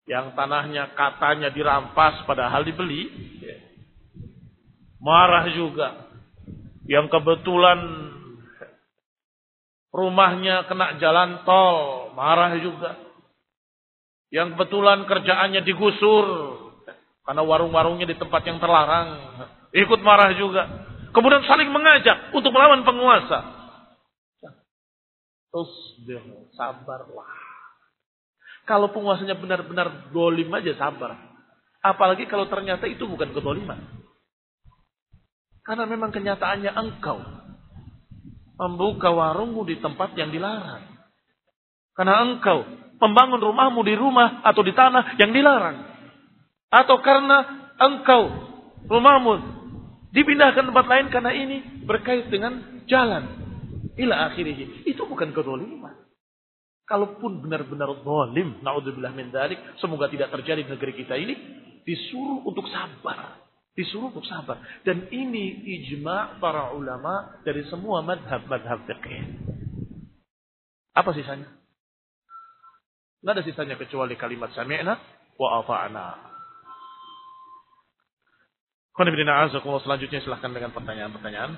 Yang 0.07 0.35
tanahnya 0.35 0.95
katanya 0.99 1.49
dirampas 1.51 2.27
padahal 2.27 2.67
dibeli. 2.67 3.07
Marah 5.03 5.47
juga. 5.51 6.11
Yang 6.87 7.11
kebetulan 7.11 7.79
rumahnya 9.95 10.67
kena 10.67 10.99
jalan 10.99 11.47
tol, 11.47 12.11
marah 12.15 12.55
juga. 12.59 12.99
Yang 14.33 14.57
kebetulan 14.57 15.05
kerjaannya 15.05 15.61
digusur 15.61 16.27
karena 17.23 17.43
warung-warungnya 17.45 18.09
di 18.09 18.17
tempat 18.17 18.43
yang 18.49 18.59
terlarang, 18.59 19.09
ikut 19.77 20.01
marah 20.01 20.33
juga. 20.35 20.89
Kemudian 21.13 21.45
saling 21.45 21.69
mengajak 21.69 22.33
untuk 22.33 22.51
melawan 22.51 22.81
penguasa. 22.83 23.39
Terus 25.53 25.73
sabarlah. 26.57 27.29
Kalau 28.65 28.89
penguasanya 28.89 29.37
benar-benar 29.37 30.09
dolim 30.17 30.49
aja 30.57 30.73
sabar. 30.81 31.13
Apalagi 31.85 32.25
kalau 32.25 32.49
ternyata 32.49 32.89
itu 32.89 33.05
bukan 33.05 33.37
kedoliman. 33.37 33.79
Karena 35.63 35.85
memang 35.85 36.09
kenyataannya 36.09 36.73
engkau 36.73 37.21
membuka 38.57 39.13
warungmu 39.13 39.67
di 39.69 39.77
tempat 39.83 40.15
yang 40.17 40.33
dilarang. 40.33 40.92
Karena 41.93 42.25
engkau 42.25 42.65
membangun 43.03 43.41
rumahmu 43.43 43.81
di 43.83 43.95
rumah 43.99 44.41
atau 44.47 44.63
di 44.65 44.73
tanah 44.73 45.19
yang 45.19 45.35
dilarang. 45.35 45.77
Atau 46.73 47.03
karena 47.05 47.69
engkau 47.77 48.31
rumahmu 48.87 49.33
dipindahkan 50.15 50.69
tempat 50.69 50.87
lain 50.89 51.07
karena 51.11 51.33
ini 51.35 51.85
berkait 51.85 52.31
dengan 52.33 52.85
jalan 52.87 53.25
ila 53.99 54.33
akhirih. 54.33 54.87
Itu 54.89 55.05
bukan 55.05 55.35
kezaliman. 55.37 55.99
Kalaupun 56.83 57.41
benar-benar 57.41 58.05
zalim, 58.05 58.61
naudzubillah 58.61 59.15
min 59.17 59.33
dzalik, 59.33 59.57
semoga 59.81 60.11
tidak 60.13 60.29
terjadi 60.35 60.67
di 60.67 60.71
negeri 60.77 60.93
kita 60.99 61.15
ini, 61.17 61.35
disuruh 61.87 62.43
untuk 62.45 62.69
sabar. 62.69 63.41
Disuruh 63.73 64.13
untuk 64.13 64.29
sabar. 64.29 64.61
Dan 64.85 65.09
ini 65.09 65.65
ijma' 65.81 66.37
para 66.37 66.77
ulama 66.77 67.41
dari 67.47 67.65
semua 67.73 68.05
madhab-madhab 68.05 68.85
fiqih. 68.85 69.25
Apa 70.93 71.17
sisanya? 71.17 71.49
Nggak 73.23 73.35
ada 73.39 73.47
sisanya 73.47 73.77
kecuali 73.79 74.19
kalimat 74.19 74.51
sami'na 74.51 74.99
wa 75.39 75.49
ata'na. 75.63 76.07
Selanjutnya 78.93 80.21
silahkan 80.21 80.51
dengan 80.51 80.75
pertanyaan-pertanyaan. 80.75 81.53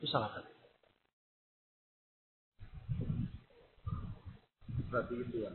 Itu 0.00 0.06
salah 0.08 0.32
tadi. 0.32 0.48
Berarti 4.88 5.14
itu 5.22 5.36
ya. 5.44 5.52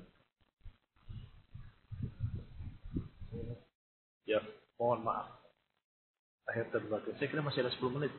Ya, 4.26 4.42
mohon 4.86 5.02
maaf. 5.02 5.34
Akhir 6.46 6.70
terbagi. 6.70 7.18
Saya 7.18 7.26
kira 7.34 7.42
masih 7.42 7.66
ada 7.66 7.74
10 7.74 7.96
menit. 7.98 8.14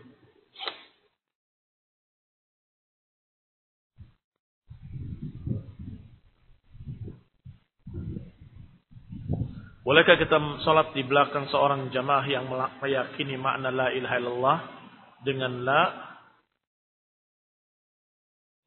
Bolehkah 9.87 10.19
kita 10.19 10.35
sholat 10.67 10.91
di 10.99 11.07
belakang 11.07 11.47
seorang 11.47 11.95
jamaah 11.95 12.27
yang 12.27 12.51
meyakini 12.83 13.39
makna 13.39 13.71
la 13.71 13.95
ilaha 13.95 14.19
illallah 14.19 14.59
dengan 15.23 15.63
la 15.63 15.83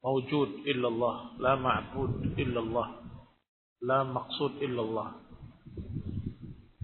Mawjud 0.00 0.64
illallah, 0.64 1.36
la 1.44 1.60
ma'bud 1.60 2.32
illallah, 2.40 2.88
la 3.84 4.00
maqsud 4.00 4.56
illallah. 4.64 5.12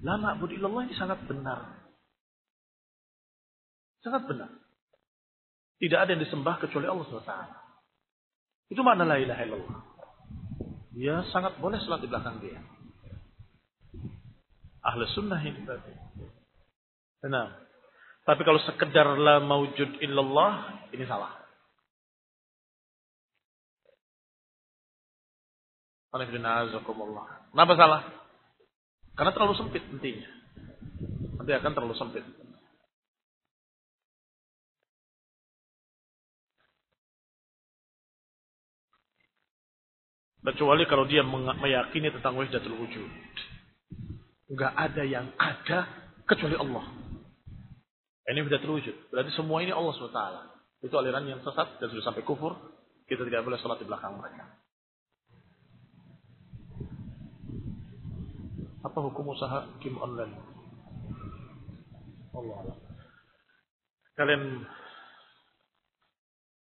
La 0.07 0.15
ma'bud 0.15 0.55
illallah 0.55 0.87
ini 0.87 0.95
sangat 0.95 1.19
benar. 1.27 1.83
Sangat 4.07 4.23
benar. 4.31 4.55
Tidak 5.83 5.99
ada 5.99 6.15
yang 6.15 6.23
disembah 6.23 6.63
kecuali 6.63 6.87
Allah 6.87 7.05
SWT. 7.11 7.35
Itu 8.71 8.87
makna 8.87 9.03
la 9.03 9.19
ilaha 9.19 9.43
illallah. 9.43 9.79
Ya 10.95 11.27
sangat 11.35 11.59
boleh 11.59 11.83
sholat 11.83 12.07
di 12.07 12.09
belakang 12.09 12.39
dia. 12.39 12.63
Ahli 14.87 15.03
sunnah 15.11 15.43
ini 15.43 15.67
berarti. 15.67 15.93
Benar. 17.27 17.67
Tapi 18.23 18.43
kalau 18.47 18.63
sekedar 18.63 19.19
la 19.19 19.43
mawjud 19.43 19.99
illallah, 19.99 20.87
ini 20.95 21.03
salah. 21.03 21.35
Kenapa 26.15 27.75
salah? 27.77 28.26
Karena 29.17 29.33
terlalu 29.33 29.55
sempit 29.57 29.81
intinya. 29.89 30.29
Nanti 31.41 31.53
akan 31.57 31.73
terlalu 31.73 31.97
sempit. 31.97 32.25
Kecuali 40.47 40.87
kalau 40.87 41.11
dia 41.11 41.27
meyakini 41.27 42.13
tentang 42.15 42.39
wahdatul 42.39 42.79
wujud. 42.79 43.11
Enggak 44.47 44.73
ada 44.79 45.03
yang 45.03 45.27
ada 45.35 45.91
kecuali 46.23 46.55
Allah. 46.55 46.87
Ini 48.31 48.47
wahdatul 48.47 48.79
wujud. 48.79 48.95
Berarti 49.11 49.35
semua 49.35 49.65
ini 49.65 49.75
Allah 49.75 49.91
SWT. 49.97 50.23
Itu 50.87 50.95
aliran 51.03 51.27
yang 51.27 51.43
sesat 51.43 51.83
dan 51.83 51.91
sudah 51.91 52.05
sampai 52.05 52.23
kufur. 52.23 52.55
Kita 53.11 53.27
tidak 53.27 53.43
boleh 53.43 53.59
sholat 53.59 53.83
di 53.83 53.87
belakang 53.91 54.23
mereka. 54.23 54.66
Apa 58.97 59.13
hukum 59.13 59.29
usaha 59.29 59.77
game 59.77 60.01
online? 60.01 60.33
Allah 62.33 62.81
Kalian 64.17 64.65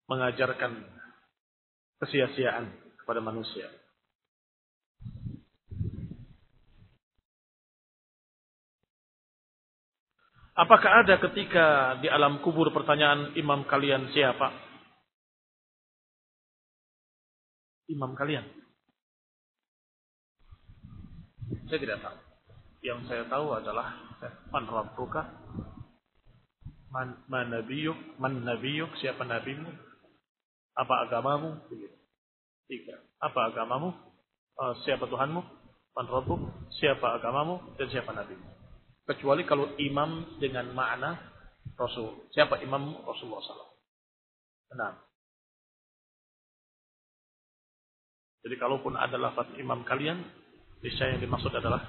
mengajarkan 0.04 0.84
kesia-siaan 1.96 2.68
kepada 3.00 3.24
manusia. 3.24 3.72
Apakah 10.52 11.00
ada 11.00 11.16
ketika 11.24 11.96
di 12.04 12.12
alam 12.12 12.44
kubur 12.44 12.68
pertanyaan 12.68 13.32
imam 13.32 13.64
kalian 13.64 14.12
siapa? 14.12 14.52
Imam 17.88 18.12
kalian. 18.12 18.59
Saya 21.68 21.78
tidak 21.78 21.98
tahu. 22.02 22.18
Yang 22.80 23.00
saya 23.10 23.24
tahu 23.26 23.46
adalah 23.54 23.92
man 24.50 24.64
rabbuka? 24.68 25.22
Man, 26.90 27.22
man 27.30 27.54
nabiyuk 27.54 28.18
man 28.18 28.42
nabiyuk 28.42 28.90
siapa 28.98 29.22
nabimu? 29.22 29.70
Apa 30.74 31.06
agamamu? 31.06 31.60
Tiga. 32.66 32.98
Apa 33.22 33.54
agamamu? 33.54 33.94
Uh, 34.58 34.74
siapa 34.86 35.06
Tuhanmu? 35.06 35.42
Man 35.94 36.06
rabbuk 36.06 36.40
siapa 36.78 37.18
agamamu? 37.18 37.76
Dan 37.78 37.90
siapa 37.90 38.10
nabimu? 38.14 38.46
Kecuali 39.06 39.42
kalau 39.42 39.74
imam 39.78 40.38
dengan 40.38 40.70
makna 40.70 41.18
Rasul. 41.74 42.30
Siapa 42.30 42.62
imam 42.62 43.02
Rasulullah 43.06 43.42
SAW 43.42 43.70
benar 44.70 44.94
jadi 48.46 48.54
kalaupun 48.56 48.94
ada 48.94 49.18
lafaz 49.18 49.50
imam 49.58 49.82
kalian 49.82 50.22
Niscaya 50.80 51.12
yang 51.12 51.28
dimaksud 51.28 51.52
adalah 51.52 51.84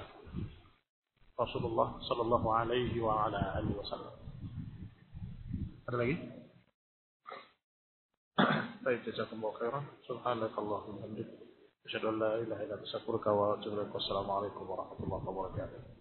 Rasulullah 1.40 1.96
Sallallahu 2.04 2.48
Alaihi 2.52 3.00
Wasallam. 3.00 4.16
Ada 5.88 5.96
lagi? 5.96 6.16
Baik, 8.84 9.08
jazakumullah 9.08 9.56
khairan. 9.56 9.86
Subhanakallahumma 10.04 11.08
hamdika. 11.08 11.40
Asyhadu 11.88 12.12
an 12.12 12.16
la 12.20 12.32
ilaha 12.44 12.62
illa 12.68 12.76
anta 12.76 12.84
astaghfiruka 12.84 13.32
wa 13.32 13.56
atubu 13.56 13.80
ilaik. 13.80 13.96
Wassalamualaikum 13.96 14.64
warahmatullahi 14.68 15.24
wabarakatuh. 15.24 16.01